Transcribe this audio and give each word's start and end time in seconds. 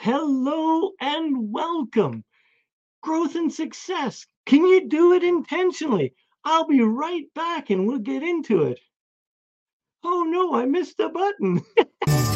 Hello 0.00 0.92
and 1.00 1.52
welcome. 1.52 2.22
Growth 3.02 3.34
and 3.34 3.52
success. 3.52 4.24
Can 4.46 4.64
you 4.64 4.88
do 4.88 5.12
it 5.14 5.24
intentionally? 5.24 6.14
I'll 6.44 6.68
be 6.68 6.80
right 6.82 7.24
back 7.34 7.70
and 7.70 7.84
we'll 7.84 7.98
get 7.98 8.22
into 8.22 8.62
it. 8.62 8.78
Oh 10.04 10.22
no, 10.22 10.54
I 10.54 10.66
missed 10.66 11.00
a 11.00 11.08
button. 11.08 11.62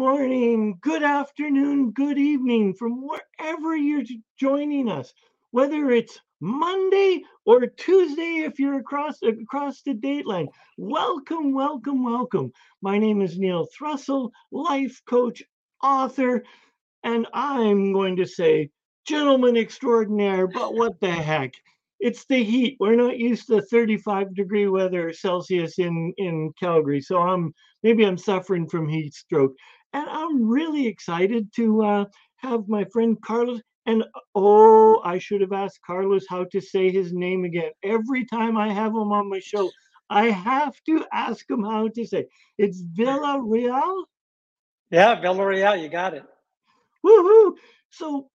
morning, 0.00 0.78
good 0.80 1.02
afternoon, 1.02 1.90
good 1.90 2.16
evening 2.16 2.72
from 2.72 3.06
wherever 3.06 3.76
you're 3.76 4.02
joining 4.38 4.88
us, 4.88 5.12
whether 5.50 5.90
it's 5.90 6.18
Monday 6.40 7.22
or 7.44 7.66
Tuesday 7.66 8.44
if 8.46 8.58
you're 8.58 8.78
across 8.78 9.18
across 9.22 9.82
the 9.82 9.92
date 9.92 10.26
line. 10.26 10.48
Welcome, 10.78 11.52
welcome, 11.52 12.02
welcome. 12.02 12.50
My 12.80 12.96
name 12.96 13.20
is 13.20 13.38
Neil 13.38 13.68
Thrussell, 13.78 14.30
life 14.50 15.02
coach, 15.06 15.42
author, 15.82 16.44
and 17.04 17.26
I'm 17.34 17.92
going 17.92 18.16
to 18.16 18.26
say 18.26 18.70
gentleman 19.06 19.58
extraordinaire, 19.58 20.46
but 20.46 20.72
what 20.72 20.98
the 21.00 21.12
heck? 21.12 21.52
It's 22.00 22.24
the 22.24 22.42
heat. 22.42 22.78
We're 22.80 22.96
not 22.96 23.18
used 23.18 23.48
to 23.48 23.60
35 23.60 24.34
degree 24.34 24.66
weather 24.66 25.12
Celsius 25.12 25.78
in 25.78 26.14
in 26.16 26.54
Calgary, 26.58 27.02
so 27.02 27.18
I'm 27.18 27.52
maybe 27.82 28.06
I'm 28.06 28.16
suffering 28.16 28.66
from 28.66 28.88
heat 28.88 29.12
stroke. 29.12 29.52
And 29.92 30.08
I'm 30.08 30.48
really 30.48 30.86
excited 30.86 31.52
to 31.56 31.82
uh, 31.82 32.04
have 32.36 32.68
my 32.68 32.84
friend 32.84 33.16
Carlos. 33.22 33.60
And 33.86 34.04
oh, 34.34 35.00
I 35.04 35.18
should 35.18 35.40
have 35.40 35.52
asked 35.52 35.80
Carlos 35.84 36.24
how 36.28 36.44
to 36.44 36.60
say 36.60 36.90
his 36.90 37.12
name 37.12 37.44
again. 37.44 37.70
Every 37.82 38.24
time 38.24 38.56
I 38.56 38.72
have 38.72 38.92
him 38.92 39.12
on 39.12 39.28
my 39.28 39.40
show, 39.40 39.70
I 40.08 40.26
have 40.30 40.74
to 40.86 41.04
ask 41.12 41.48
him 41.48 41.64
how 41.64 41.88
to 41.88 42.06
say. 42.06 42.26
It's 42.58 42.82
Villarreal. 42.82 44.04
Yeah, 44.90 45.20
Villarreal, 45.20 45.80
you 45.80 45.88
got 45.88 46.14
it. 46.14 46.24
Woohoo! 47.04 47.54
So, 47.90 48.28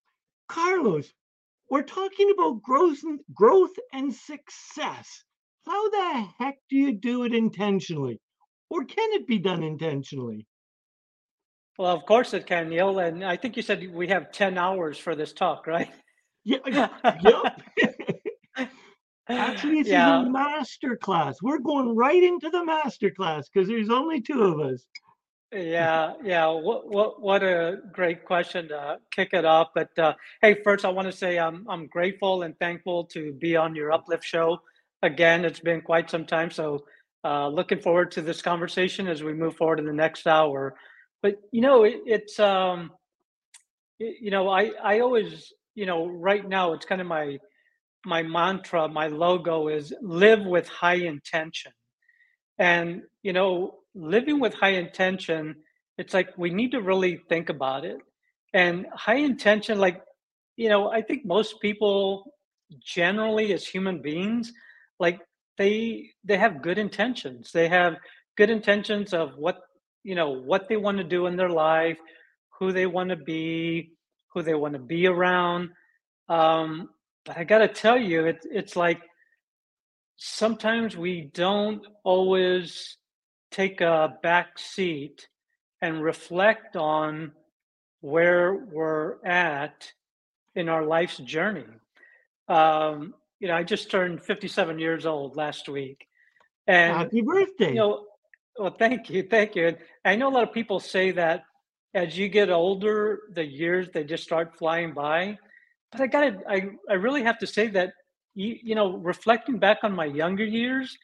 Carlos, 0.48 1.12
we're 1.70 1.82
talking 1.82 2.32
about 2.32 2.62
growth 2.62 3.02
and 3.02 3.20
growth 3.34 3.74
and 3.92 4.12
success. 4.14 5.24
How 5.66 5.90
the 5.90 6.28
heck 6.38 6.58
do 6.70 6.76
you 6.76 6.92
do 6.92 7.24
it 7.24 7.34
intentionally? 7.34 8.20
Or 8.70 8.84
can 8.84 9.12
it 9.12 9.26
be 9.26 9.38
done 9.38 9.62
intentionally? 9.62 10.46
Well, 11.78 11.94
of 11.94 12.06
course 12.06 12.32
it 12.34 12.46
can, 12.46 12.70
Neil. 12.70 12.98
And 12.98 13.24
I 13.24 13.36
think 13.36 13.56
you 13.56 13.62
said 13.62 13.92
we 13.92 14.08
have 14.08 14.32
10 14.32 14.56
hours 14.56 14.98
for 14.98 15.14
this 15.14 15.32
talk, 15.32 15.66
right? 15.66 15.90
Yeah. 16.44 16.88
yep. 17.22 17.60
Actually, 19.28 19.80
it's 19.80 19.88
yeah. 19.88 20.22
a 20.22 20.30
master 20.30 20.96
class. 20.96 21.36
We're 21.42 21.58
going 21.58 21.96
right 21.96 22.22
into 22.22 22.48
the 22.48 22.64
master 22.64 23.10
class 23.10 23.48
because 23.48 23.68
there's 23.68 23.90
only 23.90 24.20
two 24.20 24.42
of 24.42 24.60
us. 24.60 24.84
Yeah, 25.52 26.14
yeah. 26.24 26.46
What 26.46 26.88
what 26.88 27.20
what 27.20 27.42
a 27.42 27.78
great 27.92 28.24
question 28.24 28.68
to 28.68 28.98
kick 29.10 29.30
it 29.32 29.44
off. 29.44 29.68
But 29.74 29.96
uh, 29.98 30.14
hey, 30.42 30.62
first 30.62 30.84
I 30.84 30.90
want 30.90 31.06
to 31.06 31.16
say 31.16 31.38
I'm 31.38 31.66
I'm 31.68 31.86
grateful 31.86 32.42
and 32.42 32.56
thankful 32.58 33.04
to 33.06 33.32
be 33.32 33.56
on 33.56 33.74
your 33.74 33.92
Uplift 33.92 34.24
show 34.24 34.60
again. 35.02 35.44
It's 35.44 35.60
been 35.60 35.80
quite 35.80 36.10
some 36.10 36.26
time, 36.26 36.50
so 36.50 36.84
uh, 37.24 37.48
looking 37.48 37.80
forward 37.80 38.10
to 38.12 38.22
this 38.22 38.42
conversation 38.42 39.08
as 39.08 39.22
we 39.22 39.34
move 39.34 39.56
forward 39.56 39.78
in 39.78 39.86
the 39.86 39.92
next 39.92 40.26
hour. 40.26 40.76
But 41.22 41.36
you 41.52 41.60
know, 41.60 41.84
it, 41.84 42.00
it's 42.06 42.38
um, 42.38 42.90
you 43.98 44.30
know, 44.30 44.48
I 44.48 44.70
I 44.82 45.00
always 45.00 45.52
you 45.74 45.86
know 45.86 46.06
right 46.06 46.46
now 46.46 46.72
it's 46.72 46.86
kind 46.86 47.00
of 47.00 47.06
my 47.06 47.38
my 48.04 48.22
mantra, 48.22 48.88
my 48.88 49.08
logo 49.08 49.68
is 49.68 49.92
live 50.02 50.44
with 50.44 50.68
high 50.68 50.94
intention, 50.94 51.72
and 52.58 53.02
you 53.22 53.32
know, 53.32 53.76
living 53.94 54.40
with 54.40 54.54
high 54.54 54.74
intention, 54.74 55.56
it's 55.98 56.14
like 56.14 56.36
we 56.38 56.50
need 56.50 56.72
to 56.72 56.80
really 56.82 57.20
think 57.28 57.48
about 57.48 57.84
it. 57.84 57.98
And 58.54 58.86
high 58.94 59.16
intention, 59.16 59.78
like 59.78 60.00
you 60.56 60.68
know, 60.68 60.90
I 60.90 61.02
think 61.02 61.24
most 61.26 61.60
people 61.60 62.32
generally 62.84 63.52
as 63.52 63.66
human 63.66 64.02
beings 64.02 64.52
like 64.98 65.20
they 65.58 66.10
they 66.24 66.36
have 66.36 66.62
good 66.62 66.78
intentions 66.78 67.52
they 67.52 67.68
have 67.68 67.96
good 68.36 68.50
intentions 68.50 69.14
of 69.14 69.36
what 69.36 69.58
you 70.06 70.14
know 70.14 70.30
what 70.30 70.68
they 70.68 70.76
want 70.76 70.98
to 70.98 71.04
do 71.04 71.26
in 71.26 71.36
their 71.36 71.48
life 71.50 71.98
who 72.58 72.72
they 72.72 72.86
want 72.86 73.10
to 73.10 73.16
be 73.16 73.90
who 74.32 74.42
they 74.42 74.54
want 74.54 74.74
to 74.74 74.80
be 74.80 75.06
around 75.06 75.70
um, 76.28 76.88
but 77.24 77.36
i 77.36 77.44
got 77.44 77.58
to 77.58 77.68
tell 77.68 77.98
you 77.98 78.26
it, 78.26 78.38
it's 78.50 78.76
like 78.76 79.02
sometimes 80.16 80.96
we 80.96 81.30
don't 81.34 81.86
always 82.04 82.96
take 83.50 83.80
a 83.80 84.16
back 84.22 84.58
seat 84.58 85.28
and 85.82 86.02
reflect 86.02 86.76
on 86.76 87.32
where 88.00 88.54
we're 88.54 89.16
at 89.24 89.92
in 90.54 90.68
our 90.68 90.84
life's 90.84 91.18
journey 91.18 91.64
um, 92.48 93.14
you 93.40 93.48
know, 93.48 93.54
I 93.54 93.62
just 93.62 93.90
turned 93.90 94.22
57 94.22 94.78
years 94.78 95.06
old 95.06 95.36
last 95.36 95.68
week. 95.68 96.06
And 96.66 96.96
happy 96.96 97.20
birthday. 97.20 97.70
You 97.70 97.74
know, 97.74 98.06
well, 98.58 98.74
thank 98.76 99.10
you. 99.10 99.22
Thank 99.22 99.56
you. 99.56 99.76
I 100.06 100.14
know 100.14 100.28
a 100.28 100.34
lot 100.34 100.44
of 100.44 100.52
people 100.52 100.78
say 100.78 101.10
that 101.12 101.42
as 101.94 102.16
you 102.16 102.28
get 102.28 102.48
older, 102.48 103.20
the 103.34 103.44
years 103.44 103.88
they 103.92 104.04
just 104.04 104.22
start 104.22 104.56
flying 104.56 104.94
by. 104.94 105.36
But 105.90 106.00
I 106.00 106.06
gotta 106.06 106.38
I, 106.48 106.68
I 106.88 106.94
really 106.94 107.24
have 107.24 107.38
to 107.40 107.46
say 107.46 107.66
that 107.68 107.92
you, 108.34 108.56
you 108.62 108.74
know, 108.74 108.98
reflecting 108.98 109.58
back 109.58 109.78
on 109.82 109.92
my 109.92 110.04
younger 110.04 110.44
years, 110.44 110.96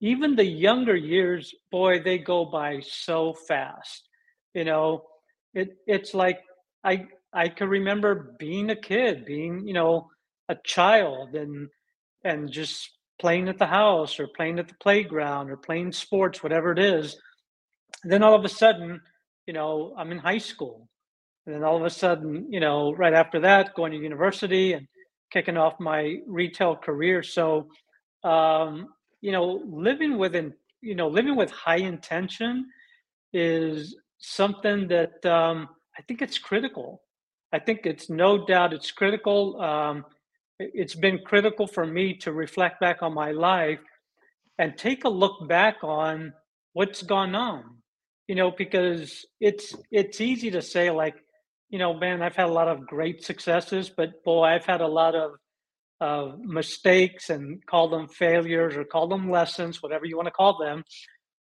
even 0.00 0.36
the 0.36 0.44
younger 0.44 0.94
years, 0.94 1.54
boy, 1.72 2.00
they 2.00 2.18
go 2.18 2.44
by 2.44 2.80
so 2.80 3.34
fast. 3.48 4.08
You 4.54 4.64
know, 4.64 5.04
it 5.52 5.76
it's 5.86 6.14
like 6.14 6.40
I 6.84 7.06
I 7.32 7.48
can 7.48 7.68
remember 7.68 8.36
being 8.38 8.70
a 8.70 8.76
kid, 8.76 9.24
being, 9.24 9.66
you 9.66 9.74
know, 9.74 10.08
a 10.48 10.56
child 10.64 11.34
and 11.34 11.68
and 12.22 12.50
just 12.50 12.90
playing 13.18 13.48
at 13.48 13.58
the 13.58 13.66
house 13.66 14.20
or 14.20 14.28
playing 14.36 14.58
at 14.58 14.68
the 14.68 14.74
playground 14.80 15.50
or 15.50 15.56
playing 15.56 15.90
sports 15.90 16.42
whatever 16.42 16.70
it 16.70 16.78
is 16.78 17.16
then 18.04 18.22
all 18.22 18.34
of 18.34 18.44
a 18.44 18.48
sudden 18.48 19.00
you 19.46 19.54
know 19.54 19.94
i'm 19.96 20.12
in 20.12 20.18
high 20.18 20.38
school. 20.38 20.88
And 21.46 21.54
then 21.54 21.62
all 21.62 21.76
of 21.76 21.84
a 21.84 21.90
sudden 21.90 22.46
you 22.50 22.60
know 22.60 22.92
right 22.94 23.14
after 23.14 23.38
that 23.40 23.74
going 23.74 23.92
to 23.92 23.98
university 23.98 24.72
and 24.72 24.86
kicking 25.32 25.56
off 25.56 25.74
my 25.80 26.18
retail 26.26 26.76
career. 26.76 27.22
So 27.22 27.68
um 28.24 28.88
you 29.20 29.32
know 29.32 29.62
living 29.66 30.18
within 30.18 30.52
you 30.80 30.94
know 30.94 31.08
living 31.08 31.36
with 31.36 31.50
high 31.50 31.78
intention 31.94 32.66
is 33.32 33.96
something 34.18 34.88
that 34.88 35.24
um 35.26 35.68
i 35.98 36.02
think 36.02 36.22
it's 36.22 36.38
critical. 36.38 37.02
I 37.52 37.58
think 37.60 37.86
it's 37.86 38.10
no 38.10 38.44
doubt 38.44 38.72
it's 38.72 38.90
critical. 38.90 39.60
Um 39.60 40.04
it's 40.58 40.94
been 40.94 41.18
critical 41.24 41.66
for 41.66 41.86
me 41.86 42.14
to 42.14 42.32
reflect 42.32 42.80
back 42.80 43.02
on 43.02 43.12
my 43.14 43.30
life 43.30 43.78
and 44.58 44.76
take 44.76 45.04
a 45.04 45.08
look 45.08 45.46
back 45.48 45.76
on 45.84 46.32
what's 46.72 47.02
gone 47.02 47.34
on 47.34 47.76
you 48.28 48.34
know 48.34 48.50
because 48.50 49.24
it's 49.40 49.74
it's 49.90 50.20
easy 50.20 50.50
to 50.50 50.62
say 50.62 50.90
like 50.90 51.16
you 51.70 51.78
know 51.78 51.94
man 51.94 52.22
i've 52.22 52.36
had 52.36 52.48
a 52.48 52.52
lot 52.52 52.68
of 52.68 52.86
great 52.86 53.24
successes 53.24 53.90
but 53.94 54.22
boy 54.24 54.44
i've 54.44 54.66
had 54.66 54.80
a 54.80 54.86
lot 54.86 55.14
of 55.14 55.32
of 56.00 56.38
mistakes 56.40 57.30
and 57.30 57.64
call 57.66 57.88
them 57.88 58.06
failures 58.06 58.76
or 58.76 58.84
call 58.84 59.08
them 59.08 59.30
lessons 59.30 59.82
whatever 59.82 60.04
you 60.04 60.16
want 60.16 60.26
to 60.26 60.32
call 60.32 60.58
them 60.58 60.84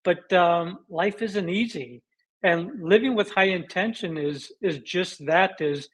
but 0.04 0.32
um, 0.32 0.80
life 0.88 1.22
isn't 1.22 1.50
easy 1.50 2.02
and 2.46 2.70
living 2.80 3.16
with 3.16 3.32
high 3.32 3.52
intention 3.62 4.18
is 4.18 4.52
is 4.62 4.78
just 4.80 5.26
that 5.26 5.60
is 5.60 5.90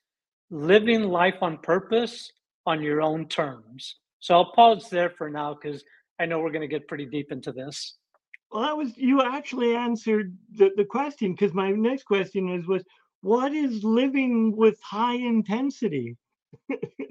living 0.50 1.04
life 1.04 1.38
on 1.42 1.58
purpose 1.58 2.30
on 2.66 2.84
your 2.84 3.02
own 3.02 3.28
terms. 3.28 3.96
So 4.20 4.36
I'll 4.36 4.52
pause 4.52 4.90
there 4.90 5.12
for 5.18 5.30
now 5.30 5.56
because 5.60 5.84
I 6.20 6.26
know 6.26 6.40
we're 6.40 6.52
going 6.52 6.62
to 6.62 6.68
get 6.68 6.88
pretty 6.88 7.06
deep 7.06 7.32
into 7.32 7.52
this. 7.52 7.96
Well, 8.52 8.64
that 8.64 8.78
was 8.78 8.98
you 8.98 9.22
actually 9.22 9.76
answered 9.76 10.38
the, 10.58 10.72
the 10.76 10.86
question 10.86 11.34
because 11.34 11.54
my 11.54 11.72
next 11.72 12.04
question 12.04 12.50
is 12.50 12.68
was 12.68 12.84
what 13.22 13.54
is 13.54 13.84
living 13.84 14.56
with 14.56 14.80
high 14.82 15.16
intensity? 15.16 16.18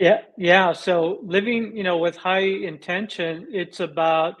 Yeah, 0.00 0.22
yeah. 0.38 0.72
So 0.72 1.18
living, 1.22 1.76
you 1.76 1.82
know, 1.82 1.98
with 1.98 2.16
high 2.16 2.38
intention, 2.38 3.48
it's 3.52 3.80
about, 3.80 4.36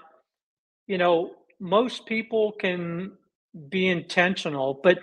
you 0.86 0.96
know, 0.96 1.32
most 1.60 2.06
people 2.06 2.52
can 2.52 3.12
be 3.68 3.88
intentional, 3.88 4.80
but 4.82 5.00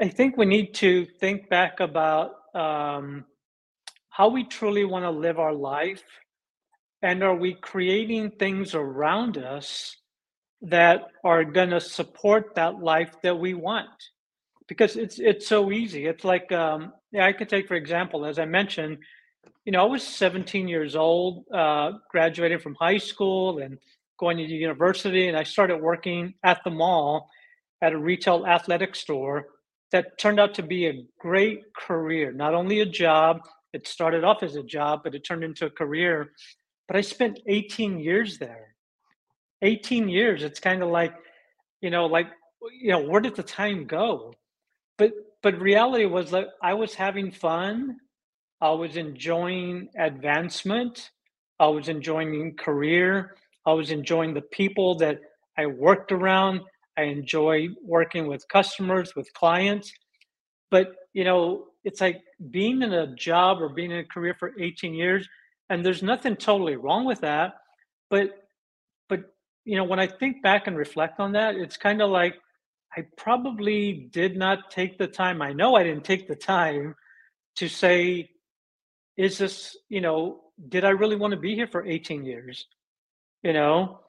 I 0.00 0.08
think 0.08 0.36
we 0.36 0.46
need 0.46 0.74
to 0.74 1.06
think 1.18 1.48
back 1.48 1.80
about 1.80 2.36
um, 2.54 3.24
how 4.10 4.28
we 4.28 4.44
truly 4.44 4.84
want 4.84 5.04
to 5.04 5.10
live 5.10 5.40
our 5.40 5.52
life, 5.52 6.04
and 7.02 7.22
are 7.22 7.34
we 7.34 7.54
creating 7.54 8.32
things 8.32 8.74
around 8.74 9.38
us 9.38 9.96
that 10.62 11.02
are 11.24 11.44
going 11.44 11.70
to 11.70 11.80
support 11.80 12.54
that 12.54 12.80
life 12.80 13.14
that 13.22 13.38
we 13.38 13.54
want? 13.54 13.88
Because 14.68 14.96
it's 14.96 15.18
it's 15.18 15.46
so 15.46 15.70
easy. 15.70 16.06
It's 16.06 16.24
like 16.24 16.50
um, 16.52 16.92
yeah, 17.12 17.26
I 17.26 17.32
could 17.32 17.48
take 17.48 17.68
for 17.68 17.74
example, 17.74 18.26
as 18.26 18.38
I 18.38 18.46
mentioned, 18.46 18.98
you 19.64 19.72
know, 19.72 19.82
I 19.82 19.86
was 19.86 20.02
17 20.02 20.68
years 20.68 20.96
old, 20.96 21.44
uh, 21.52 21.92
graduated 22.10 22.62
from 22.62 22.74
high 22.74 22.98
school 22.98 23.58
and 23.58 23.78
going 24.18 24.38
to 24.38 24.44
university, 24.44 25.28
and 25.28 25.36
I 25.36 25.42
started 25.42 25.78
working 25.78 26.34
at 26.42 26.62
the 26.64 26.70
mall 26.70 27.28
at 27.82 27.92
a 27.92 27.98
retail 27.98 28.46
athletic 28.46 28.94
store 28.94 29.46
that 29.92 30.18
turned 30.18 30.40
out 30.40 30.54
to 30.54 30.62
be 30.62 30.86
a 30.86 31.04
great 31.20 31.62
career. 31.74 32.32
Not 32.32 32.54
only 32.54 32.80
a 32.80 32.86
job, 32.86 33.40
it 33.72 33.86
started 33.86 34.24
off 34.24 34.42
as 34.42 34.56
a 34.56 34.62
job, 34.62 35.00
but 35.04 35.14
it 35.14 35.20
turned 35.20 35.44
into 35.44 35.66
a 35.66 35.70
career. 35.70 36.32
But 36.88 36.96
I 36.96 37.00
spent 37.00 37.40
18 37.46 37.98
years 37.98 38.38
there. 38.38 38.74
18 39.62 40.08
years. 40.08 40.42
It's 40.42 40.60
kind 40.60 40.82
of 40.82 40.90
like, 40.90 41.14
you 41.80 41.90
know, 41.90 42.06
like, 42.06 42.28
you 42.80 42.90
know, 42.90 43.00
where 43.00 43.20
did 43.20 43.36
the 43.36 43.42
time 43.42 43.86
go? 43.86 44.34
But 44.98 45.12
but 45.42 45.60
reality 45.60 46.06
was 46.06 46.30
that 46.32 46.48
I 46.62 46.74
was 46.74 46.94
having 46.94 47.30
fun. 47.30 47.98
I 48.60 48.70
was 48.70 48.96
enjoying 48.96 49.88
advancement. 49.98 51.10
I 51.60 51.68
was 51.68 51.88
enjoying 51.88 52.56
career. 52.56 53.36
I 53.66 53.72
was 53.72 53.90
enjoying 53.90 54.34
the 54.34 54.42
people 54.42 54.96
that 54.96 55.20
I 55.58 55.66
worked 55.66 56.12
around. 56.12 56.60
I 56.96 57.02
enjoy 57.02 57.68
working 57.82 58.26
with 58.26 58.48
customers, 58.48 59.14
with 59.14 59.32
clients. 59.34 59.92
But, 60.70 60.94
you 61.12 61.24
know, 61.24 61.66
it's 61.84 62.00
like 62.00 62.22
being 62.50 62.82
in 62.82 62.92
a 62.92 63.14
job 63.14 63.60
or 63.60 63.68
being 63.68 63.90
in 63.90 63.98
a 63.98 64.04
career 64.04 64.34
for 64.38 64.52
18 64.58 64.94
years, 64.94 65.28
and 65.68 65.84
there's 65.84 66.02
nothing 66.02 66.36
totally 66.36 66.76
wrong 66.76 67.04
with 67.04 67.20
that. 67.20 67.54
But, 68.10 68.30
but, 69.08 69.20
you 69.64 69.76
know, 69.76 69.84
when 69.84 69.98
I 69.98 70.06
think 70.06 70.42
back 70.42 70.66
and 70.66 70.76
reflect 70.76 71.20
on 71.20 71.32
that, 71.32 71.56
it's 71.56 71.76
kind 71.76 72.00
of 72.00 72.10
like 72.10 72.34
I 72.96 73.04
probably 73.16 74.08
did 74.12 74.36
not 74.36 74.70
take 74.70 74.96
the 74.98 75.06
time. 75.06 75.42
I 75.42 75.52
know 75.52 75.74
I 75.74 75.82
didn't 75.82 76.04
take 76.04 76.28
the 76.28 76.36
time 76.36 76.94
to 77.56 77.68
say, 77.68 78.30
is 79.16 79.38
this, 79.38 79.76
you 79.88 80.00
know, 80.00 80.40
did 80.68 80.84
I 80.84 80.90
really 80.90 81.16
want 81.16 81.32
to 81.32 81.40
be 81.40 81.54
here 81.54 81.66
for 81.66 81.84
18 81.84 82.24
years? 82.24 82.66
You 83.42 83.52
know, 83.52 84.00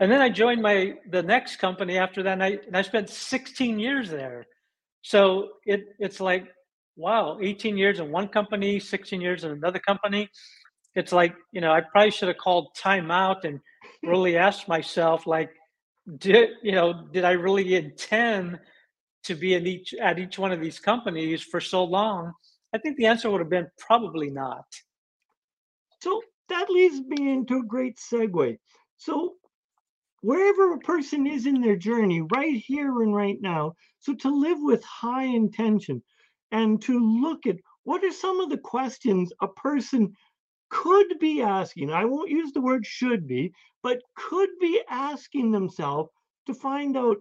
and 0.00 0.10
then 0.10 0.20
I 0.20 0.28
joined 0.28 0.62
my 0.62 0.94
the 1.10 1.22
next 1.22 1.56
company 1.56 1.98
after 1.98 2.22
that, 2.22 2.34
and 2.34 2.42
I, 2.42 2.58
and 2.66 2.76
I 2.76 2.82
spent 2.82 3.10
16 3.10 3.78
years 3.78 4.08
there. 4.10 4.46
So 5.02 5.50
it 5.64 5.96
it's 5.98 6.20
like, 6.20 6.48
wow, 6.96 7.38
18 7.42 7.76
years 7.76 7.98
in 7.98 8.10
one 8.10 8.28
company, 8.28 8.78
16 8.78 9.20
years 9.20 9.44
in 9.44 9.50
another 9.50 9.80
company. 9.80 10.30
It's 10.98 11.12
like, 11.12 11.36
you 11.52 11.60
know, 11.60 11.70
I 11.70 11.80
probably 11.80 12.10
should 12.10 12.26
have 12.26 12.38
called 12.38 12.74
time 12.74 13.12
out 13.12 13.44
and 13.44 13.60
really 14.02 14.36
asked 14.36 14.66
myself, 14.66 15.28
like, 15.28 15.50
did 16.18 16.50
you 16.60 16.72
know, 16.72 17.06
did 17.12 17.24
I 17.24 17.32
really 17.32 17.76
intend 17.76 18.58
to 19.22 19.34
be 19.36 19.54
in 19.54 19.64
each 19.64 19.94
at 19.94 20.18
each 20.18 20.40
one 20.40 20.50
of 20.50 20.60
these 20.60 20.80
companies 20.80 21.40
for 21.40 21.60
so 21.60 21.84
long? 21.84 22.32
I 22.74 22.78
think 22.78 22.96
the 22.96 23.06
answer 23.06 23.30
would 23.30 23.40
have 23.40 23.48
been 23.48 23.68
probably 23.78 24.28
not. 24.28 24.64
So 26.02 26.20
that 26.48 26.68
leads 26.68 27.00
me 27.06 27.30
into 27.30 27.58
a 27.58 27.66
great 27.66 27.96
segue. 27.98 28.58
So 28.96 29.34
wherever 30.22 30.74
a 30.74 30.80
person 30.80 31.28
is 31.28 31.46
in 31.46 31.60
their 31.60 31.76
journey, 31.76 32.22
right 32.34 32.56
here 32.56 33.02
and 33.02 33.14
right 33.14 33.40
now. 33.40 33.74
So 34.00 34.14
to 34.16 34.30
live 34.30 34.58
with 34.62 34.82
high 34.82 35.26
intention 35.26 36.02
and 36.50 36.82
to 36.82 36.98
look 37.22 37.46
at 37.46 37.56
what 37.84 38.02
are 38.04 38.12
some 38.12 38.40
of 38.40 38.50
the 38.50 38.58
questions 38.58 39.32
a 39.40 39.48
person 39.48 40.12
could 40.70 41.18
be 41.18 41.42
asking. 41.42 41.90
I 41.90 42.04
won't 42.04 42.30
use 42.30 42.52
the 42.52 42.60
word 42.60 42.86
should 42.86 43.26
be, 43.26 43.52
but 43.82 44.00
could 44.16 44.50
be 44.60 44.80
asking 44.88 45.50
themselves 45.50 46.10
to 46.46 46.54
find 46.54 46.96
out 46.96 47.18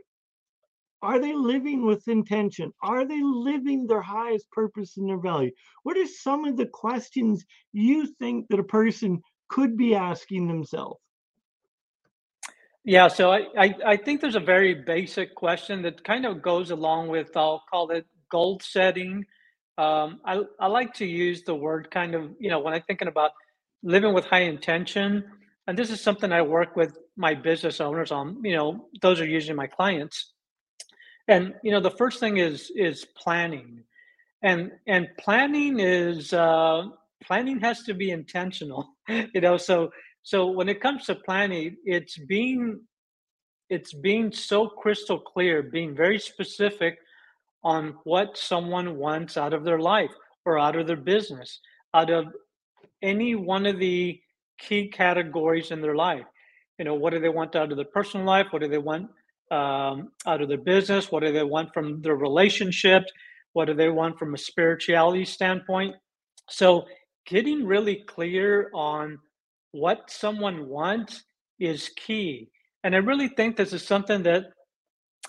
are 1.02 1.20
they 1.20 1.34
living 1.34 1.86
with 1.86 2.08
intention? 2.08 2.74
Are 2.82 3.06
they 3.06 3.22
living 3.22 3.86
their 3.86 4.02
highest 4.02 4.50
purpose 4.52 4.98
and 4.98 5.08
their 5.08 5.20
value? 5.20 5.52
What 5.84 5.98
are 5.98 6.08
some 6.08 6.46
of 6.46 6.58
the 6.58 6.66
questions 6.66 7.46
you 7.72 8.08
think 8.20 8.48
that 8.50 8.60
a 8.60 8.64
person 8.64 9.22
could 9.48 9.78
be 9.78 9.94
asking 9.94 10.48
themselves? 10.48 11.00
Yeah, 12.84 13.10
so 13.10 13.32
I, 13.32 13.48
I, 13.58 13.76
I 13.86 13.98
think 13.98 14.22
there's 14.22 14.36
a 14.36 14.40
very 14.40 14.74
basic 14.74 15.36
question 15.36 15.82
that 15.84 16.04
kind 16.04 16.26
of 16.26 16.42
goes 16.42 16.72
along 16.72 17.10
with, 17.10 17.36
I'll 17.36 17.64
call 17.70 17.92
it 17.92 18.06
goal 18.32 18.60
setting. 18.64 19.26
Um, 19.78 20.20
I, 20.26 20.42
I 20.60 20.68
like 20.68 20.94
to 20.96 21.06
use 21.06 21.44
the 21.44 21.56
word 21.56 21.92
kind 21.92 22.16
of, 22.16 22.32
you 22.40 22.50
know, 22.50 22.60
when 22.60 22.74
I'm 22.74 22.82
thinking 22.84 23.08
about 23.08 23.32
living 23.84 24.14
with 24.14 24.26
high 24.26 24.42
intention, 24.42 25.24
and 25.68 25.78
this 25.78 25.92
is 25.92 26.02
something 26.02 26.32
I 26.32 26.42
work 26.42 26.76
with 26.76 26.98
my 27.16 27.34
business 27.34 27.80
owners 27.80 28.12
on, 28.12 28.42
you 28.44 28.56
know, 28.56 28.88
those 29.02 29.20
are 29.22 29.28
usually 29.28 29.56
my 29.56 29.68
clients. 29.68 30.34
And, 31.28 31.54
you 31.64 31.72
know, 31.72 31.80
the 31.80 31.92
first 31.92 32.20
thing 32.20 32.38
is, 32.38 32.72
is 32.76 33.06
planning. 33.06 33.84
And, 34.42 34.72
and 34.88 35.10
planning 35.20 35.80
is, 35.80 36.34
uh, 36.34 36.86
planning 37.24 37.60
has 37.60 37.84
to 37.84 37.94
be 37.94 38.12
intentional, 38.12 38.90
you 39.10 39.42
know, 39.42 39.58
so 39.58 39.92
so 40.28 40.48
when 40.48 40.68
it 40.68 40.82
comes 40.82 41.06
to 41.06 41.16
planning, 41.16 41.78
it's 41.86 42.18
being 42.18 42.82
it's 43.70 43.94
being 43.94 44.30
so 44.30 44.68
crystal 44.68 45.18
clear, 45.18 45.64
being 45.64 45.96
very 45.96 46.20
specific 46.20 47.00
on 47.68 47.94
what 48.06 48.38
someone 48.38 48.96
wants 48.96 49.36
out 49.36 49.54
of 49.54 49.66
their 49.66 49.78
life 49.78 50.14
or 50.46 50.58
out 50.58 50.78
of 50.78 50.88
their 50.88 50.96
business, 50.96 51.60
out 51.94 52.10
of 52.10 52.28
any 53.02 53.36
one 53.36 53.66
of 53.66 53.78
the 53.78 54.18
key 54.58 54.88
categories 54.88 55.72
in 55.72 55.82
their 55.82 55.94
life. 55.94 56.24
You 56.80 56.86
know, 56.86 56.96
what 56.96 57.12
do 57.12 57.20
they 57.20 57.28
want 57.28 57.58
out 57.58 57.70
of 57.70 57.76
their 57.76 57.94
personal 57.94 58.26
life? 58.26 58.48
What 58.52 58.62
do 58.62 58.70
they 58.70 58.78
want 58.78 59.10
um, 59.52 60.14
out 60.26 60.42
of 60.42 60.48
their 60.48 60.58
business? 60.58 61.12
What 61.12 61.24
do 61.24 61.34
they 61.34 61.44
want 61.44 61.74
from 61.74 62.02
their 62.02 62.16
relationships? 62.16 63.12
What 63.52 63.66
do 63.66 63.74
they 63.74 63.90
want 63.90 64.18
from 64.18 64.34
a 64.34 64.38
spirituality 64.38 65.26
standpoint? 65.26 65.94
So, 66.50 66.86
getting 67.26 67.66
really 67.66 67.98
clear 68.08 68.72
on 68.74 69.20
what 69.74 70.10
someone 70.10 70.70
wants 70.70 71.26
is 71.60 71.90
key. 71.98 72.50
And 72.86 72.96
I 72.96 73.00
really 73.00 73.28
think 73.28 73.58
this 73.58 73.74
is 73.74 73.86
something 73.86 74.24
that 74.24 74.46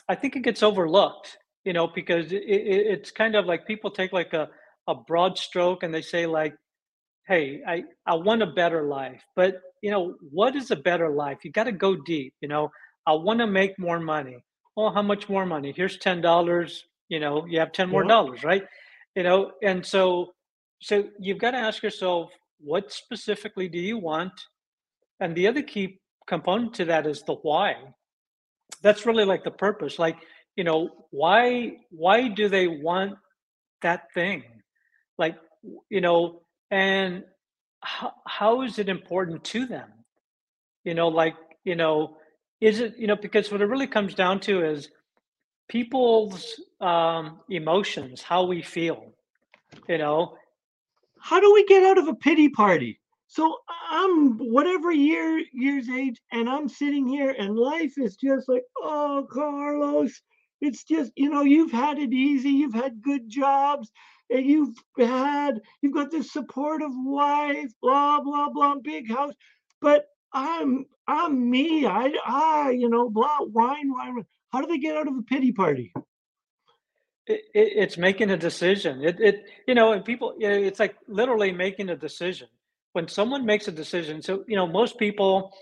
I 0.09 0.15
think 0.15 0.37
it 0.37 0.45
gets 0.45 0.63
overlooked, 0.63 1.37
you 1.65 1.73
know, 1.73 1.87
because 1.87 2.33
it, 2.33 2.43
it, 2.43 2.87
it's 2.87 3.11
kind 3.11 3.37
of 3.37 3.47
like 3.47 3.67
people 3.67 3.91
take 3.91 4.13
like 4.13 4.33
a, 4.33 4.49
a 4.87 4.95
broad 4.95 5.39
stroke 5.39 5.83
and 5.83 5.93
they 5.93 6.03
say 6.03 6.27
like, 6.27 6.55
hey, 7.27 7.61
I, 7.67 7.85
I 8.07 8.15
want 8.15 8.43
a 8.43 8.47
better 8.47 8.85
life. 8.85 9.23
But, 9.37 9.61
you 9.83 9.91
know, 9.91 10.15
what 10.31 10.57
is 10.57 10.71
a 10.71 10.77
better 10.77 11.11
life? 11.11 11.39
You 11.45 11.53
got 11.53 11.65
to 11.65 11.73
go 11.73 11.95
deep, 11.95 12.35
you 12.41 12.49
know, 12.49 12.71
I 13.07 13.13
want 13.13 13.41
to 13.41 13.47
make 13.47 13.79
more 13.79 14.01
money. 14.01 14.43
Oh, 14.77 14.91
how 14.91 15.03
much 15.03 15.29
more 15.29 15.45
money? 15.45 15.73
Here's 15.77 15.99
$10, 15.99 16.83
you 17.09 17.21
know, 17.21 17.47
you 17.47 17.59
have 17.59 17.73
10 17.73 17.89
more 17.89 18.05
dollars, 18.05 18.45
right? 18.45 18.63
You 19.15 19.25
know, 19.25 19.53
and 19.63 19.85
so, 19.85 20.33
so 20.81 21.05
you've 21.19 21.39
got 21.39 21.51
to 21.51 21.59
ask 21.59 21.83
yourself, 21.83 22.31
what 22.61 22.93
specifically 22.93 23.69
do 23.69 23.79
you 23.79 23.99
want? 23.99 24.33
And 25.21 25.35
the 25.35 25.49
other 25.49 25.63
key 25.63 25.99
component 26.27 26.75
to 26.75 26.85
that 26.87 27.07
is 27.07 27.23
the 27.23 27.35
why. 27.35 27.75
That's 28.83 29.07
really 29.07 29.25
like 29.25 29.45
the 29.45 29.51
purpose. 29.51 29.99
Like, 29.99 30.17
you 30.59 30.65
know, 30.65 30.91
why 31.11 31.77
why 31.91 32.27
do 32.27 32.49
they 32.49 32.67
want 32.67 33.17
that 33.83 34.13
thing? 34.13 34.43
Like, 35.17 35.37
you 35.89 36.01
know, 36.01 36.43
and 36.69 37.23
how, 37.81 38.13
how 38.27 38.63
is 38.63 38.81
it 38.81 38.89
important 38.89 39.45
to 39.45 39.67
them? 39.67 39.89
You 40.83 40.95
know, 40.95 41.07
like, 41.07 41.37
you 41.63 41.77
know, 41.77 42.17
is 42.61 42.81
it, 42.81 42.97
you 42.99 43.07
know, 43.07 43.15
because 43.15 43.53
what 43.53 43.61
it 43.61 43.67
really 43.67 43.87
comes 43.87 44.15
down 44.15 44.41
to 44.41 44.65
is 44.65 44.89
people's 45.69 46.61
um, 46.81 47.39
emotions, 47.49 48.21
how 48.21 48.43
we 48.43 48.61
feel, 48.61 49.15
you 49.89 49.99
know, 49.99 50.35
how 51.21 51.39
do 51.39 51.55
we 51.55 51.65
get 51.67 51.85
out 51.85 51.99
of 51.99 52.09
a 52.09 52.17
pity 52.17 52.49
party? 52.49 52.99
So 53.29 53.59
I'm 53.89 54.39
whatever 54.39 54.91
year 54.91 55.41
years 55.53 55.89
age, 55.89 56.21
and 56.33 56.49
I'm 56.49 56.69
sitting 56.69 57.07
here, 57.07 57.33
and 57.39 57.55
life 57.55 57.93
is 57.97 58.17
just 58.17 58.49
like, 58.49 58.65
oh, 58.83 59.25
Carlos, 59.31 60.21
it's 60.61 60.85
just 60.85 61.13
you 61.17 61.31
know 61.31 61.43
you've 61.43 61.73
had 61.73 61.99
it 61.99 62.13
easy, 62.13 62.51
you've 62.51 62.75
had 62.75 63.03
good 63.03 63.29
jobs, 63.29 63.91
and 64.31 64.45
you've 64.45 64.77
had 64.99 65.61
you've 65.83 65.95
got 65.95 66.11
this 66.11 66.33
supportive 66.33 66.93
wife, 66.93 67.71
blah 67.83 68.21
blah 68.21 68.51
blah, 68.51 68.77
big 68.83 69.11
house, 69.11 69.35
but 69.81 70.07
I'm 70.33 70.87
I'm 71.07 71.51
me, 71.51 71.87
I 71.87 72.13
I 72.25 72.71
you 72.71 72.89
know 72.89 73.09
blah 73.09 73.41
whine 73.41 73.91
whine. 73.91 74.25
How 74.53 74.61
do 74.61 74.67
they 74.67 74.79
get 74.79 74.97
out 74.97 75.09
of 75.09 75.17
a 75.17 75.23
pity 75.23 75.53
party? 75.53 75.93
it, 77.29 77.45
it, 77.55 77.73
it's 77.77 77.99
making 77.99 78.31
a 78.31 78.37
decision. 78.37 79.05
It, 79.05 79.21
it, 79.21 79.45
you 79.67 79.75
know, 79.75 79.93
and 79.93 80.05
people, 80.05 80.35
it's 80.41 80.81
like 80.81 80.97
literally 81.07 81.53
making 81.53 81.91
a 81.91 81.97
decision. 81.97 82.49
When 82.93 83.07
someone 83.07 83.45
makes 83.45 83.69
a 83.69 83.73
decision, 83.73 84.23
so 84.23 84.45
you 84.49 84.57
know, 84.57 84.67
most 84.67 84.99
people, 84.99 85.53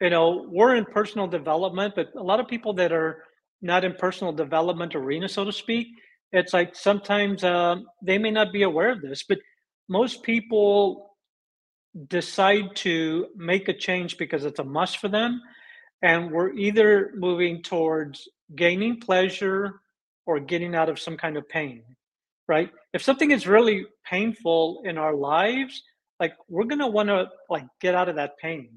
you 0.00 0.10
know, 0.10 0.46
we're 0.48 0.76
in 0.76 0.84
personal 0.84 1.26
development, 1.26 1.94
but 1.96 2.14
a 2.14 2.22
lot 2.22 2.40
of 2.40 2.46
people 2.46 2.74
that 2.74 2.92
are 2.92 3.24
not 3.64 3.82
in 3.82 3.94
personal 3.94 4.32
development 4.32 4.94
arena, 4.94 5.26
so 5.26 5.42
to 5.42 5.52
speak, 5.52 5.88
it's 6.32 6.52
like 6.52 6.76
sometimes 6.76 7.42
uh, 7.42 7.76
they 8.02 8.18
may 8.18 8.30
not 8.30 8.52
be 8.52 8.62
aware 8.62 8.90
of 8.90 9.00
this, 9.00 9.24
but 9.26 9.38
most 9.88 10.22
people 10.22 11.16
decide 12.08 12.76
to 12.76 13.26
make 13.36 13.68
a 13.68 13.72
change 13.72 14.18
because 14.18 14.44
it's 14.44 14.58
a 14.58 14.64
must 14.64 14.98
for 14.98 15.08
them, 15.08 15.40
and 16.02 16.30
we're 16.30 16.52
either 16.52 17.12
moving 17.16 17.62
towards 17.62 18.28
gaining 18.54 19.00
pleasure 19.00 19.80
or 20.26 20.38
getting 20.40 20.74
out 20.74 20.90
of 20.90 21.00
some 21.00 21.16
kind 21.16 21.38
of 21.38 21.48
pain, 21.48 21.82
right? 22.46 22.70
If 22.92 23.02
something 23.02 23.30
is 23.30 23.46
really 23.46 23.86
painful 24.04 24.82
in 24.84 24.98
our 24.98 25.14
lives, 25.14 25.82
like 26.20 26.34
we're 26.50 26.64
gonna 26.64 26.88
want 26.88 27.08
to 27.08 27.30
like 27.48 27.66
get 27.80 27.94
out 27.94 28.10
of 28.10 28.16
that 28.16 28.36
pain. 28.38 28.68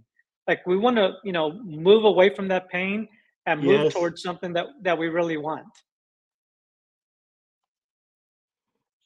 Like 0.48 0.66
we 0.66 0.78
want 0.78 0.96
to, 0.96 1.16
you 1.26 1.34
know, 1.34 1.52
move 1.64 2.06
away 2.06 2.34
from 2.34 2.48
that 2.48 2.70
pain 2.70 3.10
and 3.48 3.64
move 3.64 3.86
Yes, 3.86 3.94
towards 3.94 4.22
something 4.22 4.54
that 4.54 4.68
that 4.84 5.00
we 5.00 5.08
really 5.08 5.38
want. 5.38 5.66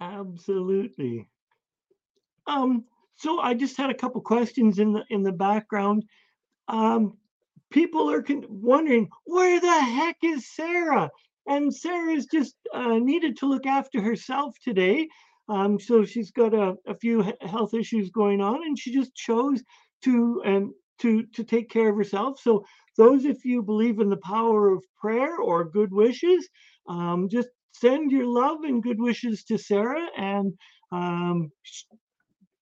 absolutely. 0.01 1.27
Um, 2.47 2.85
so 3.17 3.39
I 3.39 3.53
just 3.53 3.77
had 3.77 3.91
a 3.91 3.95
couple 3.95 4.19
questions 4.21 4.79
in 4.79 4.93
the 4.93 5.05
in 5.09 5.23
the 5.23 5.31
background. 5.31 6.03
Um, 6.67 7.17
people 7.71 8.11
are 8.11 8.23
con- 8.23 8.45
wondering 8.49 9.09
where 9.25 9.61
the 9.61 9.81
heck 9.81 10.17
is 10.23 10.53
Sarah? 10.53 11.09
And 11.47 11.73
Sarah's 11.73 12.27
just 12.27 12.55
uh, 12.73 12.97
needed 12.99 13.37
to 13.37 13.47
look 13.47 13.65
after 13.65 14.01
herself 14.01 14.55
today. 14.63 15.07
Um, 15.49 15.79
so 15.79 16.05
she's 16.05 16.31
got 16.31 16.53
a, 16.53 16.75
a 16.87 16.95
few 16.95 17.23
health 17.41 17.73
issues 17.73 18.09
going 18.09 18.41
on, 18.41 18.63
and 18.63 18.77
she 18.77 18.93
just 18.93 19.13
chose 19.15 19.63
to 20.03 20.41
um, 20.45 20.73
to 21.01 21.23
to 21.33 21.43
take 21.43 21.69
care 21.69 21.89
of 21.89 21.95
herself. 21.97 22.39
So 22.39 22.65
those 22.97 23.25
of 23.25 23.37
you 23.43 23.61
believe 23.63 23.99
in 23.99 24.09
the 24.09 24.17
power 24.17 24.71
of 24.71 24.83
prayer 24.99 25.37
or 25.37 25.63
good 25.65 25.91
wishes, 25.91 26.47
um, 26.87 27.29
just 27.29 27.49
send 27.73 28.11
your 28.11 28.25
love 28.25 28.63
and 28.63 28.83
good 28.83 28.99
wishes 28.99 29.43
to 29.45 29.57
Sarah, 29.57 30.07
and 30.17 30.53
um, 30.91 31.51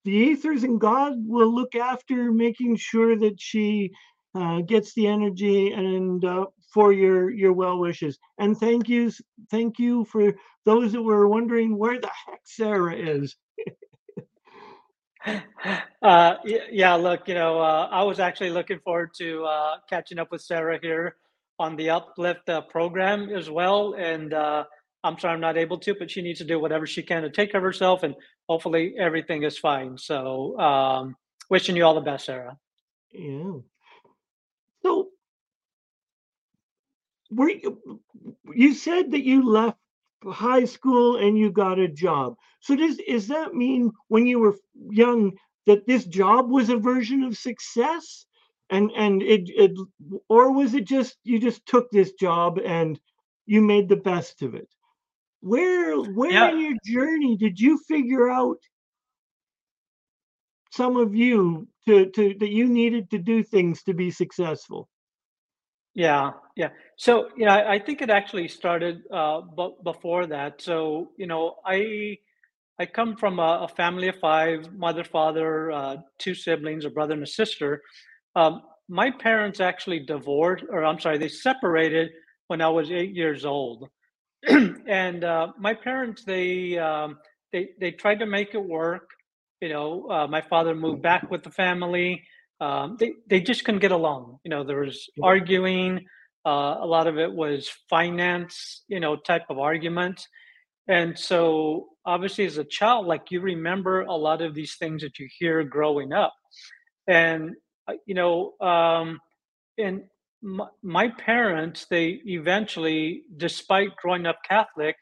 the 0.06 0.12
ethers 0.12 0.64
and 0.64 0.80
God 0.80 1.14
will 1.18 1.54
look 1.54 1.76
after 1.76 2.32
making 2.32 2.78
sure 2.78 3.18
that 3.18 3.40
she 3.40 3.92
uh, 4.36 4.62
gets 4.62 4.94
the 4.94 5.08
energy 5.08 5.72
and 5.72 6.24
uh, 6.24 6.46
for 6.74 6.94
your 6.94 7.32
your 7.32 7.54
well 7.54 7.80
wishes. 7.80 8.18
And 8.38 8.58
thank 8.58 8.88
yous, 8.88 9.22
thank 9.52 9.80
you 9.80 10.06
for 10.06 10.34
those 10.66 10.92
that 10.94 11.02
were 11.02 11.28
wondering 11.28 11.78
where 11.78 12.00
the 12.00 12.12
heck 12.28 12.42
Sarah 12.46 12.96
is. 12.96 13.36
Uh, 16.02 16.36
yeah, 16.72 16.96
look, 16.96 17.28
you 17.28 17.34
know, 17.34 17.60
uh, 17.60 17.90
I 17.92 18.04
was 18.04 18.20
actually 18.20 18.52
looking 18.52 18.80
forward 18.80 19.14
to 19.18 19.44
uh, 19.44 19.76
catching 19.90 20.18
up 20.18 20.32
with 20.32 20.42
Sarah 20.42 20.80
here 20.82 21.18
on 21.60 21.76
the 21.76 21.90
Uplift 21.90 22.48
uh, 22.48 22.62
program 22.62 23.30
as 23.30 23.50
well. 23.50 23.96
And 23.96 24.34
uh, 24.34 24.64
I'm 25.04 25.20
sorry 25.20 25.34
I'm 25.34 25.42
not 25.42 25.58
able 25.58 25.78
to, 25.80 25.96
but 25.96 26.10
she 26.10 26.22
needs 26.22 26.40
to 26.40 26.46
do 26.46 26.60
whatever 26.60 26.88
she 26.88 27.04
can 27.04 27.24
to 27.24 27.30
take 27.30 27.52
care 27.52 27.60
of 27.60 27.64
herself, 27.66 28.04
and 28.04 28.16
hopefully 28.48 28.96
everything 28.98 29.44
is 29.44 29.58
fine. 29.58 29.98
So, 29.98 30.58
um, 30.60 31.16
wishing 31.50 31.76
you 31.76 31.84
all 31.84 31.96
the 31.96 32.02
best, 32.02 32.26
Sarah. 32.26 32.58
Yeah. 33.12 33.60
So 34.84 35.10
were 37.32 37.50
you, 37.50 38.02
you 38.54 38.74
said 38.74 39.12
that 39.12 39.24
you 39.24 39.50
left 39.50 39.78
high 40.26 40.66
school 40.66 41.18
and 41.18 41.38
you 41.38 41.52
got 41.52 41.80
a 41.80 41.88
job. 41.88 42.36
So 42.62 42.76
does 42.76 43.00
is 43.08 43.28
that 43.28 43.54
mean 43.54 43.92
when 44.08 44.28
you 44.28 44.40
were 44.40 44.56
young 44.90 45.38
that 45.66 45.88
this 45.88 46.06
job 46.06 46.50
was 46.50 46.70
a 46.70 46.78
version 46.78 47.24
of 47.24 47.38
success? 47.38 48.26
And 48.70 48.92
and 48.96 49.22
it, 49.22 49.50
it 49.50 49.72
or 50.30 50.52
was 50.52 50.74
it 50.74 50.86
just 50.86 51.18
you 51.24 51.40
just 51.40 51.66
took 51.66 51.90
this 51.92 52.14
job 52.14 52.60
and 52.64 53.00
you 53.46 53.62
made 53.62 53.90
the 53.90 53.98
best 53.98 54.42
of 54.42 54.56
it? 54.56 54.70
Where 55.42 55.98
where 56.00 56.42
Yeah, 56.42 56.50
in 56.50 56.60
your 56.60 56.78
journey 56.86 57.38
did 57.38 57.60
you 57.60 57.78
figure 57.88 58.30
out 58.30 58.58
some 60.72 60.98
of 60.98 61.16
you 61.16 61.68
to 61.86 62.10
to 62.12 62.34
that 62.40 62.50
you 62.50 62.68
needed 62.68 63.10
to 63.12 63.20
do 63.20 63.44
things 63.44 63.84
to 63.84 63.94
be 63.94 64.10
successful? 64.12 64.90
Yeah, 65.96 66.32
yeah. 66.56 66.70
So, 66.98 67.30
yeah, 67.38 67.54
I 67.56 67.74
I 67.76 67.80
think 67.80 68.02
it 68.02 68.10
actually 68.10 68.48
started 68.48 69.02
uh, 69.14 69.42
b- 69.42 69.76
before 69.84 70.28
that. 70.28 70.62
So, 70.62 71.12
you 71.18 71.28
know, 71.28 71.56
I 71.66 72.18
I 72.80 72.86
come 72.88 73.16
from 73.18 73.40
a, 73.40 73.62
a 73.64 73.68
family 73.70 74.10
of 74.10 74.18
five, 74.18 74.72
mother, 74.74 75.04
father, 75.04 75.72
uh, 75.72 75.98
two 76.20 76.36
siblings, 76.36 76.86
a 76.86 76.90
brother 76.90 77.14
and 77.16 77.24
a 77.24 77.28
sister. 77.28 77.82
Um, 78.36 78.64
my 78.90 79.12
parents 79.12 79.60
actually 79.62 80.02
divorced, 80.02 80.66
or 80.70 80.86
I'm 80.86 81.00
sorry, 81.00 81.18
they 81.18 81.30
separated 81.30 82.12
when 82.48 82.62
I 82.62 82.70
was 82.70 82.92
eight 82.92 83.16
years 83.16 83.46
old. 83.46 83.90
and 84.88 85.24
uh, 85.24 85.48
my 85.60 85.74
parents, 85.74 86.24
they 86.26 86.78
um, 86.78 87.18
they 87.54 87.70
they 87.80 87.92
tried 87.92 88.20
to 88.20 88.26
make 88.26 88.54
it 88.54 88.64
work. 88.64 89.10
You 89.62 89.70
know, 89.70 90.08
uh, 90.10 90.28
my 90.28 90.42
father 90.42 90.76
moved 90.76 91.02
back 91.02 91.30
with 91.32 91.44
the 91.44 91.52
family. 91.52 92.24
Um, 92.62 92.98
they 93.00 93.14
they 93.28 93.40
just 93.40 93.64
couldn't 93.64 93.82
get 93.82 93.92
along. 93.92 94.40
You 94.44 94.50
know, 94.50 94.64
there 94.64 94.82
was 94.82 95.10
arguing. 95.22 96.06
Uh, 96.46 96.78
a 96.80 96.86
lot 96.86 97.08
of 97.08 97.18
it 97.18 97.32
was 97.32 97.70
finance. 97.90 98.84
You 98.88 99.00
know, 99.00 99.16
type 99.16 99.44
of 99.50 99.60
arguments 99.60 100.28
and 100.90 101.18
so, 101.18 101.90
obviously, 102.04 102.46
as 102.46 102.58
a 102.58 102.64
child, 102.64 103.06
like 103.06 103.30
you 103.30 103.42
remember 103.42 104.02
a 104.02 104.16
lot 104.16 104.42
of 104.42 104.56
these 104.56 104.76
things 104.78 105.04
that 105.04 105.20
you 105.20 105.30
hear 105.38 105.64
growing 105.64 106.14
up. 106.14 106.34
And, 107.08 107.52
uh, 107.88 107.94
you 108.08 108.16
know, 108.16 108.54
um, 108.60 109.20
and 109.78 110.02
my, 110.42 110.66
my 110.82 111.10
parents, 111.10 111.86
they 111.92 112.22
eventually, 112.26 113.22
despite 113.38 113.96
growing 113.98 114.26
up 114.26 114.40
Catholic, 114.48 114.96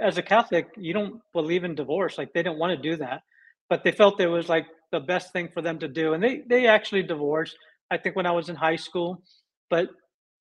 as 0.00 0.18
a 0.18 0.22
Catholic, 0.22 0.66
you 0.76 0.92
don't 0.92 1.20
believe 1.32 1.62
in 1.62 1.76
divorce. 1.76 2.18
Like 2.18 2.32
they 2.32 2.42
didn't 2.42 2.58
want 2.58 2.76
to 2.76 2.90
do 2.90 2.96
that, 2.96 3.22
but 3.70 3.84
they 3.84 3.92
felt 3.92 4.18
there 4.18 4.30
was 4.30 4.48
like 4.48 4.66
the 4.92 5.00
best 5.00 5.32
thing 5.32 5.48
for 5.52 5.62
them 5.62 5.78
to 5.78 5.88
do. 5.88 6.14
And 6.14 6.22
they, 6.22 6.42
they 6.48 6.66
actually 6.66 7.02
divorced, 7.02 7.56
I 7.90 7.98
think, 7.98 8.16
when 8.16 8.26
I 8.26 8.32
was 8.32 8.48
in 8.48 8.56
high 8.56 8.76
school. 8.76 9.22
But 9.70 9.88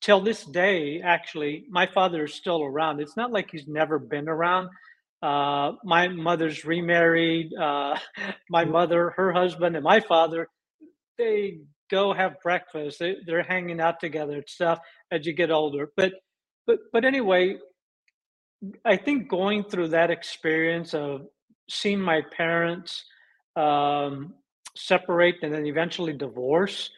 till 0.01 0.21
this 0.21 0.43
day, 0.45 1.01
actually, 1.01 1.65
my 1.69 1.87
father 1.87 2.25
is 2.25 2.33
still 2.33 2.63
around. 2.63 3.01
It's 3.01 3.17
not 3.17 3.31
like 3.31 3.49
he's 3.51 3.67
never 3.67 3.99
been 3.99 4.29
around. 4.29 4.69
Uh, 5.21 5.73
my 5.83 6.07
mother's 6.07 6.65
remarried. 6.65 7.53
Uh, 7.53 7.97
my 8.49 8.65
mother, 8.65 9.13
her 9.17 9.33
husband, 9.33 9.75
and 9.75 9.83
my 9.83 9.99
father, 9.99 10.47
they 11.17 11.59
go 11.89 12.13
have 12.13 12.41
breakfast. 12.41 12.99
They, 12.99 13.17
they're 13.25 13.43
hanging 13.43 13.81
out 13.81 13.99
together 13.99 14.35
and 14.35 14.47
stuff 14.47 14.79
as 15.11 15.25
you 15.25 15.33
get 15.33 15.51
older. 15.51 15.91
But, 15.97 16.13
but, 16.65 16.79
but 16.91 17.05
anyway, 17.05 17.57
I 18.83 18.97
think 18.97 19.29
going 19.29 19.63
through 19.63 19.89
that 19.89 20.11
experience 20.11 20.93
of 20.93 21.27
seeing 21.69 22.01
my 22.01 22.21
parents 22.35 23.03
um, 23.57 24.33
separate 24.75 25.37
and 25.41 25.53
then 25.53 25.65
eventually 25.65 26.13
divorce, 26.13 26.89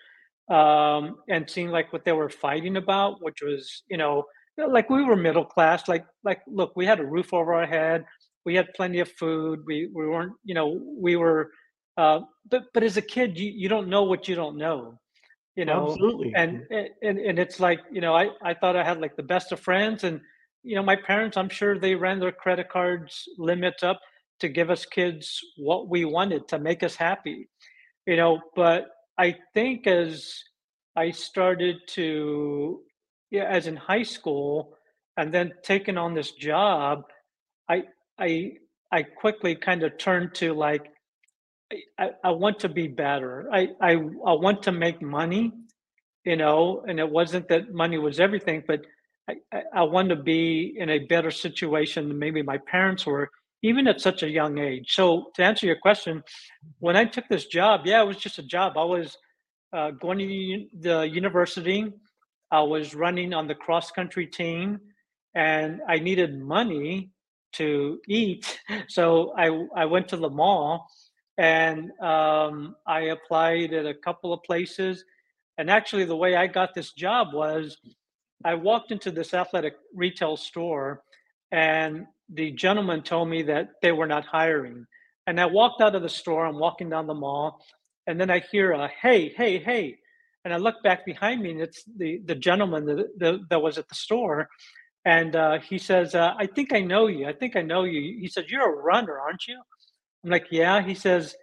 um, 0.50 1.18
and 1.30 1.50
seeing 1.50 1.70
like 1.70 1.92
what 1.94 2.06
they 2.06 2.12
were 2.12 2.30
fighting 2.30 2.78
about, 2.78 3.22
which 3.22 3.42
was, 3.42 3.84
you 3.89 3.98
know, 3.98 4.25
like 4.58 4.89
we 4.89 5.04
were 5.04 5.16
middle 5.16 5.46
class. 5.46 5.88
Like, 5.88 6.06
like, 6.24 6.42
look, 6.48 6.74
we 6.75 6.86
had 6.86 7.00
a 7.00 7.06
roof 7.06 7.34
over 7.34 7.54
our 7.54 7.68
head, 7.68 8.06
we 8.46 8.56
had 8.56 8.74
plenty 8.74 9.00
of 9.00 9.12
food. 9.12 9.62
We 9.66 9.89
we 9.94 10.08
weren't, 10.08 10.34
you 10.44 10.54
know, 10.54 10.82
we 10.98 11.16
were. 11.16 11.51
Uh, 11.98 12.22
but 12.50 12.63
but 12.74 12.84
as 12.84 12.98
a 12.98 13.01
kid, 13.01 13.38
you 13.38 13.51
you 13.51 13.70
don't 13.70 13.89
know 13.89 14.04
what 14.04 14.28
you 14.28 14.36
don't 14.36 14.58
know 14.58 15.00
you 15.60 15.66
know 15.66 15.92
absolutely. 15.92 16.32
and 16.36 16.63
and 17.01 17.20
and 17.20 17.38
it's 17.38 17.60
like 17.60 17.82
you 17.92 18.00
know 18.00 18.16
i 18.16 18.30
i 18.42 18.54
thought 18.54 18.78
i 18.78 18.84
had 18.84 19.01
like 19.01 19.16
the 19.18 19.24
best 19.24 19.51
of 19.51 19.60
friends 19.60 20.06
and 20.06 20.22
you 20.63 20.74
know 20.75 20.84
my 20.84 20.96
parents 20.96 21.36
i'm 21.36 21.50
sure 21.50 21.78
they 21.78 21.96
ran 21.96 22.18
their 22.18 22.32
credit 22.32 22.70
cards 22.70 23.28
limits 23.38 23.84
up 23.84 24.00
to 24.39 24.50
give 24.50 24.69
us 24.69 24.86
kids 24.86 25.39
what 25.58 25.89
we 25.89 26.05
wanted 26.05 26.48
to 26.48 26.60
make 26.60 26.84
us 26.84 26.96
happy 26.96 27.48
you 28.05 28.15
know 28.15 28.39
but 28.55 28.88
i 29.17 29.36
think 29.53 29.88
as 29.88 30.43
i 30.96 31.12
started 31.12 31.77
to 31.88 32.81
yeah 33.31 33.46
as 33.46 33.67
in 33.67 33.75
high 33.75 34.03
school 34.03 34.75
and 35.17 35.34
then 35.34 35.51
taking 35.63 35.98
on 35.98 36.13
this 36.13 36.31
job 36.31 37.03
i 37.69 37.84
i 38.19 38.51
i 38.91 39.03
quickly 39.03 39.55
kind 39.55 39.84
of 39.84 39.98
turned 39.98 40.34
to 40.34 40.53
like 40.53 40.89
I, 41.98 42.12
I 42.24 42.31
want 42.31 42.60
to 42.60 42.69
be 42.69 42.88
better. 42.88 43.48
I, 43.51 43.69
I 43.81 43.91
I 43.91 44.34
want 44.34 44.63
to 44.63 44.72
make 44.72 45.01
money, 45.01 45.53
you 46.25 46.36
know, 46.36 46.84
and 46.88 47.00
it 47.00 47.10
wasn't 47.10 47.48
that 47.50 47.74
money 47.74 47.98
was 47.98 48.19
everything, 48.19 48.63
but 48.67 48.81
I, 49.29 49.36
I, 49.51 49.62
I 49.75 49.84
want 49.84 50.10
to 50.10 50.15
be 50.15 50.75
in 50.77 50.89
a 50.89 51.00
better 51.00 51.31
situation 51.31 52.08
than 52.08 52.17
maybe 52.17 52.41
my 52.41 52.58
parents 52.58 53.05
were, 53.05 53.29
even 53.62 53.88
at 53.88 54.01
such 54.01 54.24
a 54.24 54.30
young 54.30 54.58
age. 54.58 54.94
So 54.94 55.32
to 55.36 55.44
answer 55.44 55.66
your 55.66 55.75
question, 55.75 56.24
when 56.80 56.96
I 56.96 57.06
took 57.06 57.28
this 57.28 57.46
job, 57.46 57.82
yeah, 57.86 58.01
it 58.01 58.08
was 58.08 58.18
just 58.18 58.39
a 58.39 58.44
job. 58.44 58.78
I 58.78 58.84
was 58.84 59.18
uh, 59.74 59.92
going 59.92 60.20
to 60.20 60.66
the 60.80 61.01
university. 61.08 61.92
I 62.51 62.62
was 62.62 62.96
running 62.96 63.34
on 63.34 63.48
the 63.48 63.56
cross 63.56 63.92
country 63.92 64.25
team, 64.25 64.80
and 65.36 65.82
I 65.88 66.00
needed 66.00 66.39
money 66.39 67.12
to 67.54 68.00
eat. 68.08 68.60
So 68.88 69.34
I 69.38 69.48
I 69.75 69.86
went 69.86 70.08
to 70.10 70.18
the 70.18 70.30
mall 70.30 70.88
and 71.39 71.92
um, 72.01 72.75
I 72.86 73.00
applied 73.16 73.74
at 73.74 73.86
a 73.86 73.94
couple 73.94 74.34
of 74.34 74.44
places. 74.44 75.06
And 75.58 75.70
actually, 75.70 76.04
the 76.04 76.16
way 76.16 76.36
I 76.36 76.48
got 76.48 76.75
this 76.75 76.92
job 76.92 77.34
was 77.34 77.78
I 78.44 78.56
walked 78.56 78.92
into 78.92 79.10
this 79.10 79.34
athletic 79.34 79.75
retail 79.96 80.36
store, 80.36 81.01
and 81.51 82.06
the 82.34 82.51
gentleman 82.51 83.01
told 83.01 83.29
me 83.29 83.44
that 83.44 83.70
they 83.82 83.91
were 83.91 84.08
not 84.08 84.25
hiring. 84.25 84.86
And 85.27 85.39
I 85.39 85.46
walked 85.46 85.82
out 85.82 85.96
of 85.96 86.01
the 86.01 86.10
store. 86.10 86.46
I'm 86.46 86.60
walking 86.60 86.89
down 86.89 87.08
the 87.08 87.13
mall, 87.13 87.63
and 88.08 88.20
then 88.20 88.29
I 88.29 88.39
hear 88.39 88.72
a 88.72 88.88
"Hey, 88.88 89.29
hey, 89.29 89.60
hey!" 89.60 89.98
And 90.46 90.53
I 90.53 90.58
look 90.58 90.82
back 90.84 91.06
behind 91.06 91.41
me, 91.41 91.51
and 91.51 91.62
it's 91.62 91.84
the 91.98 92.22
the 92.25 92.36
gentleman 92.36 92.86
that 92.86 93.08
that, 93.20 93.39
that 93.50 93.62
was 93.62 93.77
at 93.77 93.88
the 93.89 93.96
store, 93.96 94.48
and 95.06 95.36
uh, 95.36 95.60
he 95.60 95.77
says, 95.77 96.15
uh, 96.15 96.34
"I 96.38 96.48
think 96.48 96.74
I 96.74 96.82
know 96.82 97.08
you. 97.08 97.27
I 97.27 97.34
think 97.34 97.56
I 97.56 97.62
know 97.62 97.84
you." 97.84 98.20
He 98.20 98.27
says, 98.27 98.46
"You're 98.50 98.74
a 98.74 98.82
runner, 98.82 99.20
aren't 99.20 99.48
you?" 99.48 99.60
I'm 100.24 100.32
like, 100.32 100.48
"Yeah." 100.51 100.82
He 100.82 100.96
says, 100.96 101.36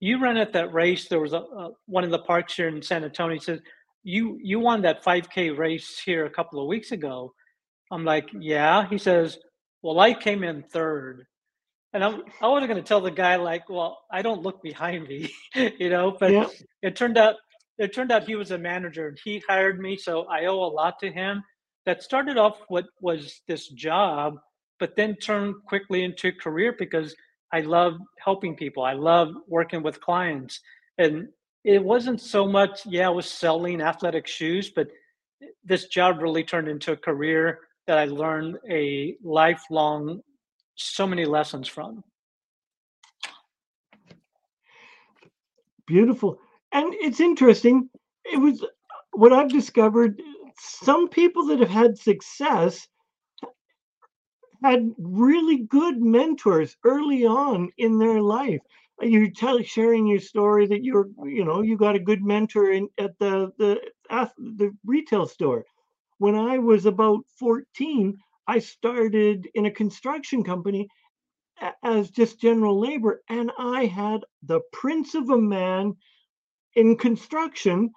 "You 0.00 0.18
ran 0.18 0.36
at 0.36 0.52
that 0.54 0.72
race. 0.72 1.08
There 1.08 1.20
was 1.20 1.32
a, 1.32 1.38
a 1.38 1.70
one 1.86 2.04
in 2.04 2.10
the 2.10 2.18
parks 2.20 2.54
here 2.56 2.68
in 2.68 2.80
San 2.82 3.04
Antonio." 3.04 3.34
He 3.34 3.40
says, 3.40 3.60
"You 4.02 4.38
you 4.42 4.60
won 4.60 4.82
that 4.82 5.04
5K 5.04 5.56
race 5.56 5.98
here 5.98 6.24
a 6.26 6.30
couple 6.30 6.60
of 6.60 6.68
weeks 6.68 6.92
ago." 6.92 7.34
I'm 7.90 8.04
like, 8.04 8.28
"Yeah." 8.38 8.88
He 8.88 8.98
says, 8.98 9.38
"Well, 9.84 10.00
I 10.00 10.14
came 10.14 10.42
in 10.42 10.62
third. 10.62 11.26
And 11.92 12.02
I'm, 12.02 12.22
I 12.42 12.48
wasn't 12.48 12.70
going 12.70 12.82
to 12.82 12.88
tell 12.88 13.02
the 13.02 13.10
guy 13.12 13.36
like, 13.36 13.68
"Well, 13.68 14.00
I 14.10 14.22
don't 14.22 14.42
look 14.42 14.62
behind 14.62 15.06
me," 15.06 15.32
you 15.54 15.90
know. 15.90 16.16
But 16.18 16.32
Yeah. 16.32 16.48
it 16.82 16.96
turned 16.96 17.18
out 17.18 17.36
it 17.78 17.92
turned 17.92 18.10
out 18.10 18.24
he 18.24 18.34
was 18.34 18.50
a 18.50 18.58
manager 18.58 19.08
and 19.08 19.18
he 19.24 19.42
hired 19.48 19.78
me, 19.80 19.96
so 19.96 20.24
I 20.24 20.46
owe 20.46 20.64
a 20.64 20.72
lot 20.80 20.98
to 21.00 21.12
him. 21.12 21.42
That 21.86 22.02
started 22.02 22.38
off 22.38 22.58
what 22.68 22.86
was 23.00 23.42
this 23.46 23.68
job, 23.68 24.36
but 24.80 24.96
then 24.96 25.16
turned 25.16 25.56
quickly 25.66 26.02
into 26.02 26.28
a 26.28 26.32
career 26.32 26.74
because 26.78 27.14
I 27.52 27.60
love 27.60 27.94
helping 28.24 28.56
people. 28.56 28.84
I 28.84 28.94
love 28.94 29.28
working 29.48 29.82
with 29.82 30.00
clients. 30.00 30.60
And 30.98 31.28
it 31.64 31.82
wasn't 31.84 32.20
so 32.20 32.46
much, 32.46 32.86
yeah, 32.86 33.06
I 33.06 33.10
was 33.10 33.28
selling 33.28 33.80
athletic 33.82 34.26
shoes, 34.26 34.70
but 34.74 34.88
this 35.64 35.86
job 35.88 36.22
really 36.22 36.44
turned 36.44 36.68
into 36.68 36.92
a 36.92 36.96
career 36.96 37.58
that 37.86 37.98
I 37.98 38.06
learned 38.06 38.58
a 38.68 39.16
lifelong, 39.22 40.20
so 40.74 41.06
many 41.06 41.24
lessons 41.24 41.68
from. 41.68 42.02
Beautiful. 45.86 46.38
And 46.72 46.94
it's 46.94 47.20
interesting. 47.20 47.88
It 48.24 48.38
was 48.38 48.64
what 49.12 49.32
I've 49.32 49.50
discovered. 49.50 50.20
Some 50.58 51.08
people 51.08 51.46
that 51.46 51.60
have 51.60 51.68
had 51.68 51.98
success 51.98 52.88
had 54.62 54.90
really 54.98 55.58
good 55.58 56.00
mentors 56.00 56.76
early 56.84 57.26
on 57.26 57.70
in 57.76 57.98
their 57.98 58.20
life. 58.20 58.60
You're 59.00 59.30
tell, 59.30 59.60
sharing 59.62 60.06
your 60.06 60.20
story 60.20 60.66
that 60.68 60.84
you're, 60.84 61.08
you 61.24 61.44
know, 61.44 61.60
you 61.62 61.76
got 61.76 61.96
a 61.96 62.00
good 62.00 62.22
mentor 62.22 62.70
in 62.70 62.88
at 62.96 63.18
the 63.18 63.52
the 63.58 63.80
ath- 64.08 64.32
the 64.38 64.74
retail 64.86 65.26
store. 65.26 65.66
When 66.18 66.34
I 66.34 66.58
was 66.58 66.86
about 66.86 67.24
14, 67.38 68.16
I 68.46 68.58
started 68.58 69.48
in 69.54 69.66
a 69.66 69.70
construction 69.70 70.44
company 70.44 70.88
as 71.82 72.10
just 72.10 72.40
general 72.40 72.78
labor, 72.78 73.22
and 73.28 73.50
I 73.58 73.86
had 73.86 74.24
the 74.42 74.60
prince 74.72 75.14
of 75.14 75.30
a 75.30 75.38
man 75.38 75.96
in 76.74 76.96
construction 76.96 77.90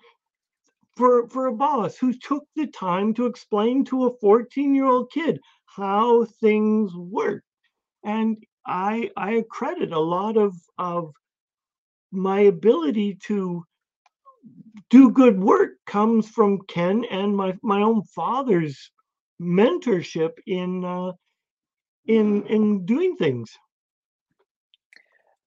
for 0.95 1.27
for 1.29 1.47
a 1.47 1.53
boss 1.55 1.97
who 1.97 2.13
took 2.13 2.43
the 2.55 2.67
time 2.67 3.13
to 3.13 3.25
explain 3.25 3.85
to 3.85 4.05
a 4.05 4.17
14 4.19 4.75
year 4.75 4.85
old 4.85 5.11
kid 5.11 5.39
how 5.65 6.25
things 6.41 6.93
work 6.95 7.43
and 8.03 8.37
i 8.65 9.09
i 9.17 9.43
credit 9.49 9.91
a 9.91 9.99
lot 9.99 10.37
of 10.37 10.55
of 10.77 11.11
my 12.11 12.41
ability 12.41 13.15
to 13.15 13.63
do 14.89 15.11
good 15.11 15.39
work 15.39 15.71
comes 15.85 16.27
from 16.29 16.61
ken 16.67 17.05
and 17.11 17.35
my 17.35 17.57
my 17.61 17.81
own 17.81 18.03
father's 18.15 18.91
mentorship 19.41 20.31
in 20.45 20.83
uh, 20.85 21.11
in 22.05 22.43
in 22.47 22.85
doing 22.85 23.15
things 23.17 23.57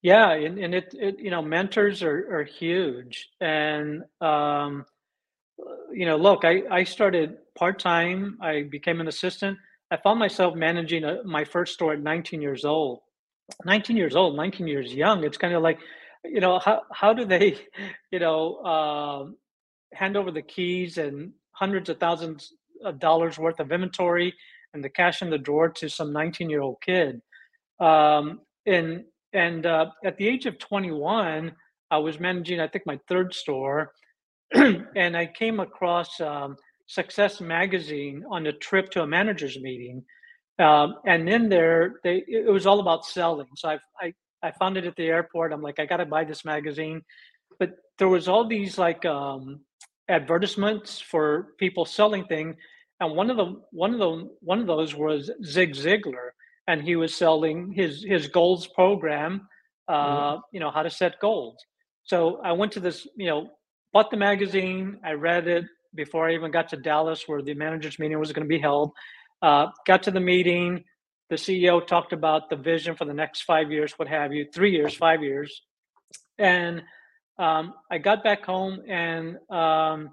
Yeah, 0.03 0.33
and, 0.33 0.59
and 0.59 0.75
it, 0.75 0.95
it, 0.99 1.19
you 1.19 1.31
know, 1.31 1.43
mentors 1.43 2.03
are, 2.03 2.39
are 2.39 2.45
huge. 2.45 3.29
And, 3.41 4.05
um, 4.21 4.87
you 5.93 6.07
know, 6.07 6.17
look, 6.17 6.45
I, 6.45 6.63
I 6.71 6.85
started 6.85 7.37
part 7.55 7.79
time. 7.79 8.39
I 8.41 8.63
became 8.63 9.01
an 9.01 9.09
assistant. 9.09 9.59
I 9.91 9.99
found 9.99 10.19
myself 10.19 10.55
managing 10.55 11.05
a, 11.05 11.23
my 11.25 11.45
first 11.45 11.75
store 11.75 11.93
at 11.93 12.01
19 12.01 12.41
years 12.41 12.65
old. 12.65 13.01
19 13.65 13.97
years 13.97 14.17
old, 14.17 14.37
19 14.37 14.67
years 14.67 14.95
young. 14.95 15.25
It's 15.25 15.37
kind 15.37 15.55
of 15.55 15.63
like, 15.63 15.81
you 16.25 16.41
know, 16.41 16.59
how 16.59 16.83
how 16.93 17.13
do 17.13 17.25
they, 17.25 17.59
you 18.11 18.19
know, 18.19 18.57
um, 18.65 19.37
hand 19.95 20.17
over 20.17 20.31
the 20.31 20.43
keys 20.43 20.99
and 20.99 21.33
hundreds 21.53 21.89
of 21.89 21.99
thousands 21.99 22.53
of 22.85 22.99
dollars 22.99 23.39
worth 23.39 23.61
of 23.61 23.73
inventory 23.73 24.35
and 24.73 24.83
the 24.83 24.89
cash 24.89 25.23
in 25.23 25.31
the 25.31 25.39
drawer 25.39 25.69
to 25.69 25.89
some 25.89 26.13
19 26.13 26.51
year 26.51 26.63
old 26.63 26.77
kid? 26.85 27.21
Um, 27.81 28.41
and 28.67 29.05
and 29.33 29.67
uh, 29.67 29.87
at 30.05 30.17
the 30.17 30.29
age 30.29 30.47
of 30.47 30.59
21, 30.59 31.53
I 31.91 31.99
was 31.99 32.19
managing, 32.19 32.61
I 32.61 32.69
think, 32.69 32.85
my 32.87 32.99
third 33.09 33.33
store, 33.33 33.93
and 34.55 35.17
I 35.17 35.27
came 35.27 35.61
across 35.61 36.21
um, 36.21 36.57
Success 36.87 37.41
Magazine 37.41 38.25
on 38.31 38.47
a 38.47 38.53
trip 38.53 38.91
to 38.91 39.03
a 39.03 39.07
managers 39.07 39.59
meeting, 39.61 40.05
um, 40.59 40.97
and 41.07 41.29
in 41.29 41.49
there, 41.49 42.01
they 42.05 42.25
it 42.27 42.51
was 42.51 42.67
all 42.67 42.81
about 42.81 43.07
selling. 43.07 43.47
So 43.57 43.71
I 43.71 43.79
I 44.01 44.13
I 44.43 44.51
found 44.53 44.77
it 44.77 44.87
at 44.87 44.97
the 44.97 45.07
airport. 45.07 45.53
I'm 45.53 45.63
like, 45.63 45.79
I 45.79 45.87
got 45.87 45.99
to 45.99 46.07
buy 46.07 46.25
this 46.25 46.45
magazine, 46.45 47.03
but 47.59 47.73
there 47.99 48.09
was 48.09 48.29
all 48.29 48.47
these 48.47 48.79
like 48.79 49.05
um, 49.05 49.61
advertisements 50.09 51.01
for 51.01 51.49
people 51.59 51.85
selling 51.85 52.25
things, 52.25 52.57
and 53.01 53.17
one 53.17 53.31
of 53.31 53.37
them 53.37 53.63
one 53.71 53.93
of 53.93 54.01
them 54.01 54.31
one 54.41 54.61
of 54.61 54.67
those 54.67 54.95
was 54.95 55.31
Zig 55.45 55.75
Ziglar, 55.75 56.31
and 56.67 56.83
he 56.83 56.97
was 56.97 57.15
selling 57.15 57.73
his 57.73 58.05
his 58.05 58.29
goals 58.29 58.67
program. 58.69 59.49
Uh, 59.89 60.39
you 60.53 60.61
know 60.61 60.71
how 60.71 60.83
to 60.83 60.91
set 60.91 61.21
goals. 61.21 61.57
So 62.05 62.41
I 62.43 62.53
went 62.53 62.73
to 62.73 62.81
this, 62.81 63.07
you 63.17 63.27
know, 63.27 63.51
bought 63.93 64.11
the 64.11 64.17
magazine. 64.17 64.99
I 65.05 65.13
read 65.13 65.47
it 65.47 65.65
before 65.95 66.29
I 66.29 66.35
even 66.35 66.51
got 66.51 66.69
to 66.71 66.77
Dallas, 66.77 67.25
where 67.27 67.43
the 67.43 67.55
managers 67.55 67.99
meeting 67.99 68.19
was 68.19 68.33
going 68.33 68.45
to 68.45 68.49
be 68.49 68.59
held. 68.59 68.93
Uh, 69.43 69.67
got 69.87 70.03
to 70.05 70.11
the 70.11 70.21
meeting. 70.21 70.85
The 71.31 71.37
CEO 71.37 71.87
talked 71.87 72.13
about 72.13 72.51
the 72.51 72.57
vision 72.57 72.97
for 72.97 73.05
the 73.05 73.15
next 73.15 73.43
five 73.43 73.71
years, 73.71 73.93
what 73.97 74.09
have 74.09 74.33
you, 74.33 74.47
three 74.53 74.73
years, 74.73 74.95
five 74.95 75.23
years, 75.23 75.63
and 76.39 76.83
um, 77.39 77.75
I 77.91 77.99
got 77.99 78.23
back 78.23 78.45
home 78.45 78.81
and 78.89 79.39
um, 79.49 80.11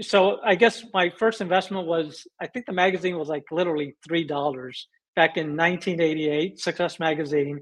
so 0.00 0.38
I 0.44 0.54
guess 0.54 0.84
my 0.92 1.10
first 1.18 1.40
investment 1.40 1.86
was 1.86 2.26
I 2.40 2.46
think 2.46 2.66
the 2.66 2.72
magazine 2.72 3.18
was 3.18 3.28
like 3.28 3.44
literally 3.50 3.96
three 4.06 4.24
dollars 4.24 4.88
back 5.14 5.36
in 5.36 5.56
1988, 5.56 6.60
Success 6.60 6.98
Magazine. 6.98 7.60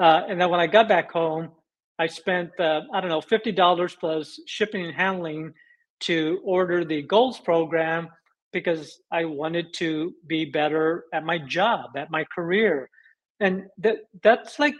Uh, 0.00 0.22
and 0.28 0.40
then 0.40 0.50
when 0.50 0.60
I 0.60 0.66
got 0.66 0.88
back 0.88 1.10
home, 1.10 1.50
I 1.98 2.06
spent 2.06 2.50
uh, 2.58 2.82
I 2.92 3.00
don't 3.00 3.10
know 3.10 3.20
fifty 3.20 3.52
dollars 3.52 3.96
plus 3.98 4.38
shipping 4.46 4.84
and 4.84 4.94
handling 4.94 5.52
to 6.00 6.40
order 6.44 6.84
the 6.84 7.02
goals 7.02 7.38
program 7.40 8.08
because 8.52 9.00
I 9.12 9.24
wanted 9.24 9.74
to 9.74 10.14
be 10.26 10.44
better 10.44 11.04
at 11.12 11.24
my 11.24 11.38
job, 11.38 11.90
at 11.96 12.10
my 12.10 12.24
career, 12.34 12.88
and 13.40 13.64
that 13.78 13.98
that's 14.22 14.58
like 14.58 14.74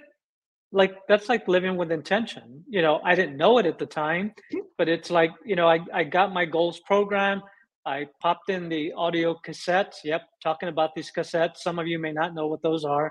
like 0.72 0.94
that's 1.08 1.28
like 1.28 1.48
living 1.48 1.76
with 1.76 1.90
intention 1.90 2.62
you 2.68 2.82
know? 2.82 3.00
I 3.04 3.14
didn't 3.14 3.36
know 3.36 3.58
it 3.58 3.66
at 3.66 3.78
the 3.78 3.86
time 3.86 4.32
but 4.76 4.88
it's 4.88 5.10
like 5.10 5.30
you 5.44 5.56
know 5.56 5.68
i, 5.68 5.80
I 5.92 6.04
got 6.04 6.32
my 6.32 6.44
goals 6.44 6.80
program. 6.80 7.42
I 7.86 8.06
popped 8.20 8.50
in 8.50 8.68
the 8.68 8.92
audio 8.92 9.36
cassettes. 9.46 9.96
Yep 10.04 10.22
talking 10.42 10.68
about 10.68 10.94
these 10.94 11.10
cassettes. 11.16 11.58
Some 11.58 11.78
of 11.78 11.86
you 11.86 11.98
may 11.98 12.12
not 12.12 12.34
know 12.34 12.46
what 12.46 12.62
those 12.62 12.84
are 12.84 13.10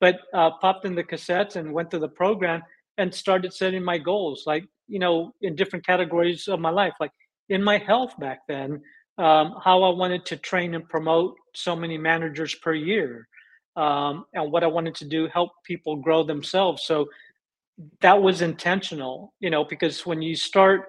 but 0.00 0.16
uh, 0.34 0.50
popped 0.60 0.84
in 0.84 0.94
the 0.94 1.04
cassettes 1.04 1.56
and 1.56 1.72
went 1.72 1.90
through 1.90 2.00
the 2.00 2.08
program 2.08 2.62
and 2.98 3.14
started 3.14 3.52
setting 3.52 3.84
my 3.84 3.98
goals 3.98 4.44
like 4.46 4.64
you 4.88 4.98
know 4.98 5.32
in 5.42 5.54
different 5.54 5.86
categories 5.86 6.48
of 6.48 6.60
my 6.60 6.70
life 6.70 6.94
like 7.00 7.12
in 7.48 7.62
my 7.62 7.78
health 7.78 8.12
back 8.18 8.40
then 8.48 8.80
um, 9.18 9.54
how 9.62 9.82
i 9.82 9.88
wanted 9.88 10.24
to 10.26 10.36
train 10.36 10.74
and 10.74 10.88
promote 10.88 11.34
so 11.54 11.74
many 11.74 11.96
managers 11.96 12.54
per 12.56 12.74
year 12.74 13.28
um, 13.76 14.24
and 14.32 14.50
what 14.50 14.64
I 14.64 14.68
wanted 14.68 14.94
to 14.96 15.04
do 15.04 15.28
help 15.28 15.52
people 15.64 15.96
grow 15.96 16.22
themselves. 16.22 16.84
So 16.84 17.08
that 18.00 18.20
was 18.20 18.40
intentional, 18.40 19.34
you 19.38 19.50
know, 19.50 19.64
because 19.64 20.06
when 20.06 20.22
you 20.22 20.34
start 20.34 20.86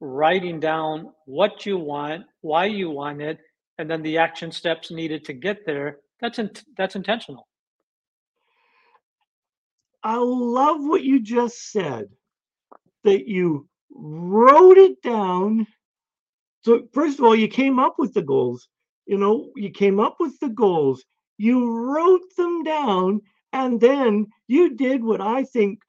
writing 0.00 0.58
down 0.58 1.12
what 1.26 1.66
you 1.66 1.76
want, 1.76 2.24
why 2.40 2.64
you 2.64 2.90
want 2.90 3.20
it, 3.20 3.38
and 3.78 3.90
then 3.90 4.02
the 4.02 4.16
action 4.16 4.50
steps 4.50 4.90
needed 4.90 5.24
to 5.26 5.34
get 5.34 5.66
there, 5.66 5.98
that's 6.20 6.38
in, 6.38 6.50
that's 6.76 6.96
intentional. 6.96 7.46
i 10.02 10.16
love 10.16 10.78
what 10.80 11.02
you 11.02 11.20
just 11.20 11.70
said 11.70 12.08
that 13.04 13.28
you 13.28 13.68
wrote 13.90 14.78
it 14.78 15.00
down 15.02 15.66
So 16.64 16.88
first 16.92 17.18
of 17.18 17.24
all, 17.24 17.36
you 17.36 17.48
came 17.48 17.78
up 17.78 17.96
with 17.98 18.14
the 18.14 18.22
goals. 18.22 18.68
You 19.06 19.18
know, 19.18 19.50
you 19.56 19.70
came 19.70 20.00
up 20.00 20.16
with 20.20 20.38
the 20.40 20.48
goals. 20.48 21.04
you 21.38 21.68
wrote 21.70 22.22
them 22.36 22.62
down, 22.62 23.20
and 23.52 23.80
then 23.80 24.28
you 24.48 24.76
did 24.76 25.02
what 25.04 25.20
I 25.20 25.44
think 25.44 25.80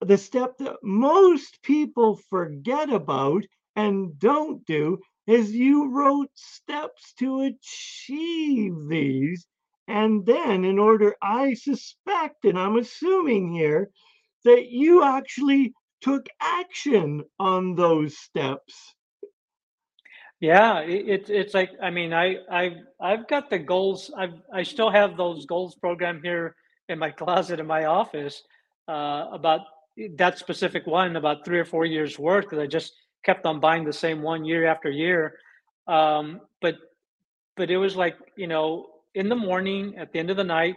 the 0.00 0.18
step 0.18 0.58
that 0.58 0.76
most 0.82 1.62
people 1.62 2.16
forget 2.28 2.90
about 2.90 3.44
and 3.76 4.18
don't 4.18 4.64
do 4.66 4.98
is 5.26 5.54
you 5.54 5.90
wrote 5.90 6.30
steps 6.34 7.14
to 7.18 7.40
achieve 7.42 8.74
these. 8.88 9.46
And 9.88 10.26
then, 10.26 10.64
in 10.64 10.78
order, 10.78 11.16
I 11.22 11.54
suspect, 11.54 12.44
and 12.44 12.58
I'm 12.58 12.76
assuming 12.76 13.52
here, 13.52 13.90
that 14.44 14.68
you 14.68 15.02
actually 15.04 15.72
took 16.00 16.26
action 16.40 17.22
on 17.38 17.74
those 17.76 18.18
steps. 18.18 18.94
Yeah, 20.42 20.80
it, 20.80 21.08
it's 21.08 21.30
it's 21.30 21.54
like 21.54 21.72
I 21.82 21.90
mean 21.90 22.14
I 22.14 22.38
I 22.52 22.76
I've 23.00 23.28
got 23.28 23.50
the 23.50 23.60
goals. 23.60 24.12
I've 24.18 24.34
I 24.54 24.64
still 24.64 24.90
have 24.90 25.16
those 25.16 25.46
goals 25.46 25.76
program 25.76 26.20
here 26.24 26.56
in 26.90 26.98
my 27.00 27.12
closet 27.12 27.60
in 27.60 27.66
my 27.68 27.86
office 27.86 28.42
uh, 28.88 29.26
about 29.32 29.62
that 30.18 30.38
specific 30.38 30.86
one 30.86 31.16
about 31.16 31.46
three 31.46 31.60
or 31.60 31.66
four 31.66 31.86
years 31.86 32.18
worth 32.18 32.46
because 32.46 32.60
I 32.60 32.66
just 32.68 32.94
kept 33.24 33.46
on 33.46 33.60
buying 33.60 33.84
the 33.84 33.94
same 33.94 34.22
one 34.22 34.44
year 34.44 34.66
after 34.66 34.90
year. 34.90 35.38
Um, 35.88 36.42
but 36.62 36.76
but 37.56 37.70
it 37.70 37.78
was 37.78 37.96
like 37.96 38.16
you 38.36 38.48
know 38.48 38.88
in 39.14 39.28
the 39.30 39.36
morning 39.36 39.96
at 39.98 40.12
the 40.12 40.20
end 40.20 40.30
of 40.30 40.38
the 40.38 40.44
night 40.44 40.76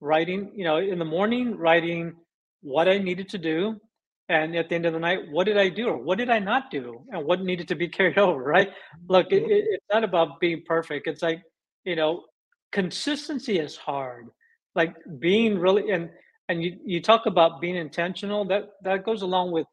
writing 0.00 0.52
you 0.56 0.64
know 0.64 0.78
in 0.78 0.98
the 1.00 1.06
morning 1.06 1.56
writing 1.58 2.16
what 2.62 2.88
I 2.88 2.98
needed 2.98 3.30
to 3.30 3.38
do 3.38 3.80
and 4.28 4.56
at 4.56 4.68
the 4.68 4.74
end 4.74 4.86
of 4.86 4.92
the 4.92 4.98
night 4.98 5.20
what 5.30 5.44
did 5.44 5.58
i 5.58 5.68
do? 5.68 5.88
Or 5.88 5.96
what 5.96 6.18
did 6.18 6.30
i 6.30 6.38
not 6.38 6.70
do? 6.70 7.02
And 7.10 7.24
what 7.24 7.42
needed 7.42 7.68
to 7.68 7.74
be 7.74 7.88
carried 7.96 8.18
over 8.18 8.42
right? 8.42 8.70
Look 9.08 9.28
it, 9.30 9.44
it, 9.44 9.64
it's 9.70 9.86
not 9.92 10.04
about 10.04 10.40
being 10.40 10.62
perfect. 10.66 11.06
It's 11.06 11.22
like 11.22 11.42
you 11.84 11.96
know 11.96 12.24
consistency 12.72 13.58
is 13.58 13.76
hard. 13.76 14.28
Like 14.74 14.94
being 15.18 15.58
really 15.58 15.90
and 15.90 16.10
and 16.48 16.62
you, 16.62 16.78
you 16.84 17.00
talk 17.02 17.26
about 17.26 17.60
being 17.60 17.76
intentional. 17.76 18.44
That 18.44 18.70
that 18.82 19.04
goes 19.04 19.22
along 19.22 19.52
with 19.52 19.66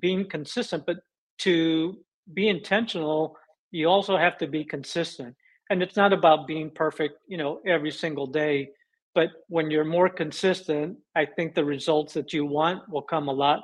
being 0.00 0.28
consistent. 0.28 0.84
But 0.86 0.98
to 1.38 1.98
be 2.34 2.48
intentional 2.48 3.36
you 3.72 3.88
also 3.88 4.16
have 4.16 4.38
to 4.38 4.46
be 4.46 4.64
consistent. 4.64 5.34
And 5.68 5.82
it's 5.82 5.96
not 5.96 6.12
about 6.12 6.46
being 6.46 6.70
perfect 6.70 7.18
you 7.26 7.36
know 7.36 7.60
every 7.66 7.90
single 7.90 8.26
day. 8.26 8.70
But 9.14 9.30
when 9.48 9.70
you're 9.70 9.84
more 9.84 10.08
consistent 10.08 10.98
i 11.16 11.24
think 11.24 11.54
the 11.54 11.64
results 11.64 12.14
that 12.14 12.32
you 12.32 12.44
want 12.44 12.88
will 12.88 13.02
come 13.02 13.28
a 13.28 13.32
lot 13.32 13.62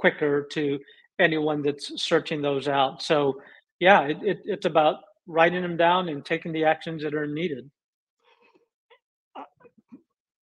quicker 0.00 0.42
to 0.52 0.78
anyone 1.18 1.62
that's 1.62 2.02
searching 2.02 2.40
those 2.40 2.66
out. 2.68 3.02
So 3.02 3.40
yeah, 3.78 4.02
it, 4.02 4.18
it, 4.22 4.38
it's 4.44 4.66
about 4.66 4.96
writing 5.26 5.62
them 5.62 5.76
down 5.76 6.08
and 6.08 6.24
taking 6.24 6.52
the 6.52 6.64
actions 6.64 7.02
that 7.02 7.14
are 7.14 7.26
needed. 7.26 7.70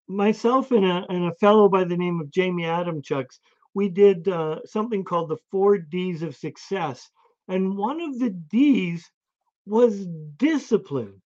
Myself 0.09 0.71
and 0.71 0.85
a, 0.85 1.05
and 1.09 1.25
a 1.25 1.35
fellow 1.37 1.69
by 1.69 1.85
the 1.85 1.97
name 1.97 2.21
of 2.21 2.31
Jamie 2.31 2.65
Adamchuks, 2.65 3.39
we 3.75 3.89
did 3.89 4.29
uh, 4.29 4.61
something 4.65 5.03
called 5.03 5.31
the 5.31 5.43
four 5.51 5.79
D's 5.79 6.23
of 6.23 6.37
success. 6.37 7.11
And 7.49 7.77
one 7.77 8.01
of 8.01 8.19
the 8.19 8.31
D's 8.31 9.11
was 9.67 10.07
discipline. 10.37 11.21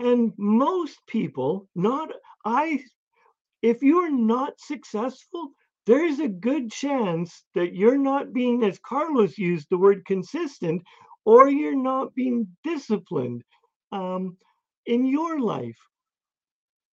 And 0.00 0.32
most 0.36 0.98
people, 1.06 1.68
not 1.74 2.10
I, 2.44 2.80
if 3.62 3.82
you're 3.82 4.10
not 4.10 4.54
successful, 4.58 5.52
there's 5.86 6.18
a 6.20 6.28
good 6.28 6.70
chance 6.70 7.44
that 7.54 7.74
you're 7.74 7.98
not 7.98 8.32
being, 8.32 8.64
as 8.64 8.78
Carlos 8.78 9.36
used 9.36 9.68
the 9.70 9.78
word 9.78 10.04
consistent, 10.06 10.82
or 11.24 11.48
you're 11.48 11.76
not 11.76 12.14
being 12.14 12.46
disciplined 12.64 13.42
um, 13.92 14.36
in 14.86 15.04
your 15.06 15.40
life. 15.40 15.78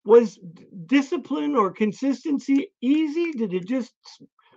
Was 0.03 0.39
discipline 0.87 1.55
or 1.55 1.71
consistency 1.71 2.71
easy? 2.81 3.31
Did 3.31 3.53
it 3.53 3.67
just 3.67 3.93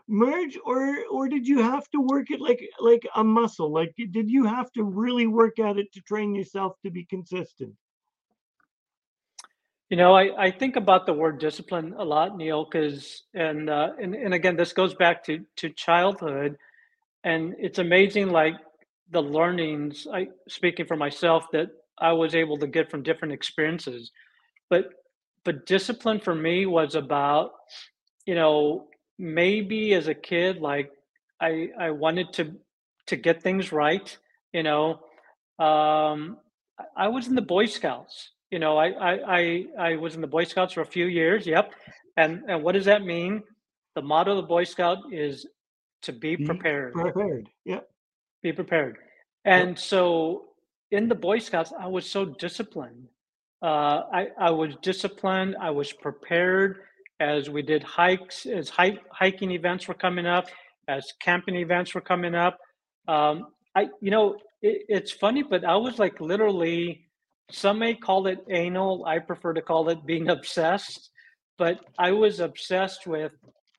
merge, 0.09 0.59
or 0.65 1.05
or 1.11 1.29
did 1.29 1.47
you 1.47 1.61
have 1.63 1.89
to 1.91 2.01
work 2.01 2.31
it 2.31 2.41
like 2.41 2.67
like 2.81 3.07
a 3.15 3.23
muscle? 3.23 3.73
Like 3.73 3.95
did 3.97 4.31
you 4.31 4.45
have 4.47 4.73
to 4.73 4.85
really 4.85 5.27
work 5.27 5.59
at 5.59 5.77
it 5.79 5.93
to 5.93 6.01
train 6.03 6.35
yourself 6.35 6.77
to 6.83 6.91
be 6.91 7.05
consistent? 7.05 7.75
You 9.91 9.97
know, 9.99 10.15
I, 10.15 10.47
I 10.47 10.51
think 10.51 10.77
about 10.77 11.07
the 11.07 11.13
word 11.13 11.39
discipline 11.39 11.95
a 11.99 12.05
lot, 12.05 12.37
Neil, 12.37 12.65
because 12.65 13.23
and, 13.35 13.71
uh, 13.71 13.91
and 14.01 14.15
and 14.15 14.35
again, 14.35 14.57
this 14.57 14.73
goes 14.73 14.95
back 14.95 15.25
to 15.25 15.45
to 15.57 15.71
childhood, 15.71 16.57
and 17.23 17.55
it's 17.59 17.79
amazing, 17.79 18.31
like 18.31 18.55
the 19.11 19.23
learnings. 19.23 20.07
I 20.13 20.29
speaking 20.49 20.87
for 20.87 20.97
myself 20.97 21.47
that 21.53 21.69
I 21.99 22.13
was 22.13 22.35
able 22.35 22.57
to 22.59 22.67
get 22.67 22.91
from 22.91 23.03
different 23.03 23.35
experiences, 23.35 24.11
but 24.71 24.87
but 25.45 25.67
discipline 25.67 26.21
for 26.21 26.35
me 26.35 26.67
was 26.67 26.95
about, 26.95 27.53
you 28.27 28.35
know, 28.35 28.89
maybe 29.19 29.95
as 29.95 30.09
a 30.09 30.15
kid, 30.15 30.59
like 30.59 30.91
I 31.41 31.69
I 31.79 31.91
wanted 31.91 32.33
to 32.35 32.55
to 33.09 33.17
get 33.17 33.43
things 33.43 33.73
right. 33.73 34.17
You 34.53 34.63
know, 34.63 35.01
um, 35.59 36.39
I 36.97 37.09
was 37.09 37.29
in 37.29 37.35
the 37.35 37.43
Boy 37.43 37.67
Scouts 37.67 38.31
you 38.55 38.61
know, 38.61 38.77
I, 38.79 38.87
I, 38.91 39.13
I, 39.39 39.67
I 39.81 39.97
was 39.97 40.15
in 40.15 40.21
the 40.21 40.29
Boy 40.29 40.45
Scouts 40.45 40.75
for 40.75 40.83
a 40.83 40.87
few 40.87 41.07
years. 41.07 41.45
Yep. 41.45 41.73
And, 42.17 42.45
and 42.49 42.63
what 42.63 42.73
does 42.77 42.85
that 42.85 43.05
mean? 43.05 43.43
The 43.97 44.03
motto 44.03 44.31
of 44.31 44.37
the 44.37 44.49
Boy 44.57 44.63
Scout 44.63 44.99
is 45.11 45.45
to 46.03 46.13
be 46.13 46.37
Be 46.37 46.45
prepared. 46.47 46.93
prepared. 46.93 47.49
Yep. 47.65 47.89
Be 48.45 48.53
prepared. 48.53 48.99
And 49.45 49.77
so 49.77 50.45
in 50.93 51.09
the 51.09 51.17
Boy 51.17 51.41
Scouts, 51.41 51.73
I 51.77 51.89
was 51.89 52.09
so 52.09 52.27
disciplined. 52.27 53.09
Uh, 53.61 54.03
I, 54.13 54.29
I 54.39 54.51
was 54.53 54.77
disciplined. 54.83 55.57
I 55.61 55.71
was 55.71 55.93
prepared 55.93 56.83
as 57.19 57.51
we 57.51 57.63
did 57.63 57.83
hikes, 57.83 58.47
as 58.47 58.69
hike, 58.69 59.03
hiking 59.11 59.51
events 59.51 59.89
were 59.89 59.95
coming 59.95 60.27
up, 60.27 60.47
as 60.87 61.13
camping 61.19 61.57
events 61.57 61.93
were 61.93 62.07
coming 62.13 62.37
up. 62.37 62.61
Um, 63.09 63.49
I, 63.75 63.89
you 64.01 64.13
know, 64.13 64.37
it, 64.63 64.85
it's 64.89 65.11
funny, 65.11 65.43
but 65.43 65.65
I 65.65 65.75
was 65.75 65.99
like 65.99 66.21
literally 66.21 67.04
some 67.51 67.79
may 67.79 67.95
call 67.95 68.27
it 68.27 68.45
anal. 68.51 69.05
I 69.07 69.19
prefer 69.19 69.53
to 69.53 69.63
call 69.63 69.89
it 69.89 70.07
being 70.07 70.29
obsessed. 70.29 71.11
But 71.59 71.81
I 71.99 72.11
was 72.11 72.41
obsessed 72.41 73.07
with 73.07 73.33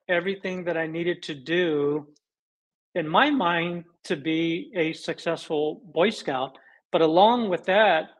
everything 0.08 0.64
that 0.64 0.76
I 0.76 0.86
needed 0.86 1.22
to 1.24 1.34
do 1.34 2.06
in 2.94 3.06
my 3.06 3.30
mind 3.30 3.84
to 4.04 4.16
be 4.16 4.72
a 4.74 4.92
successful 4.94 5.82
Boy 5.92 6.10
Scout. 6.10 6.56
But 6.92 7.02
along 7.02 7.50
with 7.50 7.64
that 7.64 8.10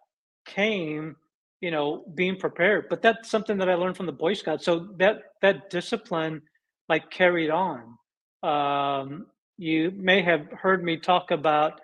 came, 0.45 1.17
you 1.61 1.71
know, 1.71 2.05
being 2.15 2.37
prepared. 2.37 2.89
But 2.91 3.01
that's 3.01 3.31
something 3.31 3.57
that 3.59 3.71
I 3.71 3.75
learned 3.75 3.97
from 3.97 4.07
the 4.07 4.13
Boy 4.13 4.35
Scouts. 4.35 4.65
So 4.65 4.89
that 4.99 5.23
that 5.41 5.71
discipline 5.71 6.43
like 6.89 7.11
carried 7.11 7.51
on. 7.51 7.97
Um, 8.43 9.27
you 9.57 9.91
may 9.97 10.23
have 10.23 10.51
heard 10.53 10.85
me 10.85 10.99
talk 10.99 11.31
about 11.31 11.81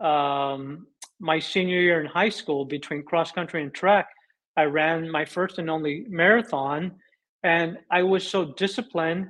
um, 0.00 0.86
my 1.20 1.38
senior 1.38 1.80
year 1.80 2.00
in 2.00 2.06
high 2.06 2.28
school 2.28 2.64
between 2.64 3.02
cross 3.02 3.32
country 3.32 3.62
and 3.62 3.72
track, 3.74 4.08
I 4.56 4.64
ran 4.64 5.10
my 5.10 5.24
first 5.24 5.58
and 5.58 5.70
only 5.70 6.04
marathon. 6.08 6.92
And 7.42 7.78
I 7.90 8.02
was 8.02 8.28
so 8.28 8.52
disciplined. 8.56 9.28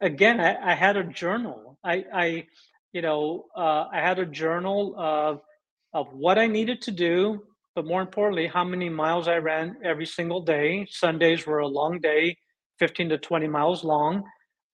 Again, 0.00 0.40
I, 0.40 0.72
I, 0.72 0.74
had 0.74 0.96
a 0.96 1.04
journal. 1.04 1.78
I, 1.84 2.04
I 2.12 2.46
you 2.92 3.02
know, 3.02 3.44
uh, 3.56 3.84
I 3.92 4.00
had 4.00 4.18
a 4.18 4.26
journal 4.26 4.94
of, 4.98 5.40
of 5.92 6.12
what 6.12 6.38
I 6.38 6.46
needed 6.46 6.82
to 6.82 6.90
do, 6.90 7.42
but 7.74 7.86
more 7.86 8.00
importantly, 8.00 8.48
how 8.48 8.64
many 8.64 8.88
miles 8.88 9.28
I 9.28 9.36
ran 9.36 9.76
every 9.84 10.06
single 10.06 10.40
day. 10.40 10.86
Sundays 10.90 11.46
were 11.46 11.60
a 11.60 11.68
long 11.68 12.00
day, 12.00 12.36
15 12.80 13.10
to 13.10 13.18
20 13.18 13.46
miles 13.46 13.84
long. 13.84 14.24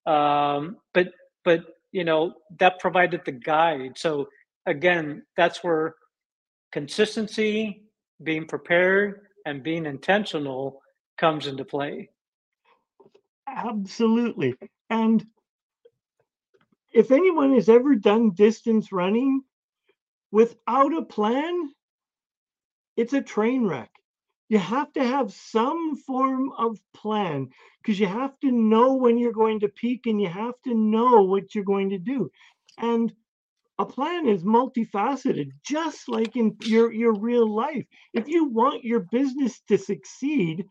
Um, 0.07 0.77
but, 0.93 1.11
but, 1.43 1.61
you 1.91 2.03
know, 2.03 2.33
that 2.59 2.79
provided 2.79 3.21
the 3.25 3.31
guide. 3.31 3.97
So 3.97 4.27
again, 4.65 5.23
that's 5.37 5.63
where 5.63 5.95
consistency, 6.75 7.85
being 8.21 8.45
prepared, 8.45 9.21
and 9.45 9.63
being 9.63 9.85
intentional 9.85 10.81
comes 11.17 11.47
into 11.47 11.63
play. 11.63 12.09
Absolutely. 13.47 14.55
And 14.89 15.25
if 16.93 17.11
anyone 17.11 17.53
has 17.53 17.69
ever 17.69 17.95
done 17.95 18.31
distance 18.31 18.91
running 18.91 19.41
without 20.33 20.93
a 20.93 21.03
plan, 21.03 21.69
it's 22.97 23.13
a 23.13 23.21
train 23.21 23.65
wreck. 23.65 23.91
You 24.49 24.57
have 24.57 24.91
to 24.93 25.03
have 25.05 25.31
some 25.31 25.95
form 25.95 26.51
of 26.57 26.77
plan 26.93 27.51
because 27.81 28.01
you 28.01 28.07
have 28.07 28.37
to 28.41 28.51
know 28.51 28.95
when 28.95 29.17
you're 29.17 29.31
going 29.31 29.61
to 29.61 29.69
peak 29.69 30.07
and 30.07 30.21
you 30.21 30.27
have 30.27 30.55
to 30.65 30.73
know 30.73 31.23
what 31.23 31.55
you're 31.55 31.63
going 31.63 31.91
to 31.91 31.99
do. 31.99 32.29
And 32.77 33.13
a 33.79 33.85
plan 33.85 34.27
is 34.27 34.43
multifaceted, 34.43 35.49
just 35.65 36.07
like 36.09 36.35
in 36.35 36.55
your, 36.61 36.93
your 36.93 37.13
real 37.13 37.47
life. 37.53 37.85
If 38.13 38.27
you 38.27 38.45
want 38.45 38.83
your 38.83 39.01
business 39.01 39.61
to 39.69 39.77
succeed, 39.77 40.65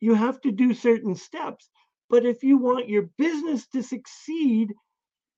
you 0.00 0.14
have 0.14 0.40
to 0.42 0.52
do 0.52 0.74
certain 0.74 1.14
steps. 1.14 1.70
But 2.10 2.26
if 2.26 2.42
you 2.42 2.58
want 2.58 2.88
your 2.88 3.08
business 3.18 3.66
to 3.68 3.82
succeed 3.82 4.74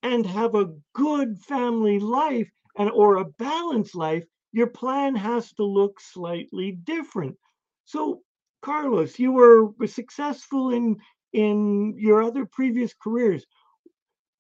and 0.03 0.27
have 0.27 0.55
a 0.55 0.75
good 0.95 1.39
family 1.41 1.99
life 2.01 2.51
and 2.79 2.91
or 2.91 3.17
a 3.17 3.25
balanced 3.39 3.95
life, 3.97 4.25
your 4.53 4.69
plan 4.69 5.15
has 5.17 5.53
to 5.55 5.65
look 5.65 6.01
slightly 6.01 6.73
different. 6.73 7.37
So 7.85 8.23
Carlos, 8.63 9.19
you 9.19 9.33
were 9.33 9.71
successful 9.87 10.73
in 10.73 10.97
in 11.33 11.95
your 11.99 12.23
other 12.23 12.47
previous 12.47 12.95
careers. 12.95 13.45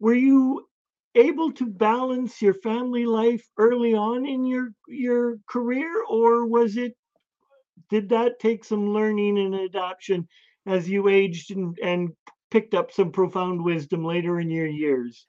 Were 0.00 0.14
you 0.14 0.66
able 1.16 1.50
to 1.52 1.66
balance 1.66 2.40
your 2.40 2.54
family 2.54 3.06
life 3.06 3.44
early 3.58 3.94
on 3.94 4.26
in 4.26 4.44
your 4.44 4.72
your 4.86 5.38
career 5.48 5.90
or 6.08 6.46
was 6.46 6.76
it 6.76 6.94
did 7.90 8.08
that 8.10 8.38
take 8.38 8.64
some 8.64 8.92
learning 8.92 9.38
and 9.38 9.54
adoption 9.54 10.28
as 10.66 10.88
you 10.88 11.08
aged 11.08 11.50
and, 11.52 11.76
and 11.82 12.10
picked 12.50 12.74
up 12.74 12.92
some 12.92 13.12
profound 13.12 13.62
wisdom 13.62 14.04
later 14.04 14.40
in 14.40 14.50
your 14.50 14.66
years? 14.66 15.26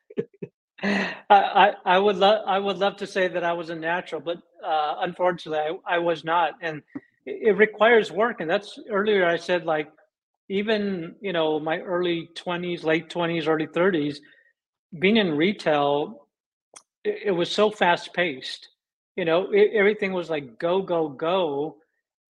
I, 0.83 1.15
I, 1.29 1.73
I 1.85 1.99
would 1.99 2.17
love 2.17 2.43
I 2.45 2.59
would 2.59 2.77
love 2.77 2.97
to 2.97 3.07
say 3.07 3.27
that 3.27 3.43
I 3.43 3.53
was 3.53 3.69
a 3.69 3.75
natural, 3.75 4.21
but 4.21 4.37
uh, 4.63 4.95
unfortunately 4.99 5.79
I, 5.87 5.95
I 5.95 5.97
was 5.99 6.23
not, 6.23 6.53
and 6.61 6.81
it, 7.25 7.49
it 7.49 7.51
requires 7.53 8.11
work. 8.11 8.41
And 8.41 8.49
that's 8.49 8.79
earlier 8.89 9.25
I 9.25 9.37
said 9.37 9.65
like 9.65 9.89
even 10.49 11.15
you 11.21 11.33
know 11.33 11.59
my 11.59 11.79
early 11.79 12.29
twenties, 12.35 12.83
late 12.83 13.09
twenties, 13.09 13.47
early 13.47 13.67
thirties, 13.67 14.21
being 14.99 15.17
in 15.17 15.35
retail, 15.35 16.27
it, 17.03 17.19
it 17.25 17.31
was 17.31 17.51
so 17.51 17.69
fast 17.69 18.13
paced. 18.13 18.69
You 19.15 19.25
know, 19.25 19.51
it, 19.51 19.71
everything 19.73 20.13
was 20.13 20.29
like 20.29 20.59
go 20.59 20.81
go 20.81 21.09
go, 21.09 21.77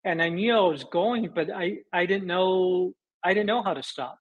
and 0.04 0.22
I 0.22 0.28
knew 0.28 0.54
I 0.54 0.60
was 0.60 0.84
going, 0.84 1.30
but 1.34 1.50
I 1.50 1.78
I 1.92 2.06
didn't 2.06 2.26
know 2.26 2.94
I 3.24 3.34
didn't 3.34 3.46
know 3.46 3.62
how 3.62 3.74
to 3.74 3.82
stop. 3.82 4.18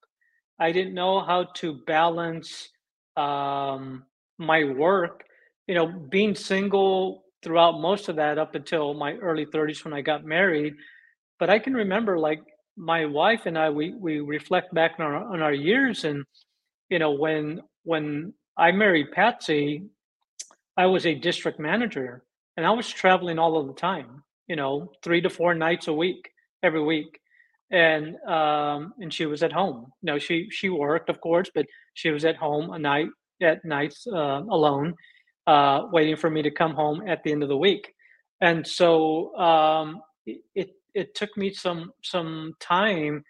I 0.60 0.72
didn't 0.72 0.94
know 0.94 1.22
how 1.22 1.46
to 1.56 1.80
balance 1.88 2.70
um, 3.16 4.04
my 4.38 4.66
work. 4.66 5.24
You 5.68 5.76
know, 5.76 5.88
being 5.88 6.36
single 6.36 7.24
throughout 7.42 7.80
most 7.80 8.10
of 8.10 8.18
that 8.18 8.38
up 8.38 8.56
until 8.56 8.94
my 8.94 9.14
early 9.16 9.46
30s 9.46 9.86
when 9.86 9.94
I 9.94 10.02
got 10.02 10.26
married. 10.26 10.74
But 11.40 11.50
I 11.50 11.60
can 11.60 11.74
remember 11.74 12.20
like 12.20 12.42
my 12.76 13.06
wife 13.06 13.42
and 13.46 13.58
I 13.58 13.70
we 13.70 13.94
we 13.94 14.20
reflect 14.20 14.74
back 14.74 14.94
on 15.00 15.06
our 15.06 15.34
on 15.34 15.42
our 15.42 15.54
years 15.54 16.04
and 16.04 16.26
you 16.90 17.00
know 17.00 17.12
when 17.12 17.62
when 17.84 18.34
I 18.58 18.72
married 18.72 19.12
Patsy, 19.12 19.84
I 20.78 20.86
was 20.88 21.06
a 21.06 21.16
district 21.16 21.60
manager 21.60 22.24
and 22.58 22.66
I 22.66 22.72
was 22.72 22.90
traveling 22.90 23.40
all 23.40 23.58
of 23.58 23.68
the 23.68 23.74
time 23.74 24.24
you 24.50 24.56
know, 24.56 24.92
three 25.02 25.22
to 25.22 25.30
four 25.30 25.54
nights 25.54 25.88
a 25.88 25.94
week, 25.94 26.32
every 26.64 26.84
week. 26.84 27.22
And 27.72 28.16
um, 28.28 28.96
and 29.00 29.14
she 29.14 29.28
was 29.28 29.44
at 29.44 29.54
home. 29.54 29.94
You 30.02 30.08
know, 30.08 30.18
she 30.18 30.50
she 30.50 30.70
worked, 30.70 31.08
of 31.08 31.22
course, 31.22 31.52
but 31.54 31.68
she 31.94 32.10
was 32.10 32.26
at 32.26 32.36
home 32.36 32.72
a 32.72 32.80
night 32.80 33.10
at 33.42 33.64
nights 33.64 34.08
uh, 34.12 34.42
alone, 34.50 34.96
uh, 35.46 35.84
waiting 35.94 36.18
for 36.18 36.32
me 36.32 36.42
to 36.42 36.52
come 36.52 36.74
home 36.74 37.08
at 37.08 37.24
the 37.24 37.32
end 37.32 37.44
of 37.44 37.50
the 37.50 37.56
week. 37.56 37.94
And 38.42 38.66
so 38.66 39.36
um, 39.38 40.02
it 40.26 40.72
it 40.96 41.14
took 41.14 41.38
me 41.38 41.54
some 41.54 41.92
some 42.04 42.56
time 42.60 43.24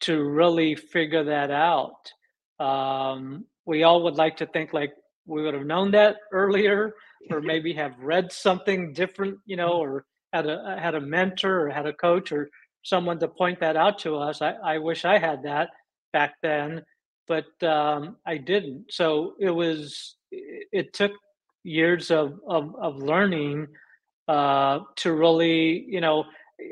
to 0.00 0.24
really 0.24 0.74
figure 0.74 1.22
that 1.22 1.52
out. 1.52 2.12
Um, 2.58 3.44
we 3.66 3.82
all 3.82 4.02
would 4.04 4.16
like 4.16 4.36
to 4.38 4.46
think 4.46 4.72
like 4.72 4.92
we 5.26 5.42
would 5.42 5.54
have 5.54 5.66
known 5.66 5.90
that 5.92 6.16
earlier, 6.32 6.94
or 7.30 7.40
maybe 7.52 7.72
have 7.74 7.98
read 7.98 8.32
something 8.32 8.92
different, 8.92 9.38
you 9.46 9.56
know, 9.56 9.72
or 9.72 10.04
had 10.32 10.46
a 10.46 10.76
had 10.80 10.94
a 10.94 11.00
mentor 11.00 11.66
or 11.66 11.70
had 11.70 11.86
a 11.86 11.92
coach 11.92 12.32
or 12.32 12.48
someone 12.82 13.18
to 13.18 13.28
point 13.28 13.60
that 13.60 13.76
out 13.76 13.98
to 14.00 14.16
us. 14.16 14.42
I, 14.42 14.52
I 14.64 14.78
wish 14.78 15.04
I 15.04 15.18
had 15.18 15.42
that 15.44 15.70
back 16.12 16.34
then, 16.42 16.82
but 17.26 17.46
um, 17.62 18.16
I 18.26 18.36
didn't. 18.36 18.86
So 18.90 19.34
it 19.40 19.50
was 19.50 20.16
it 20.30 20.92
took 20.92 21.12
years 21.62 22.10
of 22.10 22.38
of, 22.46 22.74
of 22.76 22.96
learning 22.96 23.68
uh, 24.28 24.80
to 24.96 25.12
really 25.12 25.84
you 25.88 26.00
know. 26.00 26.24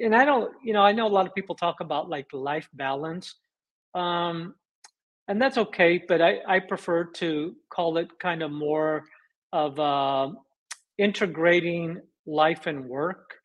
And 0.03 0.15
I 0.15 0.25
don't 0.25 0.53
you 0.63 0.73
know 0.73 0.83
I 0.83 0.93
know 0.93 1.07
a 1.07 1.17
lot 1.17 1.27
of 1.27 1.35
people 1.35 1.55
talk 1.55 1.81
about 1.81 2.09
like 2.09 2.27
life 2.33 2.69
balance, 2.75 3.35
um, 3.95 4.55
and 5.33 5.41
that's 5.41 5.57
okay. 5.57 5.97
But 6.07 6.21
I 6.21 6.41
I 6.47 6.59
prefer 6.59 7.05
to 7.05 7.57
call 7.71 7.97
it 7.97 8.19
kind 8.19 8.43
of 8.43 8.51
more 8.51 9.05
of 9.51 9.81
uh, 9.81 10.29
integrating 10.99 12.03
life 12.27 12.67
and 12.67 12.85
work 12.85 13.37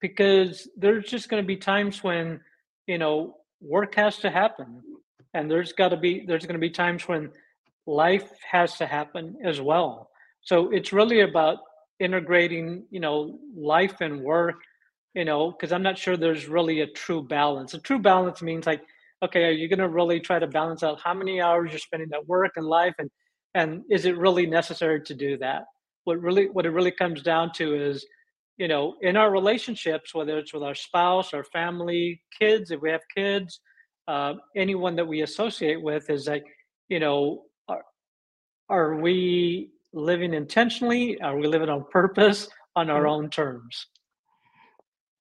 because 0.00 0.66
there's 0.74 1.04
just 1.04 1.28
going 1.28 1.42
to 1.42 1.46
be 1.46 1.56
times 1.56 2.02
when 2.02 2.40
you 2.86 2.96
know 2.96 3.36
work 3.60 3.94
has 3.94 4.16
to 4.20 4.30
happen 4.30 4.82
and 5.34 5.50
there's 5.50 5.74
got 5.74 5.90
to 5.90 5.98
be 5.98 6.24
there's 6.26 6.46
going 6.46 6.54
to 6.54 6.66
be 6.66 6.70
times 6.70 7.06
when 7.06 7.30
life 7.86 8.30
has 8.50 8.78
to 8.78 8.86
happen 8.86 9.36
as 9.44 9.60
well 9.60 10.10
so 10.42 10.70
it's 10.70 10.92
really 10.92 11.20
about 11.20 11.58
integrating 12.00 12.84
you 12.90 13.00
know 13.00 13.38
life 13.56 14.00
and 14.00 14.20
work 14.20 14.56
you 15.14 15.24
know 15.24 15.50
because 15.50 15.72
i'm 15.72 15.82
not 15.82 15.98
sure 15.98 16.16
there's 16.16 16.46
really 16.48 16.80
a 16.80 16.86
true 16.86 17.22
balance 17.22 17.74
a 17.74 17.78
true 17.78 17.98
balance 17.98 18.40
means 18.42 18.66
like 18.66 18.82
okay 19.22 19.44
are 19.44 19.52
you 19.52 19.68
going 19.68 19.78
to 19.78 19.88
really 19.88 20.20
try 20.20 20.38
to 20.38 20.46
balance 20.46 20.82
out 20.82 21.00
how 21.02 21.14
many 21.14 21.40
hours 21.40 21.70
you're 21.70 21.78
spending 21.78 22.08
at 22.12 22.26
work 22.26 22.52
and 22.56 22.66
life 22.66 22.94
and 22.98 23.10
and 23.54 23.82
is 23.90 24.04
it 24.04 24.16
really 24.16 24.46
necessary 24.46 25.00
to 25.02 25.14
do 25.14 25.36
that 25.38 25.64
what 26.04 26.20
really 26.20 26.46
what 26.46 26.66
it 26.66 26.70
really 26.70 26.92
comes 26.92 27.22
down 27.22 27.50
to 27.52 27.74
is 27.74 28.06
you 28.58 28.66
know, 28.66 28.96
in 29.00 29.16
our 29.16 29.30
relationships, 29.30 30.12
whether 30.12 30.36
it's 30.36 30.52
with 30.52 30.64
our 30.64 30.74
spouse, 30.74 31.32
our 31.32 31.44
family, 31.44 32.20
kids, 32.38 32.72
if 32.72 32.80
we 32.82 32.90
have 32.90 33.02
kids, 33.16 33.60
uh, 34.08 34.34
anyone 34.56 34.96
that 34.96 35.06
we 35.06 35.22
associate 35.22 35.80
with, 35.80 36.10
is 36.10 36.26
like, 36.26 36.44
you 36.88 36.98
know, 36.98 37.44
are, 37.68 37.84
are 38.68 38.96
we 38.96 39.70
living 39.92 40.34
intentionally? 40.34 41.20
Are 41.20 41.36
we 41.36 41.46
living 41.46 41.68
on 41.68 41.84
purpose 41.90 42.48
on 42.74 42.90
our 42.90 43.06
own 43.06 43.30
terms? 43.30 43.86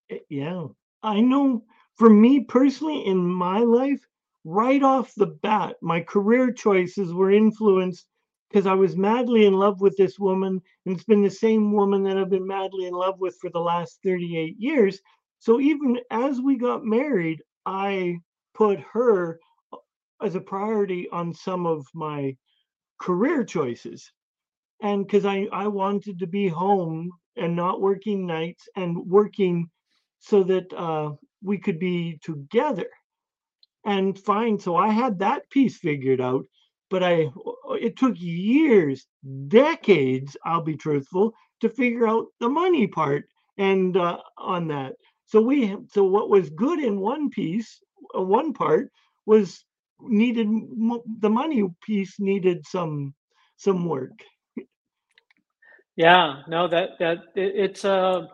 Eh, 0.09 0.17
yeah. 0.29 0.65
I 1.03 1.21
know 1.21 1.63
for 1.97 2.09
me 2.09 2.41
personally 2.41 3.05
in 3.05 3.17
my 3.17 3.59
life, 3.59 4.01
right 4.43 4.81
off 4.83 5.13
the 5.15 5.27
bat, 5.27 5.75
my 5.81 6.01
career 6.01 6.51
choices 6.51 7.13
were 7.13 7.31
influenced 7.31 8.05
because 8.49 8.65
I 8.65 8.73
was 8.75 8.95
madly 8.95 9.45
in 9.45 9.53
love 9.53 9.81
with 9.81 9.97
this 9.97 10.17
woman, 10.17 10.61
and 10.85 10.95
it's 10.95 11.03
been 11.03 11.23
the 11.23 11.29
same 11.29 11.73
woman 11.73 12.03
that 12.03 12.17
I've 12.17 12.29
been 12.29 12.47
madly 12.47 12.85
in 12.85 12.93
love 12.93 13.19
with 13.19 13.37
for 13.41 13.49
the 13.49 13.59
last 13.59 13.99
38 14.03 14.55
years. 14.57 14.99
So 15.39 15.59
even 15.59 15.99
as 16.11 16.39
we 16.39 16.55
got 16.57 16.85
married, 16.85 17.41
I 17.65 18.19
put 18.53 18.79
her 18.93 19.39
uh, 19.73 19.77
as 20.21 20.35
a 20.35 20.41
priority 20.41 21.09
on 21.09 21.33
some 21.33 21.65
of 21.65 21.85
my 21.93 22.37
career 22.99 23.43
choices. 23.43 24.11
And 24.81 25.05
because 25.05 25.25
I, 25.25 25.47
I 25.51 25.67
wanted 25.67 26.19
to 26.19 26.27
be 26.27 26.47
home 26.47 27.11
and 27.35 27.55
not 27.55 27.81
working 27.81 28.25
nights 28.25 28.67
and 28.75 28.97
working 29.07 29.69
so 30.19 30.43
that 30.43 30.71
uh, 30.73 31.11
we 31.43 31.57
could 31.57 31.79
be 31.79 32.19
together 32.23 32.87
and 33.85 34.17
fine. 34.19 34.59
So 34.59 34.75
I 34.75 34.89
had 34.89 35.19
that 35.19 35.49
piece 35.49 35.77
figured 35.79 36.21
out 36.21 36.45
but 36.89 37.03
I 37.03 37.29
it 37.71 37.97
took 37.97 38.15
years, 38.19 39.07
decades, 39.47 40.37
I'll 40.45 40.63
be 40.63 40.77
truthful, 40.77 41.33
to 41.61 41.69
figure 41.69 42.07
out 42.07 42.27
the 42.39 42.49
money 42.49 42.87
part 42.87 43.25
and 43.57 43.97
uh, 43.97 44.19
on 44.37 44.67
that. 44.69 44.93
So 45.25 45.41
we 45.41 45.75
so 45.93 46.03
what 46.03 46.29
was 46.29 46.49
good 46.51 46.79
in 46.79 46.99
one 46.99 47.29
piece, 47.29 47.81
uh, 48.17 48.21
one 48.21 48.53
part 48.53 48.91
was 49.25 49.65
needed 50.01 50.47
the 51.21 51.29
money 51.29 51.63
piece 51.85 52.19
needed 52.19 52.65
some 52.67 53.13
some 53.57 53.85
work. 53.87 54.13
Yeah, 55.95 56.43
no, 56.47 56.67
that 56.69 56.91
that 56.99 57.17
it, 57.35 57.53
it's 57.55 57.85
uh 57.85 58.27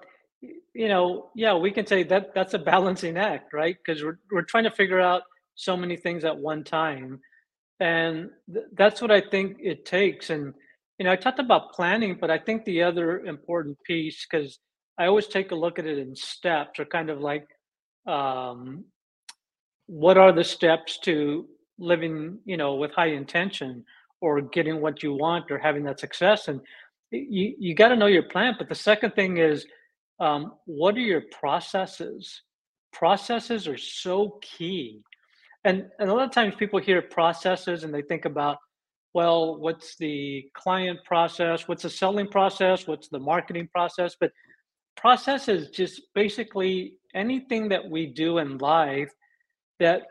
you 0.73 0.88
know 0.88 1.29
yeah 1.36 1.55
we 1.55 1.71
can 1.71 1.86
say 1.86 2.03
that 2.03 2.33
that's 2.36 2.53
a 2.53 2.59
balancing 2.59 3.17
act 3.17 3.53
right? 3.53 3.77
Because 3.83 4.03
we're, 4.03 4.19
we're 4.31 4.43
trying 4.43 4.63
to 4.65 4.71
figure 4.71 4.99
out 5.01 5.23
so 5.55 5.77
many 5.77 5.95
things 5.97 6.25
at 6.25 6.36
one 6.38 6.63
time. 6.63 7.19
And 7.79 8.29
th- 8.51 8.65
that's 8.77 9.01
what 9.01 9.12
i 9.12 9.21
think 9.21 9.57
it 9.59 9.86
takes. 9.86 10.29
And 10.29 10.53
you 10.99 11.05
know 11.05 11.12
i 11.12 11.15
talked 11.15 11.39
about 11.39 11.73
planning 11.73 12.17
but 12.19 12.31
i 12.31 12.38
think 12.38 12.63
the 12.65 12.83
other 12.83 13.19
important 13.25 13.77
piece 13.86 14.25
because 14.29 14.59
i 14.99 15.05
always 15.07 15.27
take 15.27 15.51
a 15.51 15.55
look 15.55 15.79
at 15.79 15.86
it 15.86 15.97
in 15.97 16.15
steps 16.15 16.79
or 16.79 16.86
kind 16.86 17.09
of 17.09 17.19
like 17.19 17.47
um, 18.07 18.86
what 19.88 20.17
are 20.17 20.31
the 20.31 20.43
steps 20.43 20.99
to 20.99 21.47
living 21.79 22.39
you 22.45 22.57
know 22.57 22.75
with 22.75 22.91
high 22.91 23.07
intention 23.07 23.83
or 24.21 24.41
getting 24.41 24.81
what 24.81 25.03
you 25.03 25.13
want 25.13 25.51
or 25.51 25.57
having 25.57 25.83
that 25.83 25.99
success? 25.99 26.47
And 26.47 26.62
you 27.12 27.55
you 27.59 27.75
got 27.75 27.89
to 27.89 27.95
know 27.95 28.07
your 28.07 28.23
plan 28.23 28.55
but 28.57 28.69
the 28.69 28.75
second 28.75 29.12
thing 29.15 29.38
is 29.38 29.65
um, 30.19 30.54
what 30.65 30.95
are 30.95 30.99
your 30.99 31.23
processes? 31.32 32.41
Processes 32.91 33.67
are 33.67 33.78
so 33.78 34.39
key. 34.41 35.02
And, 35.65 35.86
and 35.99 36.10
a 36.10 36.13
lot 36.13 36.26
of 36.26 36.32
times 36.32 36.56
people 36.56 36.80
hear 36.80 37.02
processes 37.02 37.84
and 37.84 37.93
they 37.93 38.02
think 38.02 38.26
about 38.26 38.58
well 39.13 39.58
what's 39.58 39.95
the 39.97 40.45
client 40.54 40.99
process? 41.06 41.67
What's 41.67 41.84
the 41.84 41.89
selling 41.89 42.28
process? 42.28 42.88
What's 42.88 43.10
the 43.10 43.19
marketing 43.19 43.69
process? 43.71 44.15
But 44.19 44.32
process 44.97 45.47
is 45.47 45.69
just 45.69 46.02
basically 46.13 46.97
anything 47.13 47.69
that 47.69 47.89
we 47.89 48.08
do 48.08 48.39
in 48.39 48.58
life 48.58 49.12
that 49.80 50.04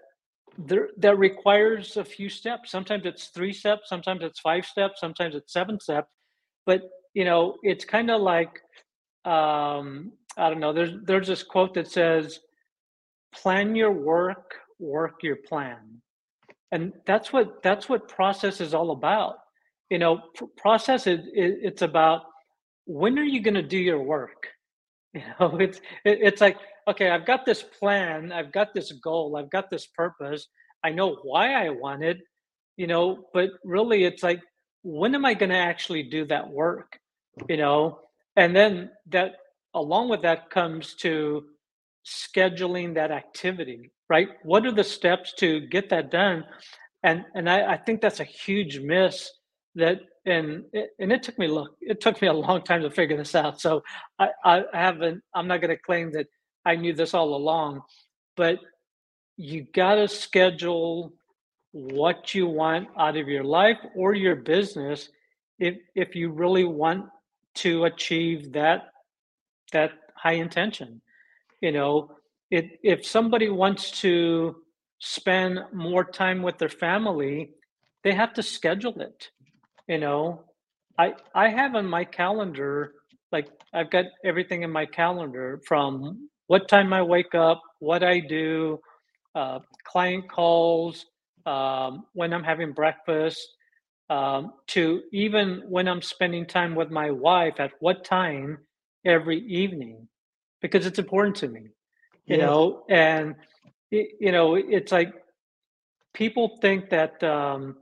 there 0.59 0.91
that 0.99 1.19
requires 1.19 1.97
a 1.97 2.05
few 2.05 2.29
steps. 2.29 2.71
Sometimes 2.71 3.05
it's 3.07 3.27
three 3.29 3.53
steps 3.53 3.89
sometimes 3.89 4.23
it's 4.23 4.41
five 4.41 4.65
steps 4.65 5.01
sometimes 5.01 5.35
it's 5.35 5.53
seven 5.53 5.81
steps. 5.81 6.09
But 6.65 6.83
you 7.15 7.25
know 7.25 7.57
it's 7.63 7.85
kind 7.85 8.11
of 8.11 8.21
like 8.23 8.61
um 9.25 10.13
i 10.37 10.49
don't 10.51 10.61
know 10.61 10.73
there's 10.73 10.95
there's 11.05 11.29
this 11.29 11.43
quote 11.43 11.75
that 11.75 11.89
says 11.91 12.41
plan 13.33 13.75
your 13.75 13.91
work, 13.91 14.55
work 14.79 15.23
your 15.23 15.37
plan. 15.37 15.79
And 16.71 16.93
that's 17.07 17.33
what 17.33 17.63
that's 17.63 17.89
what 17.89 18.09
process 18.09 18.61
is 18.61 18.75
all 18.75 18.93
about. 18.93 19.37
You 19.91 19.99
know, 19.99 20.21
process 20.57 21.07
is 21.07 21.21
it, 21.35 21.59
it's 21.63 21.83
about 21.83 22.23
when 22.87 23.19
are 23.19 23.25
you 23.25 23.41
going 23.43 23.55
to 23.55 23.63
do 23.63 23.79
your 23.79 24.03
work? 24.03 24.49
You 25.15 25.21
know, 25.39 25.59
it's 25.59 25.77
it, 26.07 26.21
it's 26.23 26.41
like 26.41 26.57
okay, 26.89 27.11
I've 27.11 27.27
got 27.27 27.45
this 27.45 27.63
plan, 27.63 28.33
I've 28.33 28.51
got 28.51 28.73
this 28.73 28.93
goal, 28.93 29.37
I've 29.37 29.51
got 29.51 29.69
this 29.69 29.87
purpose. 29.87 30.49
I 30.83 30.89
know 30.89 31.19
why 31.23 31.53
I 31.53 31.69
want 31.69 32.03
it, 32.03 32.21
you 32.79 32.87
know, 32.87 33.29
but 33.35 33.51
really 33.63 34.05
it's 34.05 34.23
like 34.23 34.41
when 34.83 35.15
am 35.15 35.27
I 35.27 35.35
going 35.35 35.51
to 35.51 35.57
actually 35.59 36.05
do 36.05 36.25
that 36.29 36.49
work? 36.49 36.99
You 37.47 37.59
know, 37.59 38.01
and 38.37 38.55
then 38.55 38.91
that 39.09 39.33
along 39.75 40.09
with 40.09 40.23
that 40.23 40.51
comes 40.51 40.95
to 40.95 41.45
scheduling 42.05 42.95
that 42.95 43.11
activity 43.11 43.91
right? 44.13 44.29
What 44.43 44.67
are 44.67 44.73
the 44.73 44.85
steps 44.85 45.33
to 45.39 45.61
get 45.61 45.89
that 45.89 46.11
done? 46.11 46.45
And 47.03 47.25
and 47.35 47.49
i, 47.49 47.73
I 47.75 47.77
think 47.79 48.01
that's 48.01 48.21
a 48.21 48.25
huge 48.45 48.79
miss 48.79 49.17
that 49.75 49.99
and 50.27 50.65
and 51.01 51.11
it 51.17 51.23
took 51.23 51.39
me 51.39 51.49
look 51.49 51.71
it 51.81 52.01
took 52.01 52.21
me 52.23 52.29
a 52.29 52.33
long 52.33 52.63
time 52.63 52.83
to 52.83 52.91
figure 52.91 53.17
this 53.17 53.35
out. 53.35 53.61
So 53.61 53.83
i 54.19 54.29
i 54.45 54.63
haven't 54.73 55.23
i'm 55.35 55.49
not 55.49 55.61
going 55.63 55.75
to 55.77 55.83
claim 55.89 56.13
that 56.13 56.27
i 56.71 56.77
knew 56.77 56.93
this 56.93 57.15
all 57.15 57.35
along 57.35 57.81
but 58.37 58.59
you 59.37 59.67
got 59.83 59.95
to 59.97 60.07
schedule 60.07 61.13
what 61.73 62.35
you 62.35 62.47
want 62.47 62.87
out 62.99 63.17
of 63.17 63.27
your 63.29 63.47
life 63.61 63.81
or 63.97 64.15
your 64.15 64.37
business 64.37 65.09
if 65.59 65.75
if 65.95 66.15
you 66.15 66.27
really 66.31 66.67
want 66.83 67.03
to 67.55 67.85
achieve 67.85 68.53
that 68.53 68.91
that 69.73 69.93
high 70.15 70.35
intention. 70.35 71.01
You 71.61 71.73
know 71.73 72.17
it, 72.53 72.79
if 72.83 73.05
somebody 73.05 73.49
wants 73.49 73.91
to 74.03 74.57
spend 74.99 75.59
more 75.73 76.05
time 76.05 76.43
with 76.43 76.59
their 76.59 76.69
family 76.69 77.51
they 78.05 78.13
have 78.13 78.33
to 78.35 78.43
schedule 78.43 79.01
it 79.01 79.31
you 79.89 79.99
know? 79.99 80.45
I 80.99 81.15
i 81.35 81.49
have 81.49 81.75
on 81.75 81.87
my 81.87 82.05
calendar 82.05 82.93
like 83.33 83.49
i've 83.73 83.91
got 83.91 84.05
everything 84.25 84.63
in 84.63 84.71
my 84.71 84.87
calendar 84.87 85.61
from 85.67 86.29
what 86.49 86.69
time 86.69 86.93
i 86.93 87.03
wake 87.03 87.35
up 87.35 87.61
what 87.79 88.05
i 88.05 88.21
do 88.21 88.79
uh, 89.35 89.59
client 89.85 90.31
calls 90.31 91.07
um, 91.47 92.05
when 92.13 92.33
i'm 92.35 92.45
having 92.45 92.73
breakfast 92.73 93.49
um, 94.13 94.53
to 94.69 95.03
even 95.13 95.63
when 95.69 95.89
i'm 95.89 96.03
spending 96.03 96.47
time 96.47 96.75
with 96.77 96.91
my 96.91 97.11
wife 97.11 97.57
at 97.59 97.73
what 97.81 98.05
time 98.05 98.59
every 99.07 99.41
evening 99.47 100.09
because 100.63 100.87
it's 100.87 101.01
important 101.01 101.37
to 101.37 101.49
me 101.49 101.63
you 102.27 102.37
Yes. 102.37 102.39
know 102.39 102.85
and 102.91 103.35
it, 103.91 104.09
you 104.21 104.33
know 104.33 104.57
it's 104.57 104.93
like 104.93 105.13
people 106.15 106.59
think 106.63 106.91
that 106.91 107.23
um, 107.25 107.77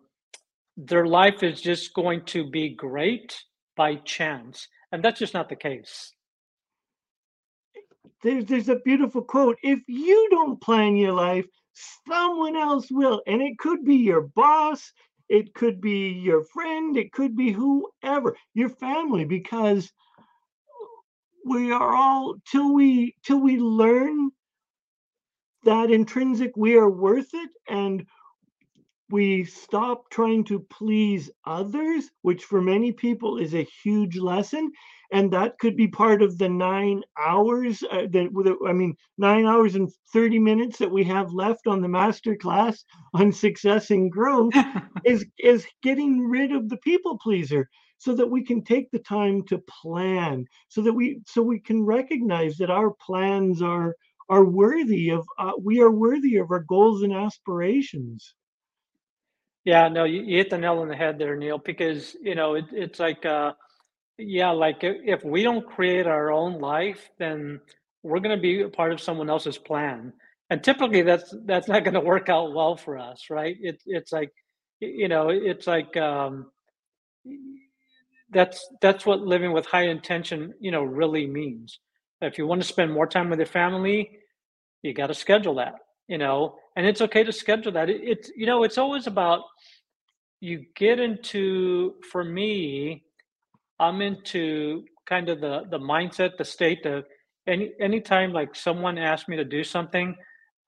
their 0.76 1.06
life 1.06 1.42
is 1.42 1.60
just 1.60 1.94
going 1.94 2.24
to 2.26 2.50
be 2.50 2.70
great 2.70 3.42
by 3.76 3.96
chance 3.96 4.68
and 4.92 5.04
that's 5.04 5.20
just 5.20 5.34
not 5.34 5.48
the 5.50 5.56
case 5.56 6.14
There's 8.22 8.46
there's 8.46 8.68
a 8.68 8.76
beautiful 8.80 9.22
quote. 9.22 9.58
If 9.62 9.80
you 9.88 10.28
don't 10.30 10.60
plan 10.60 10.96
your 10.96 11.12
life, 11.12 11.46
someone 12.08 12.56
else 12.56 12.90
will. 12.90 13.22
And 13.26 13.42
it 13.42 13.58
could 13.58 13.84
be 13.84 13.96
your 13.96 14.22
boss, 14.22 14.92
it 15.30 15.54
could 15.54 15.80
be 15.80 16.08
your 16.08 16.42
friend, 16.42 16.96
it 16.96 17.12
could 17.12 17.36
be 17.36 17.52
whoever, 17.52 18.36
your 18.52 18.68
family, 18.68 19.24
because 19.24 19.90
we 21.46 21.72
are 21.72 21.94
all 21.94 22.34
till 22.50 22.74
we 22.74 23.14
till 23.24 23.40
we 23.40 23.56
learn 23.56 24.30
that 25.64 25.90
intrinsic 25.90 26.52
we 26.56 26.76
are 26.76 26.90
worth 26.90 27.30
it 27.32 27.50
and 27.68 28.04
we 29.08 29.44
stop 29.44 30.10
trying 30.10 30.44
to 30.44 30.60
please 30.60 31.30
others, 31.44 32.10
which 32.22 32.44
for 32.44 32.60
many 32.60 32.92
people 32.92 33.38
is 33.38 33.54
a 33.54 33.66
huge 33.82 34.16
lesson. 34.16 34.70
And 35.12 35.32
that 35.32 35.58
could 35.58 35.76
be 35.76 35.88
part 35.88 36.22
of 36.22 36.38
the 36.38 36.48
nine 36.48 37.02
hours 37.18 37.82
uh, 37.90 38.06
that, 38.10 38.56
I 38.66 38.72
mean, 38.72 38.94
nine 39.18 39.46
hours 39.46 39.74
and 39.74 39.90
30 40.12 40.38
minutes 40.38 40.78
that 40.78 40.90
we 40.90 41.04
have 41.04 41.32
left 41.32 41.66
on 41.66 41.80
the 41.80 41.88
master 41.88 42.36
class 42.36 42.84
on 43.14 43.32
success 43.32 43.90
and 43.90 44.10
growth 44.10 44.54
is, 45.04 45.26
is 45.38 45.66
getting 45.82 46.20
rid 46.28 46.52
of 46.52 46.68
the 46.68 46.76
people 46.78 47.18
pleaser 47.18 47.68
so 47.98 48.14
that 48.14 48.30
we 48.30 48.42
can 48.44 48.62
take 48.62 48.90
the 48.90 48.98
time 49.00 49.42
to 49.46 49.58
plan 49.68 50.46
so 50.68 50.80
that 50.82 50.92
we, 50.92 51.20
so 51.26 51.42
we 51.42 51.60
can 51.60 51.84
recognize 51.84 52.56
that 52.56 52.70
our 52.70 52.92
plans 53.04 53.60
are, 53.62 53.94
are 54.28 54.44
worthy 54.44 55.10
of, 55.10 55.26
uh, 55.38 55.52
we 55.60 55.80
are 55.80 55.90
worthy 55.90 56.36
of 56.36 56.50
our 56.50 56.60
goals 56.60 57.02
and 57.02 57.12
aspirations. 57.12 58.34
yeah 59.64 59.88
no 59.88 60.04
you, 60.04 60.22
you 60.22 60.38
hit 60.38 60.50
the 60.50 60.58
nail 60.58 60.78
on 60.78 60.88
the 60.88 60.96
head 60.96 61.18
there 61.18 61.36
neil 61.36 61.58
because 61.58 62.16
you 62.22 62.34
know 62.34 62.54
it, 62.54 62.64
it's 62.72 62.98
like 62.98 63.24
uh 63.26 63.52
yeah 64.20 64.50
like 64.50 64.78
if 64.82 65.24
we 65.24 65.42
don't 65.42 65.66
create 65.66 66.06
our 66.06 66.30
own 66.30 66.60
life 66.60 67.10
then 67.18 67.60
we're 68.02 68.20
going 68.20 68.36
to 68.36 68.40
be 68.40 68.62
a 68.62 68.68
part 68.68 68.92
of 68.92 69.00
someone 69.00 69.28
else's 69.28 69.58
plan. 69.58 70.12
And 70.48 70.64
typically 70.64 71.02
that's 71.02 71.34
that's 71.44 71.68
not 71.68 71.84
going 71.84 71.94
to 71.94 72.00
work 72.00 72.28
out 72.28 72.54
well 72.54 72.76
for 72.76 72.98
us 72.98 73.26
right? 73.30 73.56
It, 73.60 73.82
it's 73.86 74.12
like 74.12 74.32
you 74.80 75.08
know 75.08 75.28
it's 75.28 75.66
like 75.66 75.96
um 75.96 76.50
that's 78.32 78.66
that's 78.80 79.04
what 79.04 79.20
living 79.20 79.52
with 79.52 79.66
high 79.66 79.88
intention 79.88 80.54
you 80.60 80.70
know 80.70 80.82
really 80.82 81.26
means. 81.26 81.78
If 82.22 82.36
you 82.36 82.46
want 82.46 82.60
to 82.62 82.68
spend 82.68 82.92
more 82.92 83.06
time 83.06 83.30
with 83.30 83.38
your 83.38 83.46
family 83.46 84.18
you 84.82 84.94
got 84.94 85.08
to 85.08 85.14
schedule 85.14 85.54
that 85.56 85.74
you 86.10 86.18
know? 86.18 86.56
And 86.76 86.86
it's 86.86 87.00
okay 87.00 87.22
to 87.22 87.32
schedule 87.32 87.72
that. 87.72 87.88
It, 87.88 88.00
it's 88.02 88.30
you 88.36 88.44
know 88.44 88.64
it's 88.64 88.76
always 88.76 89.06
about 89.06 89.42
you 90.40 90.66
get 90.74 90.98
into 90.98 91.94
for 92.10 92.24
me 92.24 93.04
i'm 93.80 94.00
into 94.02 94.84
kind 95.06 95.28
of 95.28 95.40
the 95.40 95.64
the 95.70 95.78
mindset 95.78 96.36
the 96.36 96.44
state 96.44 96.86
of 96.86 97.04
any 97.48 97.72
anytime 97.80 98.32
like 98.32 98.54
someone 98.54 98.96
asks 98.98 99.28
me 99.28 99.36
to 99.36 99.44
do 99.44 99.64
something 99.64 100.14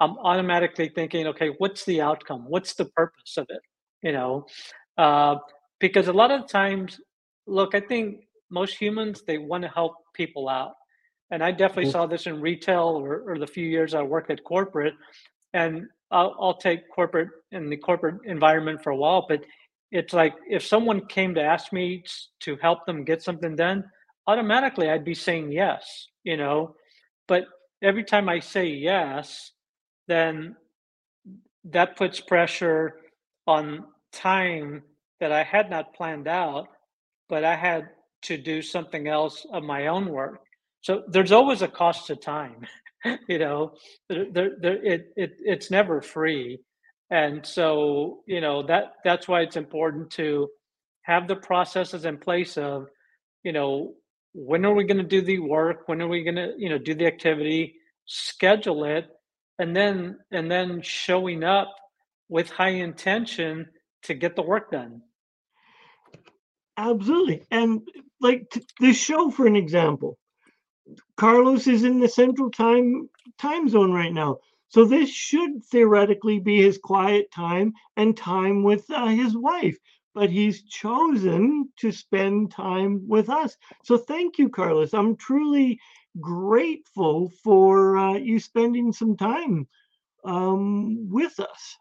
i'm 0.00 0.16
automatically 0.18 0.88
thinking 0.94 1.26
okay 1.28 1.50
what's 1.58 1.84
the 1.84 2.00
outcome? 2.00 2.44
What's 2.48 2.74
the 2.74 2.86
purpose 2.86 3.36
of 3.36 3.46
it? 3.50 3.62
You 4.02 4.12
know? 4.12 4.46
Uh, 4.98 5.36
because 5.78 6.08
a 6.08 6.12
lot 6.12 6.30
of 6.32 6.48
times 6.48 7.00
look 7.46 7.74
i 7.74 7.80
think 7.80 8.24
most 8.50 8.74
humans 8.76 9.22
they 9.26 9.38
want 9.38 9.62
to 9.62 9.68
help 9.68 9.94
people 10.14 10.48
out. 10.48 10.74
And 11.30 11.42
i 11.44 11.50
definitely 11.52 11.90
Mhm. 11.90 11.92
saw 11.96 12.06
this 12.06 12.26
in 12.26 12.40
retail 12.40 12.86
or, 13.04 13.22
or 13.28 13.38
the 13.38 13.46
few 13.46 13.66
years 13.66 13.94
i 13.94 14.02
worked 14.02 14.30
at 14.30 14.42
corporate. 14.44 14.94
And 15.54 15.86
I'll, 16.10 16.34
I'll 16.40 16.58
take 16.68 16.80
corporate 16.90 17.30
in 17.52 17.70
the 17.70 17.76
corporate 17.88 18.18
environment 18.24 18.82
for 18.82 18.90
a 18.90 18.96
while 18.96 19.22
but 19.28 19.40
it's 19.92 20.12
like 20.12 20.34
if 20.48 20.66
someone 20.66 21.06
came 21.06 21.34
to 21.34 21.42
ask 21.42 21.72
me 21.72 22.02
to 22.40 22.56
help 22.56 22.84
them 22.86 23.04
get 23.04 23.22
something 23.22 23.54
done 23.54 23.84
automatically 24.26 24.90
i'd 24.90 25.04
be 25.04 25.14
saying 25.14 25.52
yes 25.52 26.08
you 26.24 26.36
know? 26.36 26.74
But 27.28 27.44
every 27.82 28.04
time 28.04 28.28
i 28.28 28.40
say 28.40 28.66
yes 28.66 29.52
then 30.08 30.56
that 31.64 31.96
puts 31.96 32.20
pressure 32.20 32.96
on 33.46 33.84
time 34.12 34.82
that 35.20 35.32
i 35.32 35.42
had 35.42 35.70
not 35.70 35.94
planned 35.94 36.28
out 36.28 36.68
but 37.28 37.44
i 37.44 37.54
had 37.54 37.88
to 38.22 38.36
do 38.36 38.62
something 38.62 39.08
else 39.08 39.44
of 39.52 39.64
my 39.64 39.88
own 39.88 40.08
work. 40.08 40.42
So 40.80 41.02
there's 41.08 41.32
always 41.32 41.62
a 41.62 41.68
cost 41.68 42.06
to 42.06 42.16
time 42.16 42.66
you 43.28 43.38
know? 43.38 43.72
There, 44.08 44.26
there, 44.32 44.84
it, 44.84 45.12
it 45.16 45.36
it's 45.40 45.70
never 45.70 46.00
free 46.00 46.60
and 47.12 47.46
so 47.46 48.22
you 48.26 48.40
know 48.40 48.64
that 48.66 48.94
that's 49.04 49.28
why 49.28 49.42
it's 49.42 49.56
important 49.56 50.10
to 50.10 50.48
have 51.02 51.28
the 51.28 51.36
processes 51.36 52.04
in 52.04 52.18
place 52.18 52.58
of 52.58 52.86
you 53.44 53.52
know 53.52 53.94
when 54.34 54.64
are 54.64 54.74
we 54.74 54.84
going 54.84 54.96
to 54.96 55.02
do 55.04 55.22
the 55.22 55.38
work 55.38 55.86
when 55.86 56.02
are 56.02 56.08
we 56.08 56.24
going 56.24 56.34
to 56.34 56.52
you 56.58 56.68
know 56.68 56.78
do 56.78 56.94
the 56.94 57.06
activity 57.06 57.74
schedule 58.06 58.84
it 58.84 59.06
and 59.60 59.76
then 59.76 60.18
and 60.32 60.50
then 60.50 60.82
showing 60.82 61.44
up 61.44 61.72
with 62.28 62.50
high 62.50 62.76
intention 62.88 63.66
to 64.02 64.14
get 64.14 64.34
the 64.34 64.42
work 64.42 64.72
done 64.72 65.02
Absolutely. 66.76 67.42
And 67.50 67.82
like 68.20 68.48
t- 68.50 68.66
this 68.80 68.96
show, 68.96 69.30
for 69.30 69.46
an 69.46 69.56
example, 69.56 70.18
Carlos 71.16 71.66
is 71.66 71.84
in 71.84 72.00
the 72.00 72.08
central 72.08 72.50
time 72.50 73.08
time 73.38 73.68
zone 73.68 73.92
right 73.92 74.12
now. 74.12 74.38
So 74.72 74.86
this 74.86 75.10
should 75.10 75.62
theoretically 75.66 76.38
be 76.38 76.62
his 76.62 76.78
quiet 76.78 77.30
time 77.30 77.74
and 77.98 78.16
time 78.16 78.62
with 78.62 78.90
uh, 78.90 79.08
his 79.08 79.36
wife, 79.36 79.76
but 80.14 80.30
he's 80.30 80.62
chosen 80.62 81.68
to 81.76 81.92
spend 81.92 82.52
time 82.52 83.06
with 83.06 83.28
us. 83.28 83.54
So 83.84 83.98
thank 83.98 84.38
you, 84.38 84.48
Carlos. 84.48 84.94
I'm 84.94 85.16
truly 85.16 85.78
grateful 86.18 87.30
for 87.44 87.98
uh, 87.98 88.14
you 88.14 88.38
spending 88.38 88.94
some 88.94 89.14
time 89.14 89.68
um, 90.24 91.10
with 91.10 91.38
us. 91.38 91.76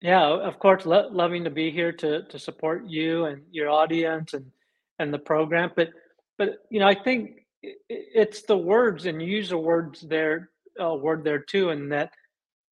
Yeah, 0.00 0.28
of 0.28 0.58
course, 0.58 0.86
lo- 0.86 1.10
loving 1.12 1.44
to 1.44 1.50
be 1.50 1.70
here 1.70 1.92
to 1.92 2.22
to 2.22 2.38
support 2.38 2.86
you 2.86 3.26
and 3.26 3.42
your 3.50 3.68
audience 3.68 4.32
and 4.32 4.50
and 4.98 5.12
the 5.12 5.18
program. 5.18 5.72
But 5.76 5.90
but 6.38 6.64
you 6.70 6.80
know, 6.80 6.86
I 6.86 6.94
think 6.94 7.44
it's 7.62 8.42
the 8.42 8.56
words 8.56 9.04
and 9.04 9.20
use 9.20 9.50
the 9.50 9.58
words 9.58 10.00
there 10.00 10.50
uh, 10.82 10.94
word 10.94 11.24
there 11.24 11.38
too, 11.40 11.70
and 11.70 11.92
that 11.92 12.10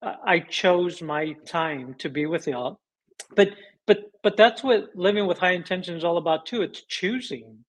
uh, 0.01 0.15
I 0.25 0.39
chose 0.39 1.01
my 1.01 1.33
time 1.45 1.95
to 1.99 2.09
be 2.09 2.25
with 2.25 2.47
y'all. 2.47 2.79
But 3.35 3.49
but 3.85 3.99
but 4.23 4.37
that's 4.37 4.63
what 4.63 4.95
living 4.95 5.27
with 5.27 5.37
high 5.39 5.51
intention 5.51 5.95
is 5.95 6.03
all 6.03 6.17
about 6.17 6.45
too. 6.45 6.61
It's 6.61 6.83
choosing, 6.85 7.63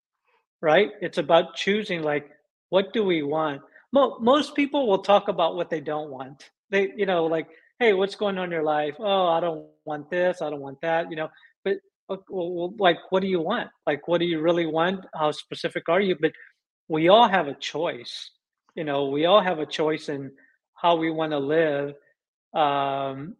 right? 0.60 0.90
It's 1.00 1.18
about 1.18 1.56
choosing. 1.56 2.02
Like, 2.02 2.30
what 2.70 2.92
do 2.92 3.04
we 3.04 3.22
want? 3.22 3.62
Mo- 3.92 4.18
most 4.20 4.54
people 4.54 4.86
will 4.86 5.02
talk 5.02 5.28
about 5.28 5.56
what 5.56 5.70
they 5.70 5.80
don't 5.80 6.10
want. 6.10 6.50
They, 6.70 6.92
you 6.96 7.06
know, 7.06 7.24
like, 7.26 7.48
hey, 7.78 7.94
what's 7.94 8.14
going 8.14 8.38
on 8.38 8.46
in 8.46 8.50
your 8.50 8.62
life? 8.64 8.94
Oh, 8.98 9.28
I 9.28 9.40
don't 9.40 9.66
want 9.84 10.10
this. 10.10 10.42
I 10.42 10.50
don't 10.50 10.60
want 10.60 10.80
that. 10.82 11.10
You 11.10 11.16
know, 11.16 11.28
but 11.64 11.78
well, 12.28 12.74
like, 12.78 12.98
what 13.10 13.20
do 13.22 13.28
you 13.28 13.40
want? 13.40 13.68
Like, 13.86 14.08
what 14.08 14.18
do 14.18 14.26
you 14.26 14.40
really 14.40 14.66
want? 14.66 15.04
How 15.14 15.30
specific 15.32 15.88
are 15.88 16.00
you? 16.00 16.16
But 16.20 16.32
we 16.88 17.08
all 17.08 17.28
have 17.28 17.48
a 17.48 17.54
choice. 17.54 18.30
You 18.78 18.84
know, 18.84 19.06
we 19.06 19.26
all 19.26 19.42
have 19.42 19.58
a 19.58 19.66
choice 19.66 20.08
in 20.08 20.30
how 20.74 20.94
we 20.94 21.10
want 21.10 21.32
to 21.32 21.40
live. 21.40 21.94
Um, 22.54 23.34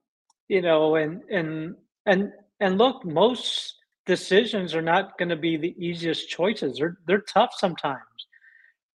you 0.48 0.60
know, 0.60 0.96
and 0.96 1.22
and 1.30 1.76
and 2.06 2.32
and 2.58 2.76
look, 2.76 3.04
most 3.04 3.76
decisions 4.04 4.74
are 4.74 4.82
not 4.82 5.16
going 5.16 5.28
to 5.28 5.36
be 5.36 5.56
the 5.56 5.76
easiest 5.78 6.28
choices. 6.28 6.78
They're 6.78 6.98
they're 7.06 7.20
tough 7.20 7.50
sometimes. 7.56 8.18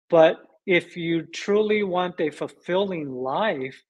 But 0.10 0.38
if 0.66 0.96
you 0.96 1.24
truly 1.24 1.84
want 1.84 2.22
a 2.22 2.30
fulfilling 2.30 3.12
life 3.12 3.84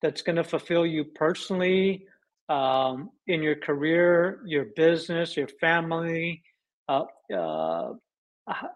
that's 0.00 0.22
going 0.22 0.36
to 0.36 0.44
fulfill 0.44 0.86
you 0.86 1.06
personally, 1.06 2.06
um, 2.48 3.10
in 3.26 3.42
your 3.42 3.56
career, 3.56 4.42
your 4.46 4.66
business, 4.76 5.36
your 5.36 5.48
family, 5.48 6.44
uh, 6.88 7.02
uh, 7.36 7.94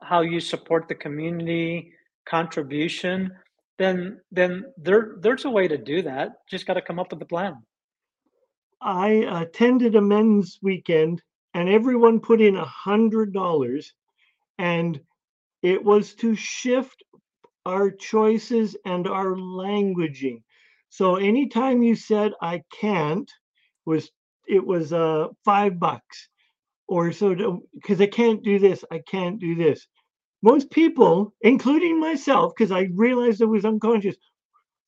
how 0.02 0.22
you 0.22 0.40
support 0.40 0.88
the 0.88 0.96
community, 0.96 1.92
contribution, 2.26 3.30
then 3.78 4.20
then 4.30 4.64
there 4.76 5.16
there's 5.20 5.44
a 5.44 5.50
way 5.50 5.68
to 5.68 5.78
do 5.78 6.02
that. 6.02 6.32
Just 6.50 6.66
got 6.66 6.74
to 6.74 6.82
come 6.82 6.98
up 6.98 7.12
with 7.12 7.22
a 7.22 7.26
plan. 7.26 7.56
I 8.82 9.08
attended 9.42 9.94
a 9.94 10.00
men's 10.00 10.58
weekend, 10.62 11.22
and 11.54 11.68
everyone 11.68 12.20
put 12.20 12.40
in 12.40 12.56
a 12.56 12.64
hundred 12.64 13.32
dollars, 13.32 13.94
and 14.58 15.00
it 15.62 15.82
was 15.82 16.14
to 16.16 16.34
shift 16.34 17.02
our 17.66 17.90
choices 17.90 18.76
and 18.86 19.06
our 19.06 19.34
languaging. 19.34 20.42
So 20.88 21.16
anytime 21.16 21.82
you 21.82 21.94
said 21.94 22.32
I 22.40 22.62
can't, 22.80 23.30
was 23.86 24.10
it 24.48 24.64
was 24.64 24.92
uh 24.92 25.28
five 25.44 25.78
bucks 25.78 26.28
or 26.88 27.12
so 27.12 27.62
because 27.74 28.00
I 28.00 28.06
can't 28.06 28.42
do 28.42 28.58
this, 28.58 28.84
I 28.90 29.00
can't 29.06 29.38
do 29.38 29.54
this. 29.54 29.86
Most 30.42 30.70
people, 30.70 31.34
including 31.42 32.00
myself, 32.00 32.54
because 32.56 32.72
I 32.72 32.88
realized 32.94 33.42
I 33.42 33.46
was 33.46 33.64
unconscious, 33.64 34.16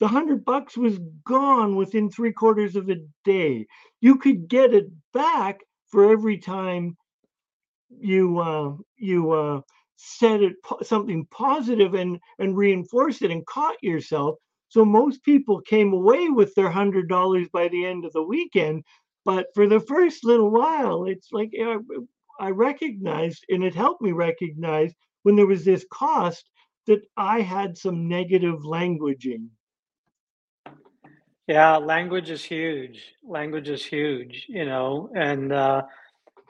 the 0.01 0.09
hundred 0.09 0.45
bucks 0.45 0.77
was 0.77 0.99
gone 1.25 1.77
within 1.77 2.11
three 2.11 2.33
quarters 2.33 2.77
of 2.77 2.91
a 2.91 2.97
day. 3.25 3.67
You 4.01 4.17
could 4.19 4.49
get 4.49 4.75
it 4.75 4.87
back 5.13 5.61
for 5.89 6.11
every 6.11 6.39
time 6.39 6.97
you 7.91 8.39
uh, 8.39 8.73
you 8.97 9.31
uh, 9.33 9.61
said 9.97 10.43
it 10.43 10.55
something 10.83 11.27
positive 11.31 11.95
and 11.95 12.19
and 12.39 12.57
reinforced 12.57 13.23
it 13.23 13.31
and 13.31 13.47
caught 13.47 13.77
yourself. 13.83 14.37
So 14.69 14.85
most 14.85 15.23
people 15.23 15.61
came 15.61 15.93
away 15.93 16.29
with 16.29 16.55
their 16.55 16.71
hundred 16.71 17.09
dollars 17.09 17.49
by 17.53 17.69
the 17.69 17.85
end 17.87 18.05
of 18.05 18.13
the 18.13 18.23
weekend. 18.23 18.85
But 19.25 19.47
for 19.55 19.69
the 19.69 19.81
first 19.81 20.25
little 20.25 20.51
while, 20.51 21.05
it's 21.05 21.29
like 21.33 21.53
I, 21.61 21.77
I 22.41 22.51
recognized, 22.51 23.45
and 23.51 23.63
it 23.63 23.75
helped 23.75 24.03
me 24.03 24.13
recognize 24.13 24.93
when 25.23 25.37
there 25.37 25.47
was 25.47 25.65
this 25.65 25.85
cost 25.91 26.49
that 26.87 27.03
I 27.17 27.41
had 27.41 27.79
some 27.79 28.09
negative 28.09 28.61
languaging. 28.61 29.49
Yeah, 31.47 31.77
language 31.77 32.31
is 32.31 32.45
huge. 32.45 33.03
Language 33.25 33.69
is 33.69 33.85
huge, 33.85 34.47
you 34.49 34.65
know, 34.65 35.11
and 35.15 35.53
uh, 35.53 35.83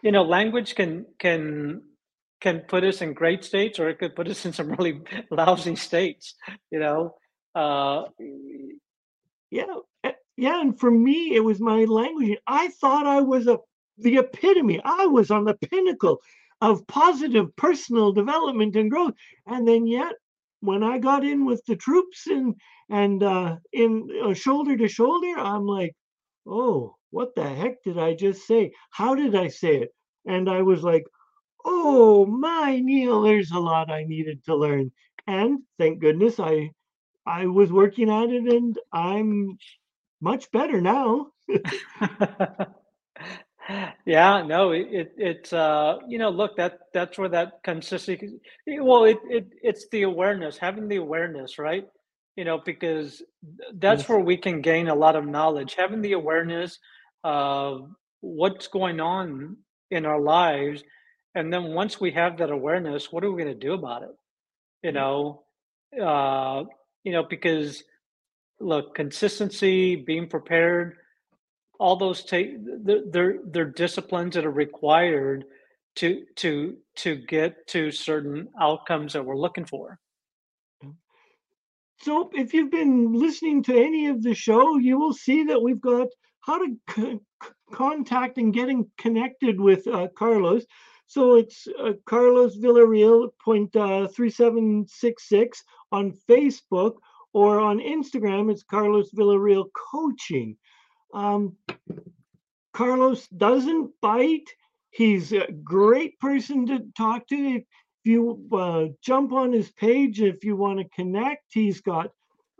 you 0.02 0.12
know, 0.12 0.22
language 0.22 0.74
can 0.74 1.06
can 1.18 1.82
can 2.40 2.60
put 2.60 2.84
us 2.84 3.00
in 3.00 3.14
great 3.14 3.44
states 3.44 3.78
or 3.78 3.88
it 3.88 3.98
could 3.98 4.16
put 4.16 4.28
us 4.28 4.44
in 4.44 4.52
some 4.52 4.70
really 4.78 5.00
lousy 5.30 5.76
states, 5.76 6.34
you 6.70 6.78
know. 6.78 7.14
Uh, 7.54 8.04
yeah, 9.50 9.64
eh, 10.04 10.12
yeah, 10.36 10.60
and 10.60 10.78
for 10.78 10.90
me, 10.90 11.34
it 11.34 11.44
was 11.44 11.60
my 11.60 11.84
language. 11.84 12.38
I 12.46 12.68
thought 12.68 13.06
I 13.06 13.20
was 13.20 13.46
a 13.46 13.58
the 13.98 14.18
epitome. 14.18 14.80
I 14.84 15.06
was 15.06 15.30
on 15.30 15.44
the 15.44 15.54
pinnacle 15.54 16.20
of 16.62 16.86
positive 16.88 17.54
personal 17.56 18.12
development 18.12 18.76
and 18.76 18.90
growth, 18.90 19.14
and 19.46 19.68
then 19.68 19.86
yet 19.88 20.14
when 20.62 20.84
I 20.84 20.98
got 20.98 21.24
in 21.24 21.46
with 21.46 21.62
the 21.66 21.76
troops 21.76 22.28
and 22.28 22.56
and 22.90 23.22
uh, 23.24 23.56
in 23.74 24.08
uh, 24.24 24.34
shoulder 24.34 24.76
to 24.78 24.88
shoulder, 24.88 25.34
I'm 25.38 25.66
like, 25.66 25.94
oh, 26.46 26.96
what 27.10 27.34
the 27.36 27.48
heck 27.48 27.82
did 27.84 27.98
I 27.98 28.14
just 28.14 28.46
say? 28.46 28.72
How 28.92 29.14
did 29.16 29.34
I 29.36 29.48
say 29.48 29.76
it? 29.82 29.90
And 30.26 30.50
I 30.50 30.62
was 30.62 30.82
like, 30.84 31.04
oh 31.64 32.26
my 32.26 32.80
Neil, 32.80 33.22
there's 33.22 33.52
a 33.52 33.60
lot 33.60 33.90
I 33.90 34.04
needed 34.04 34.44
to 34.46 34.56
learn. 34.56 34.92
And 35.26 35.60
thank 35.78 36.00
goodness 36.00 36.40
I 36.40 36.70
I 37.26 37.46
was 37.46 37.72
working 37.72 38.10
at 38.10 38.30
it 38.30 38.44
and 38.52 38.78
I'm 38.92 39.58
much 40.20 40.50
better 40.52 40.80
now. 40.80 41.28
yeah, 44.06 44.42
no, 44.42 44.72
it, 44.72 44.88
it 44.90 45.12
it's 45.16 45.52
uh 45.52 45.98
you 46.08 46.18
know 46.18 46.30
look 46.30 46.56
that 46.56 46.80
that's 46.92 47.18
where 47.18 47.28
that 47.28 47.62
consistency 47.62 48.38
well 48.66 49.04
it, 49.04 49.18
it 49.28 49.46
it's 49.62 49.88
the 49.90 50.02
awareness 50.02 50.58
having 50.58 50.88
the 50.88 50.96
awareness 50.96 51.58
right? 51.58 51.86
You 52.36 52.44
know 52.44 52.60
because 52.64 53.22
that's 53.74 54.08
where 54.08 54.18
we 54.18 54.36
can 54.36 54.62
gain 54.62 54.88
a 54.88 54.94
lot 54.94 55.16
of 55.16 55.26
knowledge 55.26 55.74
having 55.74 56.02
the 56.02 56.12
awareness 56.12 56.78
of 57.24 57.90
what's 58.20 58.66
going 58.68 59.00
on 59.00 59.56
in 59.90 60.06
our 60.06 60.20
lives 60.20 60.82
and 61.34 61.52
then 61.52 61.72
once 61.74 62.00
we 62.00 62.10
have 62.12 62.38
that 62.38 62.50
awareness 62.50 63.12
what 63.12 63.24
are 63.24 63.30
we 63.30 63.42
going 63.42 63.54
to 63.58 63.66
do 63.66 63.74
about 63.74 64.02
it? 64.02 64.14
You 64.82 64.92
know 64.92 65.42
uh 66.00 66.64
you 67.04 67.12
know 67.12 67.22
because 67.28 67.84
look 68.60 68.94
consistency 68.94 69.96
being 69.96 70.28
prepared 70.28 70.96
all 71.82 71.96
those 71.96 72.24
take 72.24 72.48
they're 73.14 73.38
they're 73.52 73.74
disciplines 73.84 74.34
that 74.34 74.46
are 74.46 74.58
required 74.66 75.44
to 76.00 76.08
to 76.36 76.76
to 76.96 77.16
get 77.16 77.66
to 77.66 77.90
certain 77.90 78.48
outcomes 78.60 79.12
that 79.12 79.24
we're 79.24 79.44
looking 79.46 79.66
for 79.66 79.98
So 82.02 82.30
if 82.34 82.52
you've 82.52 82.70
been 82.70 83.12
listening 83.12 83.62
to 83.64 83.76
any 83.78 84.08
of 84.08 84.22
the 84.22 84.34
show, 84.34 84.76
you 84.76 84.98
will 84.98 85.12
see 85.12 85.44
that 85.44 85.62
we've 85.62 85.80
got 85.80 86.08
how 86.40 86.58
to 86.58 86.76
c- 86.94 87.20
contact 87.72 88.38
and 88.38 88.52
getting 88.52 88.90
connected 88.98 89.60
with 89.60 89.86
uh, 89.86 90.08
Carlos. 90.18 90.64
So 91.06 91.36
it's 91.36 91.68
uh, 91.78 91.92
Carlos 92.06 92.56
Villarreal 92.58 93.30
point 93.44 93.76
uh, 93.76 94.08
three 94.08 94.30
seven 94.30 94.86
six 94.88 95.28
six 95.28 95.62
on 95.92 96.12
Facebook 96.28 96.94
or 97.32 97.60
on 97.60 97.78
Instagram. 97.78 98.50
It's 98.50 98.64
Carlos 98.64 99.10
Villarreal 99.12 99.66
Coaching. 99.92 100.56
Um, 101.12 101.56
Carlos 102.72 103.28
doesn't 103.28 103.92
bite. 104.00 104.48
He's 104.90 105.32
a 105.32 105.50
great 105.64 106.18
person 106.20 106.66
to 106.66 106.80
talk 106.96 107.26
to. 107.28 107.36
If 107.36 107.64
you 108.04 108.46
uh, 108.52 108.86
jump 109.02 109.32
on 109.32 109.52
his 109.52 109.70
page, 109.72 110.20
if 110.20 110.44
you 110.44 110.56
want 110.56 110.78
to 110.80 110.88
connect, 110.94 111.44
he's 111.50 111.80
got 111.80 112.10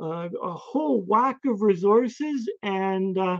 uh, 0.00 0.28
a 0.42 0.53
whole 0.53 1.03
whack 1.03 1.38
of 1.46 1.62
resources. 1.62 2.48
And 2.62 3.18
uh, 3.18 3.38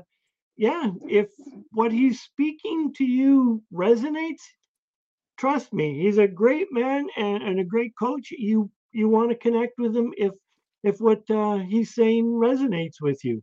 yeah, 0.57 0.91
if 1.09 1.29
what 1.73 1.93
he's 1.93 2.21
speaking 2.21 2.93
to 2.95 3.05
you 3.05 3.63
resonates, 3.73 4.43
trust 5.39 5.73
me, 5.73 6.03
he's 6.03 6.19
a 6.19 6.29
great 6.29 6.69
man 6.73 7.09
and, 7.17 7.43
and 7.43 7.61
a 7.61 7.65
great 7.65 7.93
coach. 7.99 8.31
You 8.31 8.71
you 8.93 9.09
want 9.09 9.31
to 9.31 9.37
connect 9.37 9.75
with 9.79 9.97
him 9.97 10.13
if 10.17 10.33
if 10.85 11.01
what 11.01 11.23
uh, 11.31 11.59
he's 11.59 11.95
saying 11.95 12.27
resonates 12.27 13.01
with 13.01 13.25
you. 13.25 13.43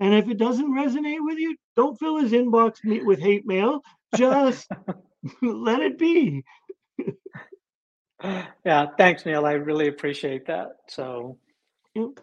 And 0.00 0.14
if 0.14 0.28
it 0.28 0.38
doesn't 0.38 0.72
resonate 0.72 1.20
with 1.20 1.38
you, 1.38 1.56
don't 1.76 1.98
fill 1.98 2.16
his 2.16 2.32
inbox 2.32 2.76
with 3.04 3.20
hate 3.20 3.46
mail. 3.46 3.82
Just 4.16 4.68
let 5.42 5.80
it 5.80 5.98
be. 5.98 6.42
yeah 8.64 8.86
thanks 8.98 9.24
neil. 9.26 9.46
I 9.46 9.52
really 9.52 9.88
appreciate 9.88 10.46
that. 10.46 10.76
So 10.88 11.38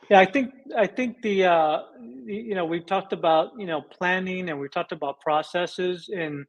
yeah 0.09 0.19
i 0.19 0.25
think 0.25 0.53
i 0.77 0.87
think 0.87 1.21
the 1.21 1.43
uh 1.45 1.79
you 2.25 2.55
know 2.55 2.65
we've 2.65 2.85
talked 2.85 3.11
about 3.11 3.51
you 3.57 3.65
know 3.65 3.81
planning 3.81 4.49
and 4.49 4.59
we've 4.59 4.71
talked 4.71 4.91
about 4.91 5.19
processes. 5.19 6.09
And 6.13 6.45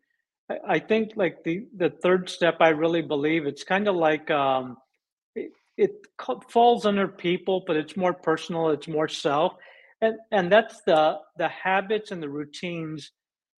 i, 0.50 0.56
I 0.68 0.78
think 0.78 1.12
like 1.16 1.42
the 1.44 1.66
the 1.76 1.90
third 1.90 2.28
step 2.28 2.56
i 2.60 2.68
really 2.68 3.02
believe 3.02 3.46
it's 3.46 3.64
kind 3.64 3.88
of 3.88 3.96
like 3.96 4.30
um 4.30 4.76
it, 5.34 5.50
it 5.76 5.90
falls 6.48 6.86
under 6.86 7.08
people 7.08 7.64
but 7.66 7.76
it's 7.76 7.96
more 7.96 8.12
personal 8.12 8.70
it's 8.70 8.88
more 8.88 9.08
self 9.08 9.54
and 10.00 10.16
and 10.32 10.50
that's 10.52 10.82
the 10.82 11.18
the 11.36 11.48
habits 11.48 12.10
and 12.10 12.22
the 12.22 12.28
routines 12.28 13.12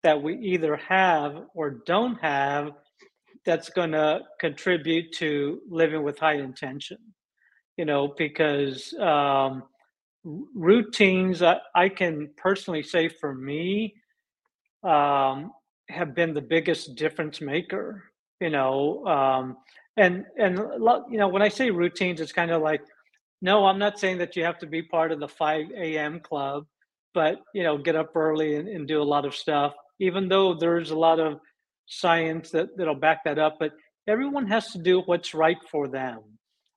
that 0.03 0.21
we 0.21 0.37
either 0.37 0.75
have 0.77 1.43
or 1.53 1.81
don't 1.85 2.15
have 2.21 2.71
that's 3.45 3.69
going 3.69 3.91
to 3.91 4.21
contribute 4.39 5.11
to 5.13 5.61
living 5.69 6.03
with 6.03 6.19
high 6.19 6.35
intention 6.35 6.97
you 7.77 7.85
know 7.85 8.13
because 8.17 8.93
um 8.99 9.63
routines 10.53 11.41
I, 11.41 11.57
I 11.75 11.89
can 11.89 12.29
personally 12.37 12.83
say 12.83 13.07
for 13.07 13.33
me 13.33 13.95
um, 14.83 15.51
have 15.89 16.13
been 16.13 16.33
the 16.33 16.41
biggest 16.41 16.95
difference 16.95 17.41
maker 17.41 18.03
you 18.39 18.49
know 18.49 19.05
um, 19.05 19.57
and 19.97 20.25
and 20.37 20.57
you 20.57 21.17
know 21.17 21.27
when 21.27 21.41
i 21.41 21.49
say 21.49 21.69
routines 21.69 22.21
it's 22.21 22.31
kind 22.31 22.51
of 22.51 22.61
like 22.61 22.81
no 23.41 23.65
i'm 23.65 23.79
not 23.79 23.99
saying 23.99 24.17
that 24.17 24.35
you 24.35 24.43
have 24.43 24.59
to 24.59 24.67
be 24.67 24.81
part 24.81 25.11
of 25.11 25.19
the 25.19 25.27
5 25.27 25.71
a.m 25.77 26.19
club 26.19 26.65
but 27.13 27.41
you 27.53 27.63
know 27.63 27.77
get 27.77 27.95
up 27.95 28.15
early 28.15 28.55
and, 28.55 28.67
and 28.67 28.87
do 28.87 29.01
a 29.01 29.03
lot 29.03 29.25
of 29.25 29.35
stuff 29.35 29.73
even 29.99 30.29
though 30.29 30.53
there's 30.53 30.91
a 30.91 30.97
lot 30.97 31.19
of 31.19 31.39
science 31.87 32.51
that, 32.51 32.77
that'll 32.77 32.95
back 32.95 33.23
that 33.23 33.39
up 33.39 33.57
but 33.59 33.73
everyone 34.07 34.47
has 34.47 34.71
to 34.71 34.79
do 34.79 35.01
what's 35.01 35.33
right 35.33 35.57
for 35.71 35.87
them. 35.87 36.19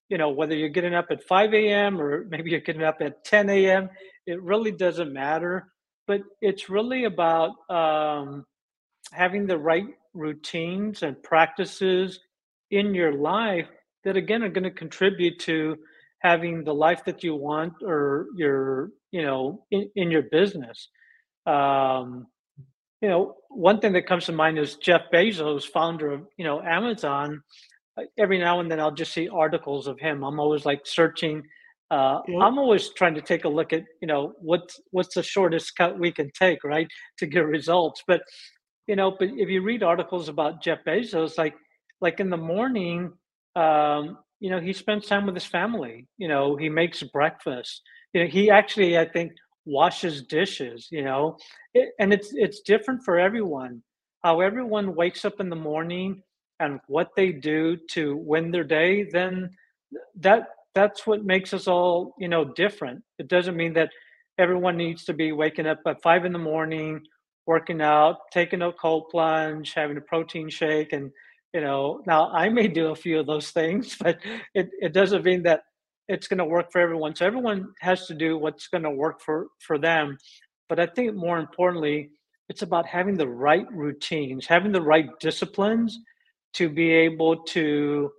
You 0.08 0.18
know 0.18 0.30
whether 0.30 0.54
you're 0.54 0.68
getting 0.68 0.94
up 0.94 1.06
at 1.10 1.24
5 1.24 1.54
a.m 1.54 2.00
or 2.00 2.26
maybe 2.28 2.50
you're 2.50 2.60
getting 2.60 2.82
up 2.82 2.98
at 3.00 3.24
10 3.24 3.48
a.m 3.48 3.88
it 4.26 4.42
really 4.42 4.72
doesn't 4.72 5.12
matter 5.12 5.68
but 6.06 6.20
it's 6.40 6.68
really 6.68 7.04
about 7.04 7.52
um, 7.70 8.44
having 9.12 9.46
the 9.46 9.56
right 9.56 9.86
routines 10.12 11.02
and 11.02 11.22
practices 11.22 12.20
in 12.70 12.94
your 12.94 13.12
life 13.12 13.68
that 14.04 14.16
again 14.16 14.42
are 14.42 14.50
going 14.50 14.64
to 14.64 14.70
contribute 14.70 15.38
to 15.38 15.78
having 16.22 16.62
the 16.64 16.74
life 16.74 17.04
that 17.04 17.22
you 17.24 17.34
want 17.34 17.74
or 17.82 18.26
your 18.36 18.90
you 19.10 19.22
know 19.22 19.64
in, 19.70 19.90
in 19.96 20.10
your 20.10 20.22
business. 20.22 20.88
Um, 21.46 22.26
you 23.00 23.08
know 23.08 23.34
one 23.48 23.80
thing 23.80 23.92
that 23.94 24.06
comes 24.06 24.26
to 24.26 24.32
mind 24.32 24.58
is 24.58 24.76
jeff 24.76 25.02
bezos 25.12 25.64
founder 25.64 26.12
of 26.12 26.22
you 26.36 26.44
know 26.44 26.62
amazon. 26.62 27.42
Every 28.18 28.38
now 28.38 28.60
and 28.60 28.70
then 28.70 28.80
i'll 28.80 28.94
just 28.94 29.12
see 29.12 29.28
articles 29.28 29.86
of 29.86 29.98
him. 29.98 30.22
I'm 30.22 30.40
always 30.40 30.64
like 30.64 30.86
searching 30.86 31.42
uh, 31.90 32.20
yeah. 32.26 32.38
i'm 32.38 32.58
always 32.58 32.90
trying 32.90 33.14
to 33.14 33.20
take 33.20 33.44
a 33.44 33.48
look 33.48 33.72
at 33.72 33.84
you 34.00 34.08
know 34.08 34.32
what's 34.38 34.80
what's 34.92 35.14
the 35.14 35.22
shortest 35.22 35.76
cut 35.76 35.98
we 35.98 36.10
can 36.10 36.30
take 36.38 36.64
right 36.64 36.88
to 37.18 37.26
get 37.26 37.44
results. 37.44 38.02
But 38.06 38.22
you 38.86 38.96
know 38.96 39.10
but 39.18 39.28
if 39.36 39.48
you 39.48 39.62
read 39.62 39.82
articles 39.82 40.28
about 40.28 40.62
jeff 40.62 40.78
bezos 40.86 41.38
like 41.38 41.54
like 42.00 42.18
in 42.18 42.30
the 42.30 42.36
morning 42.36 43.12
um, 43.54 44.18
you 44.42 44.50
know 44.50 44.60
he 44.60 44.72
spends 44.72 45.06
time 45.06 45.24
with 45.26 45.34
his 45.34 45.44
family 45.58 46.06
you 46.18 46.28
know 46.28 46.56
he 46.56 46.68
makes 46.68 47.02
breakfast. 47.02 47.82
You 48.12 48.22
know 48.22 48.28
he 48.28 48.50
actually 48.50 48.98
i 48.98 49.06
think 49.06 49.32
washes 49.64 50.22
dishes 50.22 50.88
you 50.90 51.04
know? 51.04 51.36
It, 51.74 51.90
and 52.00 52.12
it's 52.12 52.30
it's 52.34 52.60
different 52.60 53.04
for 53.04 53.18
everyone 53.18 53.82
how 54.24 54.40
everyone 54.40 54.94
wakes 54.94 55.24
up 55.24 55.40
in 55.40 55.48
the 55.48 55.56
morning 55.70 56.22
and 56.60 56.80
what 56.88 57.10
they 57.16 57.32
do 57.32 57.76
to 57.94 58.16
win 58.16 58.50
their 58.50 58.64
day 58.64 58.92
then 59.18 59.50
that 60.16 60.48
that's 60.74 61.06
what 61.06 61.24
makes 61.24 61.52
us 61.54 61.68
all 61.68 62.14
you 62.18 62.28
know 62.28 62.44
different. 62.44 63.02
It 63.18 63.28
doesn't 63.28 63.56
mean 63.56 63.74
that 63.74 63.90
everyone 64.38 64.76
needs 64.76 65.04
to 65.04 65.12
be 65.12 65.32
waking 65.32 65.66
up 65.66 65.80
at 65.86 66.02
five 66.02 66.24
in 66.24 66.32
the 66.32 66.38
morning 66.38 67.00
working 67.46 67.80
out 67.82 68.16
taking 68.32 68.62
a 68.62 68.72
cold 68.72 69.04
plunge 69.10 69.74
having 69.74 69.96
a 69.96 70.00
protein 70.00 70.48
shake 70.48 70.92
and 70.92 71.10
you 71.52 71.60
know 71.60 72.00
now 72.06 72.30
i 72.30 72.48
may 72.48 72.68
do 72.68 72.88
a 72.88 72.96
few 72.96 73.20
of 73.20 73.26
those 73.26 73.50
things 73.50 73.96
but 74.00 74.18
it, 74.54 74.70
it 74.80 74.92
doesn't 74.92 75.24
mean 75.24 75.42
that 75.42 75.62
it's 76.08 76.28
going 76.28 76.38
to 76.38 76.44
work 76.44 76.70
for 76.72 76.80
everyone. 76.80 77.14
So 77.14 77.24
everyone 77.24 77.72
has 77.80 78.06
to 78.06 78.14
do 78.14 78.36
what's 78.36 78.66
going 78.66 78.82
to 78.82 78.90
work 78.90 79.20
for 79.20 79.46
for 79.60 79.78
them. 79.78 80.18
But 80.68 80.80
i 80.80 80.86
think 80.86 81.14
more 81.14 81.38
importantly 81.38 82.10
it's 82.48 82.62
about 82.62 82.86
having 82.86 83.16
the 83.16 83.28
right 83.28 83.66
routines 83.72 84.46
having 84.46 84.72
the 84.72 84.80
right 84.80 85.08
disciplines 85.20 85.98
to 86.54 86.68
be 86.68 86.90
able 86.90 87.36
to 87.54 88.10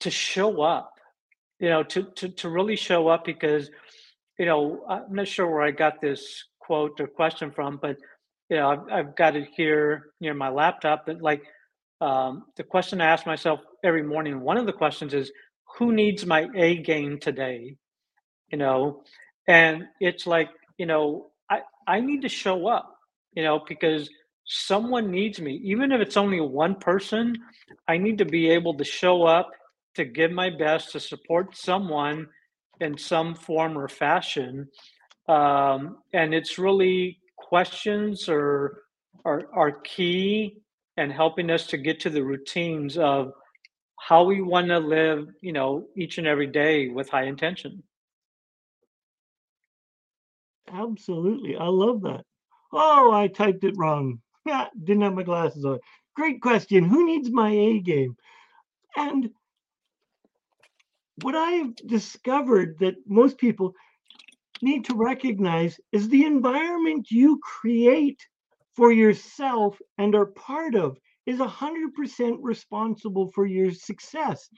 to 0.00 0.10
show 0.10 0.62
up 0.62 0.92
you 1.60 1.68
know 1.68 1.82
to 1.82 2.04
to, 2.16 2.28
to 2.30 2.48
really 2.48 2.76
show 2.76 3.08
up 3.08 3.24
because 3.24 3.70
you 4.38 4.46
know 4.46 4.84
i'm 4.88 5.14
not 5.14 5.28
sure 5.28 5.46
where 5.50 5.62
i 5.62 5.70
got 5.70 6.00
this 6.00 6.44
quote 6.60 6.98
or 7.00 7.06
question 7.06 7.50
from 7.50 7.78
but 7.80 7.96
you 8.48 8.56
know 8.56 8.68
i've, 8.70 8.92
I've 8.92 9.16
got 9.16 9.36
it 9.36 9.48
here 9.54 10.12
near 10.20 10.34
my 10.34 10.48
laptop 10.48 11.04
but 11.06 11.20
like 11.20 11.42
um, 12.00 12.44
the 12.56 12.62
question 12.62 13.00
I 13.00 13.06
ask 13.06 13.26
myself 13.26 13.60
every 13.82 14.02
morning, 14.02 14.40
one 14.40 14.56
of 14.56 14.66
the 14.66 14.72
questions 14.72 15.14
is, 15.14 15.30
who 15.78 15.92
needs 15.92 16.24
my 16.24 16.48
A 16.54 16.76
game 16.76 17.18
today? 17.18 17.76
You 18.48 18.58
know, 18.58 19.02
and 19.48 19.84
it's 20.00 20.26
like, 20.26 20.48
you 20.78 20.86
know, 20.86 21.30
I, 21.50 21.60
I 21.86 22.00
need 22.00 22.22
to 22.22 22.28
show 22.28 22.66
up, 22.66 22.96
you 23.32 23.42
know, 23.42 23.60
because 23.68 24.08
someone 24.44 25.10
needs 25.10 25.40
me. 25.40 25.60
Even 25.64 25.92
if 25.92 26.00
it's 26.00 26.16
only 26.16 26.40
one 26.40 26.76
person, 26.76 27.36
I 27.88 27.98
need 27.98 28.18
to 28.18 28.24
be 28.24 28.50
able 28.50 28.74
to 28.74 28.84
show 28.84 29.24
up 29.24 29.50
to 29.94 30.04
give 30.04 30.30
my 30.30 30.50
best 30.50 30.92
to 30.92 31.00
support 31.00 31.56
someone 31.56 32.28
in 32.80 32.96
some 32.96 33.34
form 33.34 33.76
or 33.76 33.88
fashion. 33.88 34.68
Um, 35.28 35.98
and 36.12 36.34
it's 36.34 36.58
really 36.58 37.18
questions 37.36 38.28
or 38.28 38.82
are, 39.24 39.48
are 39.52 39.72
key 39.72 40.58
and 40.96 41.12
helping 41.12 41.50
us 41.50 41.66
to 41.68 41.76
get 41.76 42.00
to 42.00 42.10
the 42.10 42.22
routines 42.22 42.96
of 42.96 43.32
how 43.98 44.24
we 44.24 44.40
want 44.40 44.68
to 44.68 44.78
live, 44.78 45.28
you 45.40 45.52
know, 45.52 45.86
each 45.96 46.18
and 46.18 46.26
every 46.26 46.46
day 46.46 46.88
with 46.88 47.08
high 47.08 47.24
intention. 47.24 47.82
Absolutely. 50.72 51.56
I 51.56 51.66
love 51.66 52.02
that. 52.02 52.24
Oh, 52.72 53.12
I 53.12 53.28
typed 53.28 53.64
it 53.64 53.74
wrong. 53.76 54.20
Didn't 54.84 55.02
have 55.02 55.14
my 55.14 55.22
glasses 55.22 55.64
on. 55.64 55.78
Great 56.14 56.40
question. 56.40 56.84
Who 56.84 57.06
needs 57.06 57.30
my 57.30 57.50
A 57.50 57.80
game? 57.80 58.16
And 58.96 59.30
what 61.22 61.34
I've 61.34 61.74
discovered 61.76 62.78
that 62.80 62.94
most 63.06 63.38
people 63.38 63.74
need 64.62 64.84
to 64.86 64.94
recognize 64.94 65.78
is 65.92 66.08
the 66.08 66.24
environment 66.24 67.10
you 67.10 67.38
create 67.42 68.26
for 68.76 68.92
yourself 68.92 69.80
and 69.98 70.14
are 70.14 70.26
part 70.26 70.74
of 70.74 70.98
is 71.24 71.40
100% 71.40 72.38
responsible 72.42 73.30
for 73.32 73.46
your 73.46 73.72
success. 73.72 74.48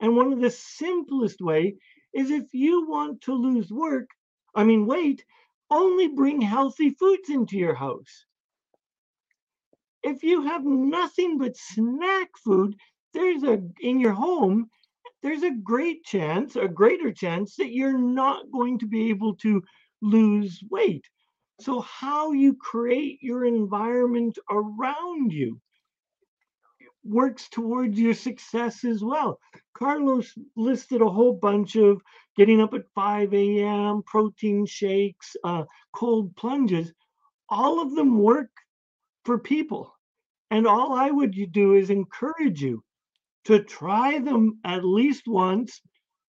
And 0.00 0.16
one 0.16 0.32
of 0.32 0.40
the 0.40 0.50
simplest 0.50 1.40
way 1.40 1.76
is 2.14 2.30
if 2.30 2.46
you 2.52 2.88
want 2.88 3.20
to 3.22 3.34
lose 3.34 3.70
work, 3.70 4.08
I 4.54 4.64
mean 4.64 4.86
weight, 4.86 5.24
only 5.70 6.08
bring 6.08 6.40
healthy 6.40 6.90
foods 6.90 7.28
into 7.28 7.56
your 7.56 7.74
house. 7.74 8.24
If 10.02 10.22
you 10.22 10.42
have 10.42 10.64
nothing 10.64 11.36
but 11.36 11.56
snack 11.56 12.30
food, 12.42 12.76
there's 13.12 13.42
a 13.42 13.60
in 13.80 14.00
your 14.00 14.12
home, 14.12 14.70
there's 15.22 15.42
a 15.42 15.50
great 15.50 16.04
chance, 16.04 16.56
a 16.56 16.68
greater 16.68 17.12
chance 17.12 17.56
that 17.56 17.72
you're 17.72 17.98
not 17.98 18.50
going 18.52 18.78
to 18.78 18.86
be 18.86 19.10
able 19.10 19.34
to 19.36 19.62
lose 20.00 20.62
weight. 20.70 21.04
So, 21.60 21.80
how 21.80 22.32
you 22.32 22.54
create 22.54 23.22
your 23.22 23.44
environment 23.44 24.38
around 24.50 25.32
you 25.32 25.60
works 27.02 27.48
towards 27.48 27.98
your 27.98 28.14
success 28.14 28.84
as 28.84 29.02
well. 29.02 29.38
Carlos 29.74 30.36
listed 30.56 31.00
a 31.00 31.08
whole 31.08 31.32
bunch 31.32 31.76
of 31.76 32.02
getting 32.36 32.60
up 32.60 32.74
at 32.74 32.90
5 32.94 33.32
a.m., 33.32 34.02
protein 34.04 34.66
shakes, 34.66 35.36
uh, 35.44 35.64
cold 35.94 36.36
plunges. 36.36 36.92
All 37.48 37.80
of 37.80 37.94
them 37.94 38.18
work 38.18 38.50
for 39.24 39.38
people. 39.38 39.94
And 40.50 40.66
all 40.66 40.92
I 40.92 41.10
would 41.10 41.34
do 41.52 41.74
is 41.74 41.90
encourage 41.90 42.60
you 42.62 42.84
to 43.44 43.62
try 43.62 44.18
them 44.18 44.58
at 44.64 44.84
least 44.84 45.26
once, 45.26 45.80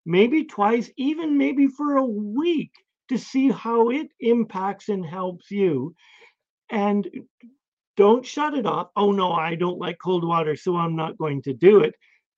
maybe 0.06 0.46
twice, 0.46 0.90
even 0.98 1.38
maybe 1.38 1.68
for 1.68 1.98
a 1.98 2.06
week 2.06 2.72
to 3.10 3.18
see 3.18 3.50
how 3.50 3.90
it 3.90 4.08
impacts 4.20 4.90
and 4.90 5.06
helps 5.06 5.52
you. 5.52 5.96
And 6.70 7.08
don't 7.96 8.26
shut 8.26 8.54
it 8.54 8.66
off. 8.66 8.90
Oh, 8.96 9.12
no, 9.12 9.32
I 9.32 9.56
don't 9.56 9.80
like 9.80 9.98
cold 10.04 10.26
water, 10.26 10.56
so 10.56 10.76
I'm 10.78 10.96
not 10.96 11.18
going 11.18 11.42
to 11.44 11.54
do 11.54 11.80
it. 11.80 11.96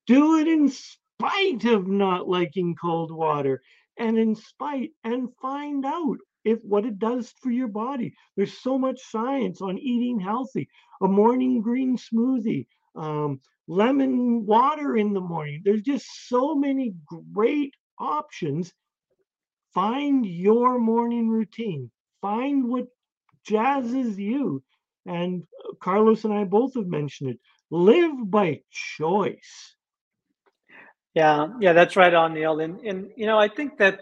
Do 0.08 0.38
it 0.38 0.48
in 0.48 0.70
spite 0.70 1.66
of 1.66 1.88
not 1.88 2.30
liking 2.30 2.76
cold 2.76 3.12
water 3.12 3.62
and 3.98 4.18
in 4.18 4.36
spite 4.36 4.92
and 5.04 5.30
find 5.42 5.86
out 5.86 6.18
if 6.46 6.60
what 6.64 6.86
it 6.86 6.98
does 6.98 7.34
for 7.42 7.52
your 7.52 7.68
body. 7.68 8.14
There's 8.36 8.58
so 8.58 8.78
much 8.78 9.00
science 9.12 9.62
on 9.62 9.78
eating 9.78 10.20
healthy. 10.20 10.70
A 11.02 11.08
morning 11.08 11.62
green 11.62 11.98
smoothie, 11.98 12.66
um, 12.96 13.42
lemon 13.68 14.46
water 14.46 14.98
in 14.98 15.14
the 15.14 15.22
morning. 15.22 15.62
There's 15.64 15.84
just 15.84 16.06
so 16.28 16.56
many 16.56 16.96
great 17.34 17.74
options 18.00 18.74
Find 19.74 20.26
your 20.26 20.80
morning 20.80 21.30
routine. 21.30 21.92
Find 22.22 22.68
what 22.68 22.88
jazzes 23.48 24.18
you. 24.18 24.64
And 25.06 25.44
uh, 25.66 25.74
Carlos 25.80 26.24
and 26.24 26.34
I 26.34 26.44
both 26.44 26.76
have 26.76 26.88
mentioned 26.88 27.32
it. 27.32 27.40
Live 27.72 28.30
by 28.30 28.62
choice. 28.72 29.76
Yeah, 31.14 31.48
yeah, 31.60 31.74
that's 31.74 31.96
right 31.96 32.14
on, 32.14 32.34
Neil. 32.34 32.60
And 32.60 32.80
and 32.82 33.10
you 33.16 33.26
know, 33.26 33.38
I 33.38 33.48
think 33.48 33.78
that 33.78 34.00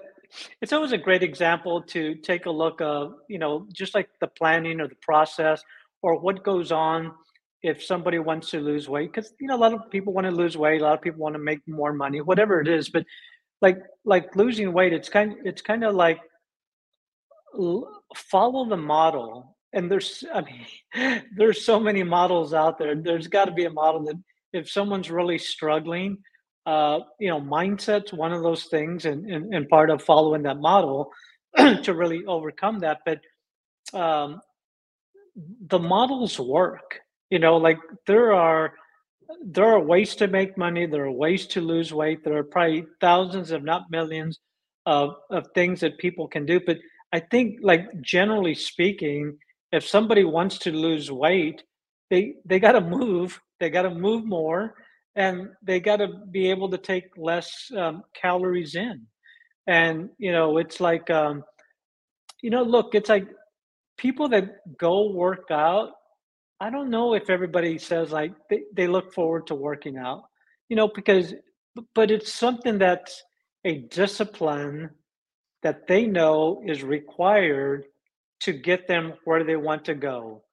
it's 0.61 0.73
always 0.73 0.91
a 0.91 0.97
great 0.97 1.23
example 1.23 1.81
to 1.81 2.15
take 2.15 2.45
a 2.45 2.51
look 2.51 2.81
of, 2.81 3.15
you 3.29 3.39
know, 3.39 3.67
just 3.71 3.95
like 3.95 4.09
the 4.19 4.27
planning 4.27 4.81
or 4.81 4.87
the 4.87 4.97
process 5.01 5.63
or 6.01 6.19
what 6.19 6.43
goes 6.43 6.71
on 6.71 7.13
if 7.63 7.83
somebody 7.83 8.19
wants 8.19 8.49
to 8.51 8.59
lose 8.59 8.87
weight. 8.89 9.11
Because 9.11 9.33
you 9.39 9.47
know, 9.47 9.55
a 9.55 9.57
lot 9.57 9.73
of 9.73 9.89
people 9.89 10.13
want 10.13 10.25
to 10.27 10.31
lose 10.31 10.57
weight, 10.57 10.81
a 10.81 10.83
lot 10.83 10.93
of 10.93 11.01
people 11.01 11.21
want 11.21 11.35
to 11.35 11.39
make 11.39 11.59
more 11.67 11.93
money, 11.93 12.21
whatever 12.21 12.61
it 12.61 12.67
is. 12.67 12.89
But 12.89 13.05
like 13.61 13.79
like 14.05 14.35
losing 14.35 14.71
weight 14.71 14.93
it's 14.93 15.09
kind 15.09 15.35
it's 15.43 15.61
kind 15.61 15.83
of 15.83 15.95
like 15.95 16.19
follow 18.15 18.67
the 18.67 18.77
model. 18.77 19.55
And 19.73 19.91
there's, 19.91 20.23
I 20.33 20.41
mean, 20.41 21.23
there's 21.35 21.65
so 21.65 21.79
many 21.79 22.03
models 22.03 22.53
out 22.53 22.77
there. 22.77 22.95
There's 22.95 23.27
got 23.27 23.45
to 23.45 23.51
be 23.51 23.65
a 23.65 23.69
model 23.69 24.03
that 24.05 24.15
if 24.53 24.69
someone's 24.69 25.11
really 25.11 25.37
struggling, 25.37 26.19
uh, 26.65 26.99
you 27.19 27.29
know, 27.29 27.39
mindset's 27.39 28.11
one 28.11 28.33
of 28.33 28.43
those 28.43 28.65
things, 28.65 29.05
and, 29.05 29.29
and, 29.29 29.53
and 29.53 29.69
part 29.69 29.89
of 29.89 30.01
following 30.01 30.43
that 30.43 30.59
model 30.59 31.11
to 31.57 31.93
really 31.93 32.25
overcome 32.25 32.79
that. 32.79 32.99
But 33.05 33.21
um, 33.97 34.41
the 35.67 35.79
models 35.79 36.39
work. 36.39 36.99
You 37.29 37.39
know, 37.39 37.57
like 37.57 37.77
there 38.05 38.33
are 38.33 38.73
there 39.43 39.65
are 39.65 39.79
ways 39.79 40.15
to 40.15 40.27
make 40.27 40.57
money. 40.57 40.85
There 40.85 41.05
are 41.05 41.11
ways 41.11 41.47
to 41.47 41.61
lose 41.61 41.93
weight. 41.93 42.23
There 42.23 42.37
are 42.37 42.43
probably 42.43 42.85
thousands, 43.01 43.51
if 43.51 43.63
not 43.63 43.91
millions, 43.91 44.39
of 44.85 45.15
of 45.29 45.47
things 45.53 45.81
that 45.81 45.97
people 45.97 46.27
can 46.27 46.45
do. 46.45 46.59
But 46.65 46.77
I 47.13 47.19
think, 47.19 47.59
like 47.61 48.01
generally 48.01 48.55
speaking, 48.55 49.37
if 49.71 49.87
somebody 49.87 50.23
wants 50.23 50.57
to 50.59 50.71
lose 50.71 51.11
weight, 51.11 51.63
they 52.09 52.35
they 52.45 52.59
got 52.59 52.73
to 52.73 52.81
move. 52.81 53.39
They 53.59 53.69
got 53.69 53.83
to 53.83 53.89
move 53.89 54.25
more, 54.25 54.75
and 55.15 55.49
they 55.61 55.79
got 55.79 55.97
to 55.97 56.07
be 56.31 56.49
able 56.49 56.69
to 56.69 56.77
take 56.77 57.05
less 57.17 57.71
um, 57.75 58.03
calories 58.13 58.75
in. 58.75 59.05
And 59.67 60.09
you 60.17 60.31
know, 60.31 60.57
it's 60.57 60.79
like, 60.79 61.09
um, 61.09 61.43
you 62.41 62.49
know, 62.49 62.63
look, 62.63 62.95
it's 62.95 63.09
like 63.09 63.27
people 63.97 64.29
that 64.29 64.77
go 64.77 65.11
work 65.11 65.47
out 65.51 65.91
I 66.59 66.69
don't 66.69 66.89
know 66.89 67.13
if 67.13 67.29
everybody 67.29 67.77
says 67.77 68.11
like 68.11 68.33
they, 68.49 68.63
they 68.73 68.87
look 68.87 69.13
forward 69.13 69.47
to 69.47 69.55
working 69.55 69.97
out, 69.97 70.23
you 70.69 70.75
know, 70.75 70.87
because, 70.87 71.33
but 71.93 72.09
it's 72.09 72.33
something 72.33 72.79
that's 72.79 73.23
a 73.63 73.79
discipline 73.89 74.89
that 75.61 75.87
they 75.87 76.05
know 76.05 76.61
is 76.65 76.83
required 76.83 77.85
to 78.39 78.53
get 78.53 78.87
them 78.87 79.13
where 79.25 79.43
they 79.43 79.55
want 79.55 79.85
to 79.85 79.95
go, 79.95 80.43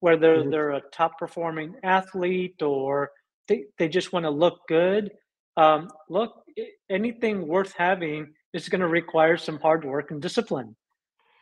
whether 0.00 0.42
Mhm. 0.44 0.50
they're 0.50 0.70
a 0.72 0.80
top 0.92 1.18
performing 1.18 1.74
athlete 1.82 2.62
or 2.62 3.10
they, 3.48 3.64
they 3.78 3.88
just 3.88 4.12
want 4.12 4.24
to 4.24 4.30
look 4.30 4.66
good. 4.68 5.10
Um, 5.56 5.90
look, 6.08 6.44
anything 6.88 7.46
worth 7.46 7.74
having 7.76 8.32
is 8.54 8.68
going 8.68 8.80
to 8.80 8.88
require 8.88 9.36
some 9.36 9.58
hard 9.58 9.84
work 9.84 10.10
and 10.10 10.22
discipline, 10.22 10.76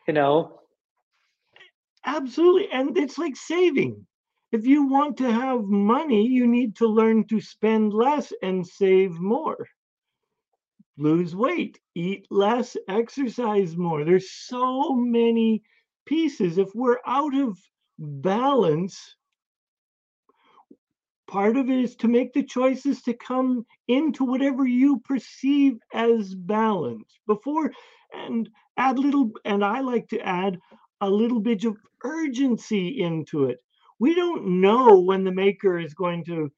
you 0.07 0.13
know? 0.13 0.59
Absolutely. 2.05 2.69
And 2.71 2.97
it's 2.97 3.17
like 3.17 3.35
saving. 3.35 4.05
If 4.51 4.65
you 4.65 4.87
want 4.87 5.17
to 5.17 5.31
have 5.31 5.65
money, 5.65 6.25
you 6.25 6.47
need 6.47 6.75
to 6.77 6.87
learn 6.87 7.27
to 7.27 7.39
spend 7.39 7.93
less 7.93 8.33
and 8.41 8.65
save 8.65 9.19
more. 9.19 9.67
Lose 10.97 11.35
weight, 11.35 11.79
eat 11.95 12.25
less, 12.31 12.75
exercise 12.87 13.77
more. 13.77 14.03
There's 14.03 14.31
so 14.31 14.93
many 14.95 15.61
pieces. 16.05 16.57
If 16.57 16.69
we're 16.73 16.99
out 17.05 17.35
of 17.35 17.59
balance, 17.99 19.15
part 21.27 21.55
of 21.55 21.69
it 21.69 21.79
is 21.79 21.95
to 21.97 22.07
make 22.07 22.33
the 22.33 22.43
choices 22.43 23.03
to 23.03 23.13
come 23.13 23.65
into 23.87 24.25
whatever 24.25 24.65
you 24.65 24.99
perceive 25.01 25.77
as 25.93 26.33
balance 26.33 27.19
before 27.27 27.71
and 28.13 28.49
add 28.77 28.97
little 28.97 29.31
and 29.45 29.63
i 29.63 29.79
like 29.79 30.07
to 30.07 30.19
add 30.21 30.57
a 31.01 31.09
little 31.09 31.39
bit 31.39 31.63
of 31.65 31.77
urgency 32.03 32.99
into 33.01 33.45
it 33.45 33.59
we 33.99 34.15
don't 34.15 34.61
know 34.61 34.99
when 34.99 35.23
the 35.23 35.31
maker 35.31 35.77
is 35.77 35.93
going 35.93 36.23
to 36.25 36.51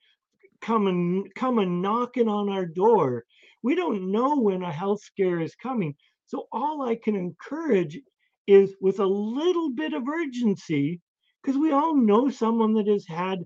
come 0.61 0.87
and 0.87 1.33
come 1.35 1.59
and 1.59 1.81
knocking 1.81 2.27
on 2.27 2.49
our 2.49 2.65
door 2.65 3.23
we 3.63 3.75
don't 3.75 4.11
know 4.11 4.39
when 4.39 4.63
a 4.63 4.71
health 4.71 5.01
scare 5.01 5.39
is 5.39 5.55
coming 5.55 5.93
so 6.25 6.47
all 6.51 6.87
i 6.87 6.95
can 6.95 7.15
encourage 7.15 7.99
is 8.47 8.75
with 8.81 8.99
a 8.99 9.05
little 9.05 9.71
bit 9.71 9.93
of 9.93 10.07
urgency 10.07 10.99
because 11.41 11.57
we 11.57 11.71
all 11.71 11.95
know 11.95 12.29
someone 12.29 12.73
that 12.73 12.87
has 12.87 13.05
had 13.07 13.39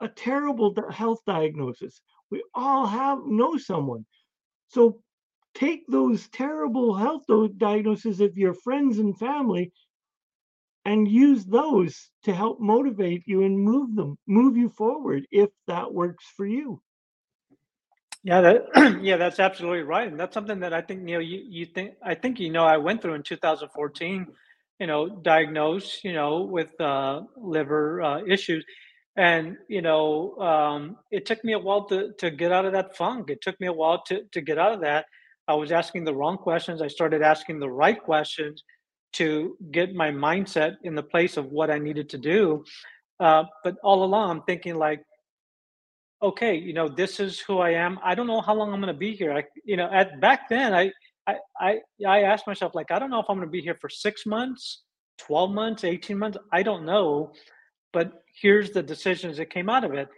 a 0.00 0.08
terrible 0.08 0.74
health 0.90 1.20
diagnosis. 1.26 2.00
We 2.30 2.42
all 2.54 2.86
have 2.86 3.20
know 3.26 3.56
someone. 3.56 4.04
So 4.68 5.00
take 5.54 5.82
those 5.88 6.28
terrible 6.28 6.94
health 6.94 7.24
diagnoses 7.58 8.20
of 8.20 8.36
your 8.36 8.54
friends 8.54 8.98
and 8.98 9.16
family 9.18 9.72
and 10.84 11.08
use 11.08 11.44
those 11.44 12.10
to 12.24 12.34
help 12.34 12.60
motivate 12.60 13.22
you 13.26 13.42
and 13.42 13.58
move 13.58 13.94
them, 13.96 14.18
move 14.26 14.56
you 14.56 14.68
forward 14.68 15.26
if 15.30 15.50
that 15.66 15.92
works 15.92 16.24
for 16.36 16.46
you. 16.46 16.80
Yeah, 18.22 18.40
that 18.40 19.00
yeah, 19.02 19.16
that's 19.16 19.38
absolutely 19.38 19.82
right, 19.82 20.08
and 20.08 20.18
that's 20.18 20.34
something 20.34 20.60
that 20.60 20.72
I 20.72 20.80
think 20.80 21.02
know 21.02 21.18
you 21.18 21.42
you 21.46 21.66
think 21.66 21.94
I 22.02 22.14
think 22.14 22.40
you 22.40 22.50
know 22.50 22.64
I 22.64 22.78
went 22.78 23.02
through 23.02 23.14
in 23.14 23.22
2014, 23.22 24.26
you 24.80 24.86
know, 24.86 25.08
diagnosed 25.08 26.04
you 26.04 26.14
know 26.14 26.42
with 26.42 26.78
uh, 26.80 27.22
liver 27.36 28.02
uh, 28.02 28.22
issues, 28.24 28.64
and 29.16 29.56
you 29.68 29.82
know 29.82 30.36
um, 30.38 30.96
it 31.10 31.26
took 31.26 31.44
me 31.44 31.52
a 31.52 31.58
while 31.58 31.84
to 31.88 32.12
to 32.18 32.30
get 32.30 32.50
out 32.50 32.64
of 32.64 32.72
that 32.72 32.96
funk. 32.96 33.28
It 33.28 33.42
took 33.42 33.60
me 33.60 33.66
a 33.66 33.72
while 33.72 34.02
to 34.04 34.22
to 34.32 34.40
get 34.40 34.58
out 34.58 34.72
of 34.72 34.80
that. 34.80 35.04
I 35.46 35.52
was 35.54 35.70
asking 35.70 36.04
the 36.04 36.14
wrong 36.14 36.38
questions. 36.38 36.80
I 36.80 36.88
started 36.88 37.20
asking 37.20 37.58
the 37.58 37.70
right 37.70 38.02
questions 38.02 38.64
to 39.14 39.56
get 39.70 39.94
my 39.94 40.10
mindset 40.10 40.76
in 40.82 40.94
the 40.94 41.02
place 41.02 41.36
of 41.36 41.46
what 41.46 41.70
I 41.70 41.78
needed 41.78 42.08
to 42.10 42.18
do. 42.18 42.64
Uh, 43.20 43.44
but 43.62 43.76
all 43.82 44.04
along, 44.04 44.30
I'm 44.30 44.42
thinking 44.42 44.76
like 44.76 45.00
okay, 46.24 46.56
you 46.56 46.72
know, 46.72 46.88
this 46.88 47.20
is 47.20 47.38
who 47.38 47.58
I 47.58 47.70
am. 47.70 47.98
I 48.02 48.14
don't 48.14 48.26
know 48.26 48.40
how 48.40 48.54
long 48.54 48.72
I'm 48.72 48.80
going 48.80 48.92
to 48.92 48.98
be 48.98 49.14
here. 49.14 49.32
I, 49.32 49.44
you 49.64 49.76
know, 49.76 49.90
at 49.92 50.20
back 50.20 50.48
then, 50.48 50.72
I, 50.72 50.90
I, 51.26 51.36
I, 51.60 51.78
I 52.06 52.22
asked 52.22 52.46
myself, 52.46 52.74
like, 52.74 52.90
I 52.90 52.98
don't 52.98 53.10
know 53.10 53.20
if 53.20 53.26
I'm 53.28 53.36
going 53.36 53.46
to 53.46 53.52
be 53.52 53.60
here 53.60 53.76
for 53.78 53.90
six 53.90 54.24
months, 54.24 54.82
12 55.18 55.50
months, 55.50 55.84
18 55.84 56.18
months. 56.18 56.38
I 56.50 56.62
don't 56.62 56.86
know. 56.86 57.32
But 57.92 58.12
here's 58.40 58.70
the 58.70 58.82
decisions 58.82 59.36
that 59.36 59.50
came 59.50 59.68
out 59.68 59.84
of 59.84 59.92
it. 59.92 60.08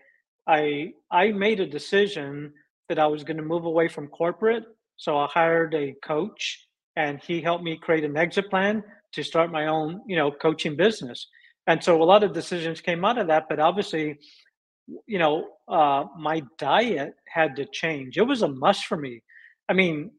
I, 0.46 0.92
I 1.10 1.32
made 1.32 1.58
a 1.58 1.66
decision 1.66 2.52
that 2.88 3.00
I 3.00 3.06
was 3.06 3.24
going 3.24 3.36
to 3.38 3.42
move 3.42 3.64
away 3.64 3.88
from 3.88 4.06
corporate. 4.06 4.64
So 4.96 5.18
I 5.18 5.26
hired 5.26 5.74
a 5.74 5.94
coach 6.04 6.65
and 6.96 7.20
he 7.20 7.40
helped 7.40 7.64
me 7.64 7.76
create 7.76 8.04
an 8.04 8.16
exit 8.16 8.50
plan 8.50 8.82
to 9.12 9.22
start 9.22 9.52
my 9.52 9.66
own, 9.66 10.00
you 10.06 10.16
know, 10.16 10.30
coaching 10.30 10.76
business. 10.76 11.28
And 11.66 11.82
so 11.82 12.02
a 12.02 12.04
lot 12.04 12.22
of 12.22 12.32
decisions 12.32 12.80
came 12.80 13.04
out 13.04 13.18
of 13.18 13.26
that, 13.28 13.48
but 13.48 13.58
obviously 13.58 14.18
you 15.06 15.18
know, 15.18 15.48
uh, 15.68 16.04
my 16.18 16.42
diet 16.58 17.14
had 17.26 17.56
to 17.56 17.66
change. 17.66 18.18
It 18.18 18.22
was 18.22 18.42
a 18.42 18.48
must 18.48 18.86
for 18.86 18.96
me. 18.96 19.22
I 19.68 19.72
mean, 19.72 20.10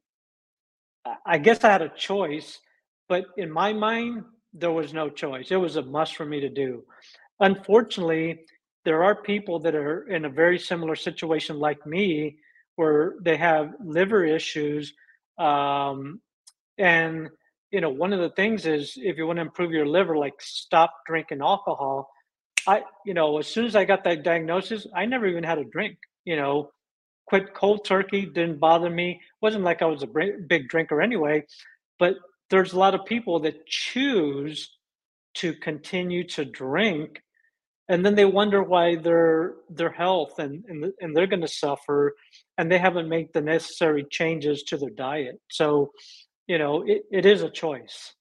I 1.26 1.38
guess 1.38 1.64
I 1.64 1.72
had 1.72 1.82
a 1.82 1.90
choice, 1.90 2.60
but 3.08 3.26
in 3.38 3.50
my 3.50 3.72
mind, 3.72 4.24
there 4.54 4.72
was 4.72 4.94
no 4.94 5.10
choice. 5.10 5.52
It 5.52 5.56
was 5.58 5.78
a 5.78 5.84
must 5.84 6.16
for 6.16 6.26
me 6.26 6.40
to 6.42 6.50
do. 6.50 6.84
Unfortunately, 7.40 8.42
there 8.84 9.04
are 9.04 9.16
people 9.16 9.60
that 9.60 9.76
are 9.76 10.08
in 10.08 10.26
a 10.26 10.30
very 10.30 10.60
similar 10.60 10.96
situation 10.96 11.60
like 11.60 11.86
me, 11.86 12.38
where 12.76 13.16
they 13.22 13.38
have 13.38 13.74
liver 13.84 14.26
issues. 14.26 14.94
Um, 15.38 16.22
and, 16.78 17.30
you 17.72 17.82
know, 17.82 17.90
one 17.90 18.14
of 18.14 18.20
the 18.20 18.30
things 18.30 18.66
is 18.66 18.94
if 18.98 19.18
you 19.18 19.28
want 19.28 19.38
to 19.38 19.42
improve 19.42 19.72
your 19.72 19.86
liver, 19.86 20.18
like 20.18 20.36
stop 20.40 20.94
drinking 21.06 21.42
alcohol 21.42 22.10
I, 22.68 22.82
you 23.06 23.14
know, 23.14 23.38
as 23.40 23.48
soon 23.48 23.66
as 23.66 23.76
I 23.76 23.86
got 23.86 24.04
that 24.04 24.24
diagnosis, 24.24 24.86
I 24.94 25.06
never 25.06 25.26
even 25.26 25.44
had 25.44 25.58
a 25.58 25.64
drink. 25.64 25.98
You 26.26 26.36
know, 26.36 26.72
quit 27.26 27.54
cold 27.54 27.86
turkey, 27.86 28.26
didn't 28.26 28.60
bother 28.60 28.90
me. 28.90 29.22
wasn't 29.42 29.64
like 29.64 29.82
I 29.82 29.86
was 29.86 30.04
a 30.04 30.08
big 30.48 30.68
drinker 30.68 31.02
anyway. 31.02 31.46
But 31.98 32.16
there's 32.50 32.74
a 32.74 32.80
lot 32.80 32.94
of 32.94 33.06
people 33.06 33.40
that 33.42 33.66
choose 33.66 34.70
to 35.36 35.54
continue 35.54 36.28
to 36.28 36.44
drink, 36.44 37.22
and 37.88 38.06
then 38.06 38.16
they 38.16 38.26
wonder 38.26 38.62
why 38.62 38.96
their 38.96 39.56
their 39.70 39.92
health 39.92 40.40
and 40.40 40.66
and, 40.68 40.92
and 41.00 41.16
they're 41.16 41.28
going 41.28 41.42
to 41.42 41.48
suffer, 41.48 42.16
and 42.58 42.70
they 42.70 42.80
haven't 42.80 43.08
made 43.08 43.28
the 43.34 43.42
necessary 43.42 44.06
changes 44.10 44.64
to 44.64 44.78
their 44.78 44.90
diet. 44.90 45.40
So, 45.50 45.92
you 46.48 46.58
know, 46.58 46.84
it, 46.84 47.04
it 47.12 47.26
is 47.26 47.43
a 47.43 47.50
choice. 47.50 48.14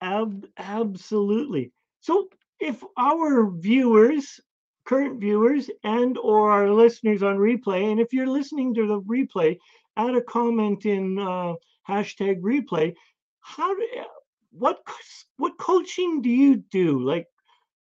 Ab- 0.00 0.46
absolutely. 0.56 1.72
So 2.00 2.28
if 2.60 2.82
our 2.96 3.50
viewers, 3.50 4.40
current 4.84 5.20
viewers, 5.20 5.70
and 5.84 6.16
or 6.18 6.50
our 6.50 6.70
listeners 6.70 7.22
on 7.22 7.36
replay, 7.36 7.90
and 7.90 8.00
if 8.00 8.12
you're 8.12 8.26
listening 8.26 8.74
to 8.74 8.86
the 8.86 9.00
replay, 9.02 9.58
add 9.96 10.14
a 10.14 10.22
comment 10.22 10.86
in 10.86 11.18
uh, 11.18 11.54
hashtag 11.88 12.40
replay. 12.40 12.94
How 13.40 13.74
do 13.74 13.86
uh, 14.00 14.04
what 14.50 14.80
what 15.36 15.58
coaching 15.58 16.22
do 16.22 16.30
you 16.30 16.56
do? 16.56 17.02
Like 17.02 17.26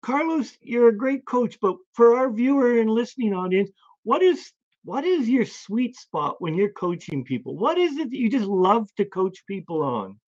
Carlos, 0.03 0.57
you're 0.61 0.88
a 0.88 0.97
great 0.97 1.26
coach, 1.26 1.59
but 1.61 1.76
for 1.92 2.16
our 2.16 2.30
viewer 2.30 2.80
and 2.80 2.90
listening 2.90 3.34
audience, 3.34 3.70
what 4.05 4.22
is 4.22 4.53
what 4.87 5.05
is 5.05 5.28
your 5.28 5.45
sweet 5.45 5.97
spot 5.97 6.37
when 6.41 6.55
you're 6.55 6.70
coaching 6.70 7.24
people? 7.24 7.57
What 7.57 7.76
is 7.76 7.99
it 7.99 8.11
that 8.11 8.16
you 8.16 8.30
just 8.30 8.47
love 8.47 8.89
to 8.97 9.05
coach 9.05 9.45
people 9.47 9.82
on? 9.82 10.18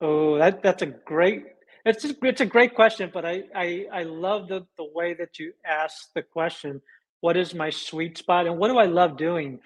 Oh, 0.00 0.38
that 0.38 0.62
that's 0.62 0.82
a 0.82 0.86
great 0.86 1.44
it's 1.84 2.02
just, 2.02 2.16
it's 2.22 2.40
a 2.40 2.46
great 2.46 2.74
question, 2.74 3.10
but 3.12 3.24
I, 3.24 3.42
I 3.54 3.86
I 3.92 4.02
love 4.04 4.48
the 4.48 4.66
the 4.78 4.88
way 4.94 5.14
that 5.14 5.38
you 5.40 5.52
ask 5.66 6.12
the 6.14 6.22
question. 6.22 6.80
What 7.20 7.36
is 7.36 7.54
my 7.54 7.70
sweet 7.70 8.16
spot, 8.16 8.46
and 8.46 8.58
what 8.58 8.68
do 8.68 8.78
I 8.78 8.86
love 8.86 9.16
doing? 9.16 9.58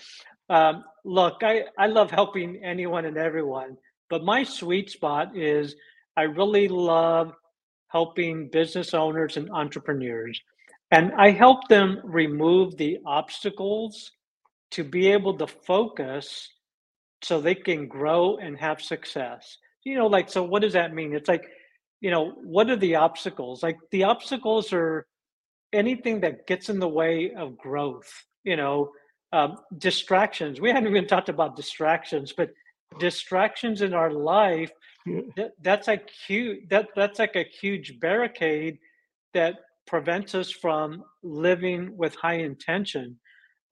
Um, 0.49 0.85
look, 1.05 1.43
I 1.43 1.65
I 1.79 1.87
love 1.87 2.11
helping 2.11 2.65
anyone 2.65 3.05
and 3.05 3.19
everyone. 3.19 3.77
but 4.11 4.25
my 4.25 4.45
sweet 4.45 4.91
spot 4.91 5.37
is 5.37 5.77
I 6.17 6.23
really 6.23 6.69
love 6.69 7.33
helping 7.89 8.49
business 8.49 8.95
owners 8.95 9.37
and 9.37 9.51
entrepreneurs. 9.51 10.41
And 10.95 11.11
I 11.19 11.31
help 11.31 11.67
them 11.67 12.01
remove 12.05 12.77
the 12.77 12.99
obstacles 13.05 14.13
to 14.71 14.85
be 14.85 15.11
able 15.11 15.37
to 15.39 15.49
focus 15.49 16.49
so 17.21 17.41
they 17.41 17.57
can 17.57 17.89
grow 17.89 18.37
and 18.37 18.57
have 18.57 18.81
success. 18.81 19.59
You 19.83 19.97
know, 19.99 20.07
like, 20.07 20.31
so 20.31 20.45
what 20.45 20.63
does 20.63 20.75
that 20.75 20.95
mean? 20.95 21.13
It's 21.13 21.29
like, 21.29 21.47
you 22.01 22.13
know, 22.13 22.35
what 22.45 22.71
are 22.71 22.77
the 22.77 22.95
obstacles? 22.95 23.61
Like, 23.61 23.77
the 23.91 24.05
obstacles 24.05 24.73
are 24.73 25.09
anything 25.73 26.21
that 26.21 26.47
gets 26.47 26.69
in 26.69 26.79
the 26.79 26.89
way 26.89 27.33
of 27.37 27.59
growth, 27.59 28.13
you 28.45 28.55
know, 28.55 28.93
um, 29.33 29.57
distractions. 29.79 30.61
We 30.61 30.71
haven't 30.71 30.91
even 30.91 31.09
talked 31.09 31.29
about 31.29 31.57
distractions, 31.57 32.33
but 32.37 32.51
distractions 33.01 33.83
in 33.83 33.95
our 33.95 34.13
life 34.13 34.71
that, 35.35 35.55
that's 35.61 35.89
like 35.89 36.09
huge 36.29 36.69
that 36.69 36.87
that's 36.95 37.19
like 37.19 37.35
a 37.35 37.43
huge 37.43 37.99
barricade 37.99 38.79
that 39.33 39.57
prevents 39.87 40.35
us 40.35 40.51
from 40.51 41.05
living 41.23 41.97
with 41.97 42.15
high 42.17 42.39
intention. 42.39 43.19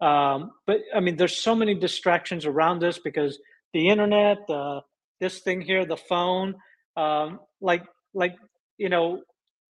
Um, 0.00 0.50
but 0.66 0.78
i 0.94 1.00
mean 1.00 1.16
there's 1.16 1.36
so 1.36 1.54
many 1.54 1.74
distractions 1.74 2.44
around 2.44 2.82
us 2.82 2.98
because 2.98 3.38
the 3.72 3.88
internet 3.88 4.38
uh, 4.50 4.80
this 5.20 5.40
thing 5.40 5.60
here 5.60 5.86
the 5.86 5.96
phone 5.96 6.56
um, 6.96 7.38
like 7.60 7.84
like 8.14 8.34
you 8.78 8.88
know 8.88 9.22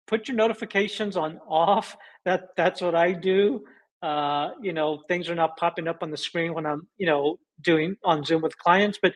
put 0.08 0.28
your 0.28 0.38
notifications 0.38 1.18
on 1.18 1.39
off. 1.48 1.96
That 2.26 2.50
that's 2.58 2.82
what 2.82 2.96
i 2.96 3.14
do. 3.14 3.64
Uh, 4.02 4.50
you 4.62 4.74
know 4.74 5.04
things 5.08 5.30
are 5.30 5.36
not 5.36 5.58
popping 5.58 5.88
up 5.88 6.00
on 6.02 6.12
the 6.12 6.18
screen 6.18 6.54
when 6.54 6.66
i'm 6.66 6.88
you 6.98 7.06
know 7.06 7.38
doing 7.62 7.96
on 8.04 8.24
zoom 8.24 8.42
with 8.42 8.58
clients. 8.58 9.00
But 9.02 9.14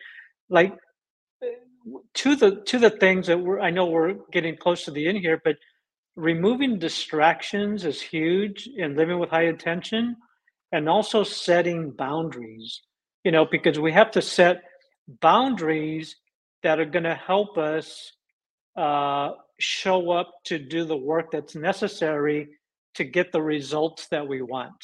like 0.50 0.74
to 2.14 2.36
the 2.36 2.62
to 2.66 2.78
the 2.78 2.90
things 2.90 3.26
that 3.28 3.38
we're 3.38 3.60
I 3.60 3.70
know 3.70 3.86
we're 3.86 4.14
getting 4.32 4.56
close 4.56 4.84
to 4.84 4.90
the 4.90 5.08
end 5.08 5.18
here, 5.18 5.40
but 5.44 5.56
removing 6.16 6.78
distractions 6.78 7.84
is 7.84 8.00
huge 8.00 8.68
in 8.76 8.96
living 8.96 9.18
with 9.18 9.30
high 9.30 9.42
attention 9.42 10.16
and 10.72 10.88
also 10.88 11.22
setting 11.22 11.90
boundaries. 11.90 12.80
You 13.24 13.32
know, 13.32 13.44
because 13.44 13.78
we 13.78 13.92
have 13.92 14.10
to 14.12 14.22
set 14.22 14.62
boundaries 15.20 16.16
that 16.62 16.80
are 16.80 16.84
going 16.86 17.04
to 17.04 17.14
help 17.14 17.58
us 17.58 18.12
uh, 18.76 19.32
show 19.58 20.10
up 20.10 20.32
to 20.44 20.58
do 20.58 20.84
the 20.84 20.96
work 20.96 21.30
that's 21.32 21.54
necessary 21.54 22.48
to 22.94 23.04
get 23.04 23.32
the 23.32 23.42
results 23.42 24.08
that 24.08 24.26
we 24.26 24.42
want. 24.42 24.74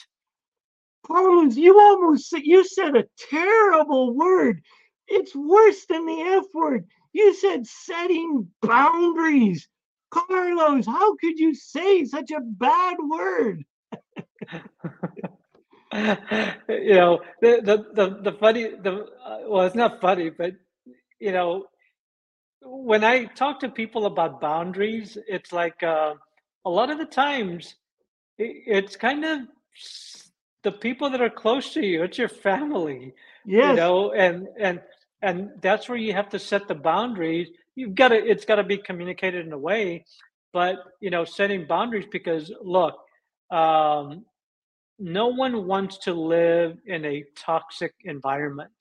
Carlos, 1.07 1.57
you 1.57 1.81
almost 1.81 2.33
you 2.33 2.65
said 2.65 2.95
a 2.97 3.05
terrible 3.31 4.15
word. 4.15 4.63
It's 5.09 5.35
worse 5.35 5.85
than 5.87 6.07
the 6.07 6.21
F 6.21 6.45
word. 6.55 6.87
You 7.13 7.35
said 7.35 7.67
setting 7.67 8.49
boundaries. 8.63 9.69
Carlos, 10.13 10.87
how 10.87 11.17
could 11.17 11.39
you 11.39 11.55
say 11.55 12.05
such 12.05 12.31
a 12.31 12.41
bad 12.41 12.97
word? 13.09 13.65
you 16.69 16.95
know, 16.95 17.21
the, 17.41 17.61
the, 17.63 17.87
the, 17.95 18.19
the 18.23 18.33
funny, 18.39 18.69
the, 18.83 19.07
uh, 19.25 19.39
well, 19.47 19.67
it's 19.67 19.75
not 19.75 20.01
funny, 20.01 20.31
but, 20.31 20.53
you 21.19 21.33
know, 21.33 21.67
when 22.61 23.05
I 23.05 23.25
talk 23.25 23.61
to 23.61 23.69
people 23.69 24.07
about 24.07 24.41
boundaries, 24.41 25.17
it's 25.27 25.53
like 25.53 25.83
uh, 25.83 26.15
a 26.65 26.71
lot 26.71 26.91
of 26.91 26.99
the 26.99 27.07
times 27.07 27.75
it, 28.39 28.63
it's 28.67 28.97
kind 28.97 29.25
of 29.25 29.41
the 30.63 30.73
people 30.73 31.11
that 31.11 31.21
are 31.21 31.31
close 31.31 31.73
to 31.75 31.85
you, 31.85 32.03
it's 32.03 32.19
your 32.19 32.29
family, 32.29 33.15
yes. 33.45 33.71
you 33.71 33.77
know, 33.77 34.13
and, 34.13 34.47
and, 34.59 34.81
and 35.23 35.51
that's 35.61 35.89
where 35.89 35.99
you 35.99 36.13
have 36.13 36.29
to 36.31 36.39
set 36.39 36.69
the 36.69 36.75
boundaries 36.75 37.49
you've 37.75 37.95
got 37.95 38.09
to 38.09 38.17
it's 38.17 38.45
got 38.45 38.57
to 38.57 38.65
be 38.65 38.77
communicated 38.79 39.47
in 39.47 39.53
a 39.53 39.59
way 39.59 40.05
but 40.53 40.77
you 41.01 41.11
know 41.11 41.25
setting 41.25 41.67
boundaries 41.67 42.07
because 42.11 42.53
look 42.63 42.95
um, 43.51 44.25
no 44.99 45.29
one 45.29 45.67
wants 45.67 45.99
to 45.99 46.15
live 46.15 46.79
in 46.87 47.05
a 47.05 47.25
toxic 47.37 47.93
environment 48.05 48.73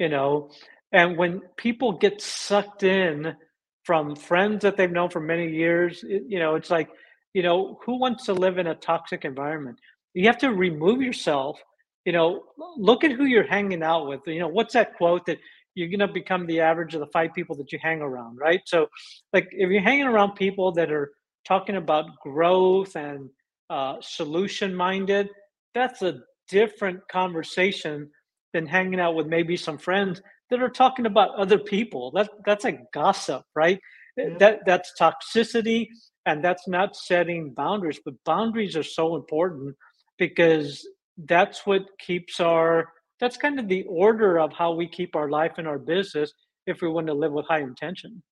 you 0.00 0.08
know? 0.08 0.50
And 0.92 1.16
when 1.16 1.42
people 1.56 1.92
get 1.92 2.20
sucked 2.20 2.82
in 2.82 3.36
from 3.84 4.16
friends 4.16 4.62
that 4.62 4.76
they've 4.76 4.90
known 4.90 5.10
for 5.10 5.20
many 5.20 5.48
years 5.48 6.02
it, 6.02 6.24
you 6.26 6.40
know 6.40 6.56
it's 6.56 6.70
like 6.70 6.88
you 7.34 7.42
know 7.44 7.78
who 7.84 7.98
wants 8.00 8.24
to 8.26 8.32
live 8.32 8.58
in 8.58 8.66
a 8.66 8.74
toxic 8.74 9.24
environment? 9.24 9.78
You 10.14 10.26
have 10.26 10.38
to 10.38 10.50
remove 10.50 11.00
yourself 11.02 11.60
you 12.06 12.12
know? 12.12 12.44
Look 12.78 13.04
at 13.04 13.12
who 13.12 13.26
you're 13.26 13.46
hanging 13.46 13.82
out 13.82 14.08
with 14.08 14.22
you 14.26 14.40
know 14.40 14.48
what's 14.48 14.74
that 14.74 14.96
quote 14.96 15.26
that 15.26 15.38
you're 15.74 15.88
going 15.88 16.00
to 16.00 16.08
become 16.08 16.46
the 16.46 16.60
average 16.60 16.94
of 16.94 17.00
the 17.00 17.06
five 17.06 17.32
people 17.34 17.56
that 17.56 17.72
you 17.72 17.78
hang 17.80 18.00
around, 18.00 18.38
right? 18.38 18.60
So, 18.66 18.88
like, 19.32 19.48
if 19.52 19.70
you're 19.70 19.82
hanging 19.82 20.06
around 20.06 20.34
people 20.34 20.72
that 20.72 20.90
are 20.90 21.12
talking 21.46 21.76
about 21.76 22.18
growth 22.22 22.96
and 22.96 23.30
uh, 23.68 23.96
solution 24.00 24.74
minded, 24.74 25.28
that's 25.74 26.02
a 26.02 26.20
different 26.48 27.00
conversation 27.08 28.10
than 28.52 28.66
hanging 28.66 29.00
out 29.00 29.14
with 29.14 29.26
maybe 29.26 29.56
some 29.56 29.78
friends 29.78 30.20
that 30.50 30.62
are 30.62 30.68
talking 30.68 31.06
about 31.06 31.34
other 31.36 31.58
people. 31.58 32.10
That 32.10 32.30
that's 32.44 32.64
a 32.64 32.78
gossip, 32.92 33.44
right? 33.54 33.78
Yeah. 34.16 34.36
That 34.38 34.58
that's 34.66 34.92
toxicity, 35.00 35.86
and 36.26 36.44
that's 36.44 36.66
not 36.66 36.96
setting 36.96 37.52
boundaries. 37.54 38.00
But 38.04 38.14
boundaries 38.24 38.76
are 38.76 38.82
so 38.82 39.14
important 39.14 39.76
because 40.18 40.86
that's 41.16 41.64
what 41.66 41.82
keeps 41.98 42.40
our 42.40 42.88
that's 43.20 43.36
kind 43.36 43.60
of 43.60 43.68
the 43.68 43.82
order 43.84 44.40
of 44.40 44.52
how 44.52 44.72
we 44.72 44.88
keep 44.88 45.14
our 45.14 45.28
life 45.28 45.52
and 45.58 45.68
our 45.68 45.78
business 45.78 46.32
if 46.66 46.80
we 46.80 46.88
want 46.88 47.06
to 47.06 47.14
live 47.14 47.32
with 47.32 47.46
high 47.46 47.60
intention. 47.60 48.22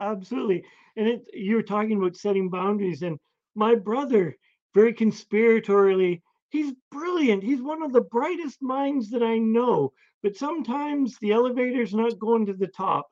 absolutely. 0.00 0.64
And 0.96 1.08
it, 1.08 1.26
you 1.32 1.56
were 1.56 1.62
talking 1.62 1.98
about 1.98 2.16
setting 2.16 2.48
boundaries, 2.48 3.02
and 3.02 3.18
my 3.54 3.74
brother, 3.74 4.36
very 4.74 4.94
conspiratorially, 4.94 6.22
he's 6.50 6.72
brilliant. 6.90 7.42
He's 7.42 7.62
one 7.62 7.82
of 7.82 7.92
the 7.92 8.02
brightest 8.02 8.62
minds 8.62 9.10
that 9.10 9.22
I 9.22 9.38
know, 9.38 9.92
but 10.22 10.36
sometimes 10.36 11.18
the 11.18 11.32
elevator's 11.32 11.94
not 11.94 12.18
going 12.18 12.46
to 12.46 12.54
the 12.54 12.68
top. 12.68 13.06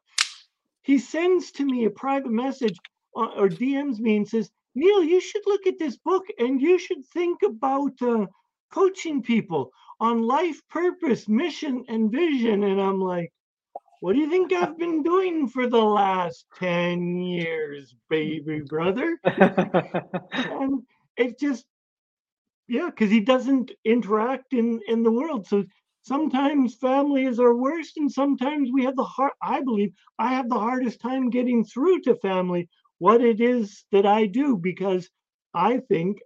He 0.83 0.99
sends 0.99 1.51
to 1.53 1.65
me 1.65 1.85
a 1.85 1.91
private 1.91 2.31
message 2.31 2.77
uh, 3.17 3.31
or 3.37 3.49
DMs 3.49 3.99
me 3.99 4.17
and 4.17 4.29
says, 4.29 4.51
Neil, 4.75 5.03
you 5.03 5.21
should 5.21 5.43
look 5.47 5.67
at 5.67 5.79
this 5.79 5.97
book 5.97 6.25
and 6.39 6.61
you 6.61 6.79
should 6.79 7.05
think 7.07 7.43
about 7.43 7.93
uh, 8.03 8.27
coaching 8.73 9.23
people 9.23 9.71
on 10.01 10.23
life 10.23 10.61
purpose, 10.71 11.29
mission, 11.29 11.85
and 11.89 12.11
vision. 12.11 12.65
And 12.65 12.81
I'm 12.81 13.01
like, 13.01 13.33
what 14.01 14.15
do 14.15 14.19
you 14.19 14.31
think 14.31 14.53
I've 14.53 14.79
been 14.79 15.03
doing 15.03 15.49
for 15.49 15.67
the 15.67 15.83
last 15.83 16.47
10 16.59 17.17
years, 17.19 17.95
baby 18.11 18.61
brother? 18.61 19.19
and 19.25 20.83
it 21.17 21.39
just, 21.39 21.65
yeah, 22.69 22.87
because 22.87 23.11
he 23.11 23.21
doesn't 23.21 23.71
interact 23.85 24.53
in, 24.53 24.81
in 24.89 25.03
the 25.03 25.13
world. 25.13 25.47
So 25.47 25.65
sometimes 26.03 26.75
family 26.75 27.25
is 27.25 27.41
our 27.41 27.55
worst, 27.55 27.97
and 27.97 28.11
sometimes 28.11 28.71
we 28.73 28.85
have 28.85 28.97
the 28.97 29.05
hard, 29.05 29.33
I 29.43 29.61
believe 29.61 29.93
I 30.19 30.35
have 30.35 30.49
the 30.49 30.59
hardest 30.59 31.01
time 31.01 31.31
getting 31.31 31.65
through 31.65 32.03
to 32.03 32.17
family 32.17 32.69
what 32.99 33.21
it 33.21 33.41
is 33.41 33.85
that 33.93 34.07
I 34.07 34.27
do 34.27 34.57
because 34.57 35.09
I 35.55 35.79
think 35.89 36.19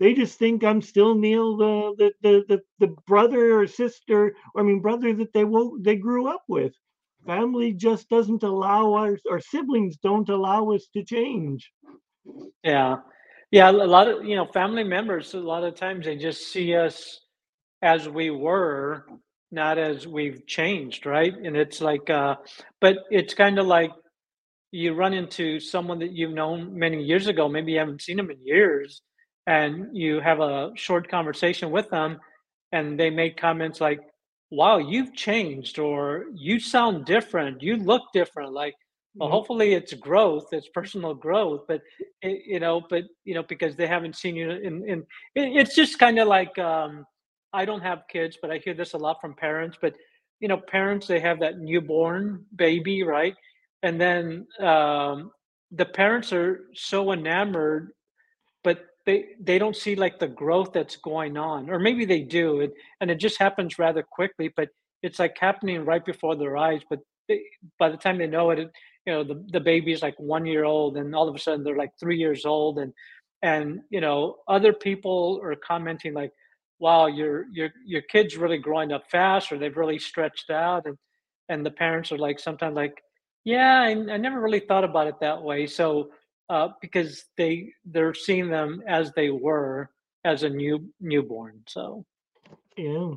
they 0.00 0.14
just 0.14 0.38
think 0.38 0.64
I'm 0.64 0.80
still 0.80 1.14
Neil, 1.14 1.56
the 1.58 1.94
the 1.98 2.12
the 2.22 2.44
the, 2.48 2.86
the 2.86 2.96
brother 3.06 3.60
or 3.60 3.66
sister, 3.66 4.34
or 4.54 4.62
I 4.62 4.64
mean 4.64 4.80
brother 4.80 5.12
that 5.14 5.32
they 5.34 5.44
will 5.44 5.76
they 5.78 5.94
grew 5.94 6.26
up 6.26 6.42
with. 6.48 6.72
Family 7.26 7.74
just 7.74 8.08
doesn't 8.08 8.42
allow 8.42 8.94
us, 8.94 9.20
or 9.28 9.40
siblings 9.40 9.98
don't 9.98 10.28
allow 10.30 10.70
us 10.70 10.88
to 10.94 11.04
change. 11.04 11.70
Yeah, 12.64 12.96
yeah. 13.50 13.70
A 13.70 13.72
lot 13.72 14.08
of 14.08 14.24
you 14.24 14.36
know 14.36 14.46
family 14.46 14.84
members. 14.84 15.34
A 15.34 15.38
lot 15.38 15.64
of 15.64 15.74
times 15.74 16.06
they 16.06 16.16
just 16.16 16.50
see 16.50 16.74
us 16.74 17.20
as 17.82 18.08
we 18.08 18.30
were, 18.30 19.06
not 19.52 19.76
as 19.76 20.06
we've 20.06 20.46
changed, 20.46 21.04
right? 21.04 21.34
And 21.34 21.56
it's 21.56 21.82
like, 21.82 22.08
uh, 22.08 22.36
but 22.80 23.00
it's 23.10 23.34
kind 23.34 23.58
of 23.58 23.66
like 23.66 23.90
you 24.70 24.94
run 24.94 25.12
into 25.12 25.60
someone 25.60 25.98
that 25.98 26.12
you've 26.12 26.32
known 26.32 26.78
many 26.78 27.02
years 27.02 27.26
ago. 27.26 27.50
Maybe 27.50 27.72
you 27.72 27.78
haven't 27.80 28.00
seen 28.00 28.16
them 28.16 28.30
in 28.30 28.38
years 28.42 29.02
and 29.46 29.96
you 29.96 30.20
have 30.20 30.40
a 30.40 30.70
short 30.74 31.08
conversation 31.08 31.70
with 31.70 31.88
them 31.90 32.18
and 32.72 32.98
they 32.98 33.10
make 33.10 33.36
comments 33.36 33.80
like 33.80 34.00
wow 34.50 34.78
you've 34.78 35.14
changed 35.14 35.78
or 35.78 36.26
you 36.34 36.58
sound 36.58 37.04
different 37.04 37.62
you 37.62 37.76
look 37.76 38.02
different 38.12 38.52
like 38.52 38.74
well 39.14 39.28
mm-hmm. 39.28 39.34
hopefully 39.34 39.74
it's 39.74 39.92
growth 39.94 40.48
it's 40.52 40.68
personal 40.68 41.14
growth 41.14 41.62
but 41.68 41.80
it, 42.22 42.42
you 42.46 42.60
know 42.60 42.82
but 42.90 43.04
you 43.24 43.34
know 43.34 43.42
because 43.44 43.76
they 43.76 43.86
haven't 43.86 44.16
seen 44.16 44.36
you 44.36 44.50
in 44.50 44.84
in 44.88 45.04
it's 45.34 45.74
just 45.74 45.98
kind 45.98 46.18
of 46.18 46.28
like 46.28 46.56
um 46.58 47.04
i 47.52 47.64
don't 47.64 47.82
have 47.82 48.02
kids 48.08 48.36
but 48.40 48.50
i 48.50 48.58
hear 48.58 48.74
this 48.74 48.94
a 48.94 48.98
lot 48.98 49.20
from 49.20 49.34
parents 49.34 49.76
but 49.80 49.94
you 50.40 50.48
know 50.48 50.56
parents 50.56 51.06
they 51.06 51.20
have 51.20 51.40
that 51.40 51.58
newborn 51.58 52.44
baby 52.56 53.02
right 53.02 53.34
and 53.82 54.00
then 54.00 54.46
um 54.60 55.30
the 55.72 55.84
parents 55.84 56.32
are 56.32 56.66
so 56.74 57.12
enamored 57.12 57.92
they 59.06 59.30
they 59.40 59.58
don't 59.58 59.76
see 59.76 59.94
like 59.96 60.18
the 60.18 60.28
growth 60.28 60.72
that's 60.72 60.96
going 60.96 61.36
on 61.36 61.70
or 61.70 61.78
maybe 61.78 62.04
they 62.04 62.22
do 62.22 62.60
it, 62.60 62.72
and 63.00 63.10
it 63.10 63.16
just 63.16 63.38
happens 63.38 63.78
rather 63.78 64.02
quickly 64.02 64.52
but 64.54 64.68
it's 65.02 65.18
like 65.18 65.36
happening 65.38 65.84
right 65.84 66.04
before 66.04 66.36
their 66.36 66.56
eyes. 66.56 66.82
But 66.88 67.00
they, 67.28 67.42
by 67.78 67.90
the 67.90 67.96
time 67.96 68.18
they 68.18 68.26
know 68.26 68.50
it, 68.50 68.58
it, 68.58 68.70
you 69.06 69.12
know, 69.12 69.24
the, 69.24 69.44
the 69.52 69.60
baby 69.60 69.92
is 69.92 70.02
like 70.02 70.18
one 70.18 70.46
year 70.46 70.64
old 70.64 70.96
and 70.96 71.14
all 71.14 71.28
of 71.28 71.34
a 71.34 71.38
sudden 71.38 71.64
they're 71.64 71.76
like 71.76 71.92
three 71.98 72.18
years 72.18 72.44
old. 72.44 72.78
And, 72.78 72.92
and, 73.42 73.80
you 73.90 74.00
know, 74.00 74.36
other 74.46 74.72
people 74.72 75.40
are 75.42 75.56
commenting 75.56 76.12
like, 76.12 76.32
wow, 76.78 77.06
your, 77.06 77.46
your, 77.52 77.70
your 77.84 78.02
kid's 78.02 78.36
really 78.36 78.58
growing 78.58 78.92
up 78.92 79.04
fast 79.10 79.52
or 79.52 79.58
they've 79.58 79.76
really 79.76 79.98
stretched 79.98 80.50
out. 80.50 80.86
And, 80.86 80.96
and 81.48 81.64
the 81.64 81.70
parents 81.70 82.12
are 82.12 82.18
like, 82.18 82.38
sometimes 82.38 82.76
like, 82.76 83.02
yeah, 83.44 83.80
I, 83.80 83.90
I 83.90 84.16
never 84.18 84.40
really 84.40 84.60
thought 84.60 84.84
about 84.84 85.06
it 85.06 85.20
that 85.20 85.42
way. 85.42 85.66
So, 85.66 86.10
uh, 86.50 86.70
because 86.80 87.24
they, 87.36 87.72
they're 87.84 88.12
seeing 88.12 88.50
them 88.50 88.82
as 88.86 89.12
they 89.12 89.30
were 89.30 89.88
as 90.24 90.42
a 90.42 90.50
new 90.50 90.92
newborn. 91.00 91.62
So, 91.68 92.04
yeah. 92.76 93.12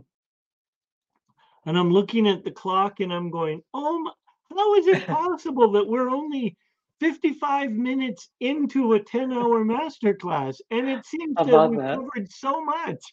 And 1.65 1.77
I'm 1.77 1.91
looking 1.91 2.27
at 2.27 2.43
the 2.43 2.51
clock 2.51 2.99
and 2.99 3.11
I'm 3.11 3.31
going, 3.31 3.63
oh, 3.73 3.99
my, 3.99 4.11
how 4.55 4.75
is 4.75 4.85
it 4.85 5.07
possible 5.07 5.71
that 5.71 5.87
we're 5.87 6.09
only 6.09 6.55
55 6.99 7.71
minutes 7.71 8.29
into 8.39 8.93
a 8.93 8.99
10 8.99 9.33
hour 9.33 9.65
masterclass? 9.65 10.57
And 10.69 10.87
it 10.87 11.03
seems 11.03 11.35
that 11.35 11.47
we've 11.47 11.79
that? 11.79 11.97
covered 11.97 12.31
so 12.31 12.63
much. 12.63 13.03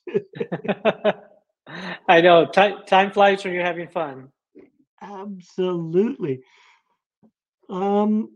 I 2.08 2.20
know. 2.20 2.44
Time, 2.44 2.80
time 2.86 3.10
flies 3.10 3.42
when 3.42 3.54
you're 3.54 3.64
having 3.64 3.88
fun. 3.88 4.28
Absolutely. 5.00 6.40
Um, 7.70 8.32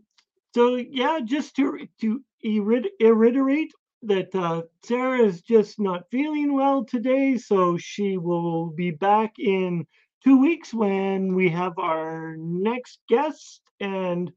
so 0.55 0.77
yeah, 0.77 1.19
just 1.21 1.57
to 1.57 1.85
to 1.99 2.23
reiterate 2.41 3.73
that 4.03 4.33
uh, 4.33 4.61
Sarah 4.85 5.19
is 5.19 5.41
just 5.41 5.81
not 5.81 6.09
feeling 6.09 6.53
well 6.53 6.85
today, 6.85 7.37
so 7.37 7.77
she 7.77 8.17
will 8.17 8.67
be 8.67 8.91
back 8.91 9.33
in 9.37 9.85
two 10.23 10.39
weeks 10.39 10.73
when 10.73 11.35
we 11.35 11.49
have 11.49 11.77
our 11.77 12.37
next 12.37 12.99
guest. 13.09 13.63
And 13.81 14.31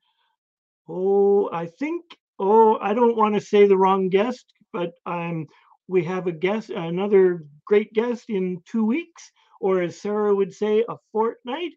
oh, 0.89 1.51
I 1.53 1.67
think 1.67 2.03
oh, 2.41 2.79
I 2.81 2.95
don't 2.95 3.17
want 3.17 3.37
to 3.37 3.41
say 3.41 3.69
the 3.69 3.77
wrong 3.79 4.09
guest, 4.09 4.45
but 4.73 4.95
um, 5.07 5.47
we 5.87 6.03
have 6.03 6.27
a 6.27 6.33
guest, 6.33 6.71
another 6.71 7.45
great 7.65 7.93
guest 7.93 8.25
in 8.29 8.61
two 8.67 8.85
weeks, 8.85 9.31
or 9.61 9.83
as 9.83 10.01
Sarah 10.01 10.35
would 10.35 10.53
say, 10.53 10.85
a 10.89 10.97
fortnight. 11.13 11.75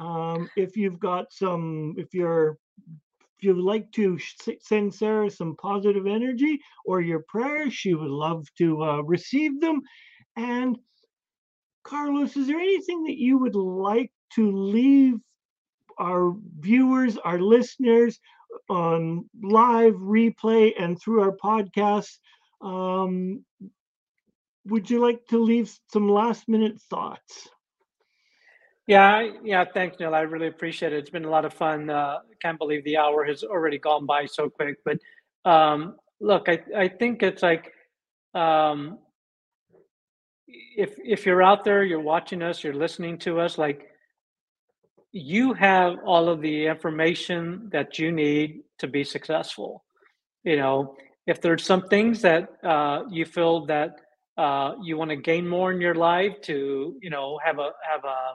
Um, 0.00 0.50
if 0.56 0.76
you've 0.76 0.98
got 0.98 1.32
some, 1.32 1.94
if 1.96 2.12
you're 2.12 2.58
if 3.38 3.44
you'd 3.44 3.58
like 3.58 3.90
to 3.92 4.18
send 4.60 4.94
Sarah 4.94 5.30
some 5.30 5.56
positive 5.56 6.06
energy 6.06 6.60
or 6.84 7.00
your 7.00 7.24
prayers, 7.28 7.74
she 7.74 7.94
would 7.94 8.10
love 8.10 8.46
to 8.58 8.82
uh, 8.82 9.00
receive 9.02 9.60
them. 9.60 9.80
And 10.36 10.78
Carlos, 11.84 12.36
is 12.36 12.46
there 12.46 12.58
anything 12.58 13.04
that 13.04 13.18
you 13.18 13.38
would 13.38 13.54
like 13.54 14.10
to 14.34 14.50
leave 14.50 15.14
our 15.98 16.34
viewers, 16.60 17.16
our 17.18 17.38
listeners 17.38 18.18
on 18.68 19.28
live 19.42 19.94
replay 19.94 20.72
and 20.78 21.00
through 21.00 21.22
our 21.22 21.36
podcast? 21.36 22.18
Um, 22.60 23.44
would 24.66 24.90
you 24.90 24.98
like 25.00 25.26
to 25.26 25.38
leave 25.38 25.72
some 25.92 26.08
last 26.08 26.48
minute 26.48 26.80
thoughts? 26.90 27.48
Yeah, 28.86 29.30
yeah. 29.42 29.64
Thanks, 29.72 29.98
Neil. 29.98 30.14
I 30.14 30.20
really 30.22 30.48
appreciate 30.48 30.92
it. 30.92 30.98
It's 30.98 31.10
been 31.10 31.24
a 31.24 31.30
lot 31.30 31.44
of 31.46 31.54
fun. 31.54 31.88
Uh, 31.88 32.18
can't 32.42 32.58
believe 32.58 32.84
the 32.84 32.98
hour 32.98 33.24
has 33.24 33.42
already 33.42 33.78
gone 33.78 34.04
by 34.04 34.26
so 34.26 34.50
quick. 34.50 34.76
But 34.84 34.98
um, 35.50 35.96
look, 36.20 36.48
I 36.48 36.60
I 36.76 36.88
think 36.88 37.22
it's 37.22 37.42
like 37.42 37.72
um, 38.34 38.98
if 40.46 40.94
if 41.04 41.24
you're 41.24 41.42
out 41.42 41.64
there, 41.64 41.84
you're 41.84 42.00
watching 42.00 42.42
us, 42.42 42.62
you're 42.62 42.74
listening 42.74 43.18
to 43.20 43.40
us, 43.40 43.56
like 43.58 43.88
you 45.12 45.52
have 45.54 45.96
all 46.04 46.28
of 46.28 46.40
the 46.40 46.66
information 46.66 47.68
that 47.72 47.98
you 47.98 48.10
need 48.12 48.62
to 48.78 48.88
be 48.88 49.04
successful. 49.04 49.84
You 50.44 50.56
know, 50.56 50.96
if 51.26 51.40
there's 51.40 51.64
some 51.64 51.82
things 51.88 52.20
that 52.22 52.48
uh, 52.64 53.04
you 53.10 53.24
feel 53.24 53.66
that 53.66 54.00
uh, 54.36 54.74
you 54.82 54.96
want 54.96 55.10
to 55.10 55.16
gain 55.16 55.48
more 55.48 55.72
in 55.72 55.80
your 55.80 55.94
life 55.94 56.40
to, 56.42 56.96
you 57.00 57.10
know, 57.10 57.38
have 57.44 57.58
a 57.58 57.70
have 57.90 58.04
a 58.04 58.34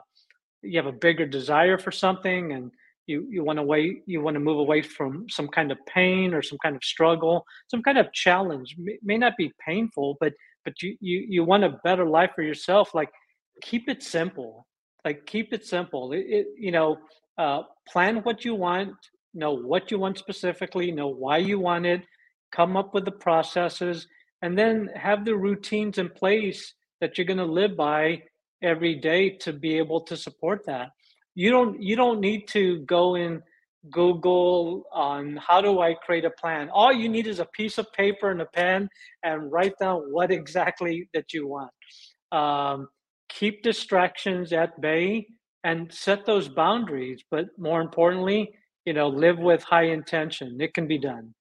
you 0.62 0.76
have 0.76 0.86
a 0.86 0.92
bigger 0.92 1.26
desire 1.26 1.78
for 1.78 1.90
something 1.90 2.52
and 2.52 2.70
you 3.06 3.26
you 3.30 3.42
want 3.42 3.58
to 3.58 3.62
wait 3.62 4.02
you 4.06 4.20
want 4.20 4.34
to 4.34 4.40
move 4.40 4.58
away 4.58 4.82
from 4.82 5.26
some 5.28 5.48
kind 5.48 5.72
of 5.72 5.78
pain 5.86 6.34
or 6.34 6.42
some 6.42 6.58
kind 6.62 6.76
of 6.76 6.84
struggle 6.84 7.44
some 7.68 7.82
kind 7.82 7.98
of 7.98 8.12
challenge. 8.12 8.76
May, 8.78 8.98
may 9.02 9.18
not 9.18 9.36
be 9.36 9.52
painful 9.64 10.16
but 10.20 10.32
but 10.64 10.80
you 10.82 10.96
you 11.00 11.26
you 11.28 11.44
want 11.44 11.64
a 11.64 11.80
better 11.84 12.06
life 12.06 12.30
for 12.34 12.42
yourself. 12.42 12.94
Like 12.94 13.10
keep 13.62 13.88
it 13.88 14.02
simple. 14.02 14.66
Like 15.04 15.26
keep 15.26 15.52
it 15.52 15.64
simple. 15.64 16.12
It, 16.12 16.26
it 16.28 16.46
you 16.58 16.72
know 16.72 16.98
uh, 17.38 17.62
plan 17.88 18.16
what 18.18 18.44
you 18.44 18.54
want 18.54 18.94
know 19.32 19.52
what 19.52 19.90
you 19.90 19.98
want 19.98 20.18
specifically 20.18 20.90
know 20.90 21.08
why 21.08 21.38
you 21.38 21.58
want 21.58 21.86
it 21.86 22.02
come 22.52 22.76
up 22.76 22.92
with 22.94 23.04
the 23.04 23.12
processes 23.12 24.06
and 24.42 24.58
then 24.58 24.90
have 24.94 25.24
the 25.24 25.34
routines 25.34 25.98
in 25.98 26.08
place 26.08 26.74
that 27.00 27.16
you're 27.16 27.26
going 27.26 27.38
to 27.38 27.44
live 27.44 27.76
by 27.76 28.22
every 28.62 28.94
day 28.94 29.30
to 29.30 29.52
be 29.52 29.78
able 29.78 30.00
to 30.02 30.16
support 30.16 30.64
that. 30.66 30.90
You 31.34 31.50
don't 31.50 31.82
you 31.82 31.96
don't 31.96 32.20
need 32.20 32.48
to 32.48 32.80
go 32.80 33.14
in 33.14 33.42
google 33.90 34.84
on 34.92 35.38
how 35.38 35.58
do 35.62 35.80
i 35.80 35.94
create 35.94 36.24
a 36.24 36.30
plan. 36.30 36.68
All 36.70 36.92
you 36.92 37.08
need 37.08 37.26
is 37.26 37.40
a 37.40 37.46
piece 37.46 37.78
of 37.78 37.90
paper 37.92 38.30
and 38.30 38.42
a 38.42 38.46
pen 38.46 38.88
and 39.22 39.50
write 39.50 39.72
down 39.80 40.02
what 40.12 40.30
exactly 40.30 41.08
that 41.14 41.32
you 41.32 41.46
want. 41.46 41.70
Um, 42.32 42.88
keep 43.28 43.62
distractions 43.62 44.52
at 44.52 44.80
bay 44.80 45.26
and 45.64 45.92
set 45.92 46.26
those 46.26 46.48
boundaries 46.48 47.22
but 47.30 47.46
more 47.58 47.80
importantly 47.80 48.50
you 48.84 48.92
know 48.92 49.08
live 49.08 49.38
with 49.38 49.62
high 49.62 49.84
intention. 49.84 50.58
It 50.60 50.74
can 50.74 50.86
be 50.86 50.98
done. 50.98 51.34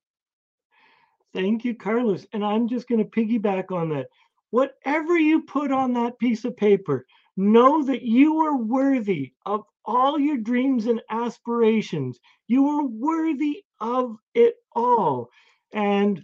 Thank 1.34 1.66
you 1.66 1.76
carlos. 1.76 2.26
And 2.32 2.46
i'm 2.46 2.68
just 2.70 2.88
going 2.88 3.04
to 3.04 3.10
piggyback 3.10 3.72
on 3.72 3.90
that 3.90 4.08
Whatever 4.52 5.18
you 5.18 5.44
put 5.44 5.72
on 5.72 5.94
that 5.94 6.20
piece 6.20 6.46
of 6.46 6.58
paper, 6.58 7.06
know 7.38 7.84
that 7.84 8.02
you 8.02 8.40
are 8.40 8.58
worthy 8.58 9.34
of 9.46 9.64
all 9.86 10.20
your 10.20 10.38
dreams 10.38 10.86
and 10.86 11.02
aspirations. 11.10 12.20
You 12.48 12.68
are 12.68 12.86
worthy 12.86 13.64
of 13.80 14.18
it 14.34 14.56
all. 14.76 15.30
And 15.74 16.24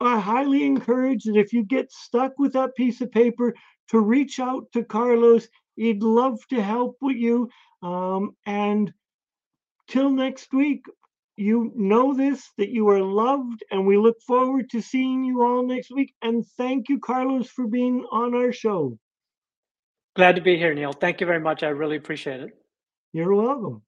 I 0.00 0.18
highly 0.18 0.64
encourage 0.64 1.24
that 1.24 1.36
if 1.36 1.52
you 1.52 1.64
get 1.64 1.92
stuck 1.92 2.38
with 2.38 2.52
that 2.54 2.74
piece 2.76 3.00
of 3.00 3.10
paper, 3.10 3.54
to 3.90 4.00
reach 4.00 4.38
out 4.38 4.70
to 4.72 4.84
Carlos. 4.84 5.48
He'd 5.76 6.02
love 6.02 6.38
to 6.50 6.62
help 6.62 6.96
with 7.00 7.16
you. 7.16 7.50
Um, 7.82 8.36
and 8.46 8.92
till 9.88 10.10
next 10.10 10.52
week, 10.52 10.84
you 11.40 11.72
know 11.74 12.14
this, 12.14 12.50
that 12.58 12.68
you 12.68 12.88
are 12.90 13.00
loved, 13.00 13.64
and 13.70 13.86
we 13.86 13.96
look 13.96 14.20
forward 14.26 14.70
to 14.70 14.80
seeing 14.80 15.24
you 15.24 15.42
all 15.42 15.66
next 15.66 15.90
week. 15.90 16.14
And 16.22 16.44
thank 16.56 16.88
you, 16.88 16.98
Carlos, 16.98 17.48
for 17.48 17.66
being 17.66 18.04
on 18.10 18.34
our 18.34 18.52
show. 18.52 18.98
Glad 20.16 20.36
to 20.36 20.42
be 20.42 20.56
here, 20.56 20.74
Neil. 20.74 20.92
Thank 20.92 21.20
you 21.20 21.26
very 21.26 21.40
much. 21.40 21.62
I 21.62 21.68
really 21.68 21.96
appreciate 21.96 22.40
it. 22.40 22.50
You're 23.12 23.34
welcome. 23.34 23.82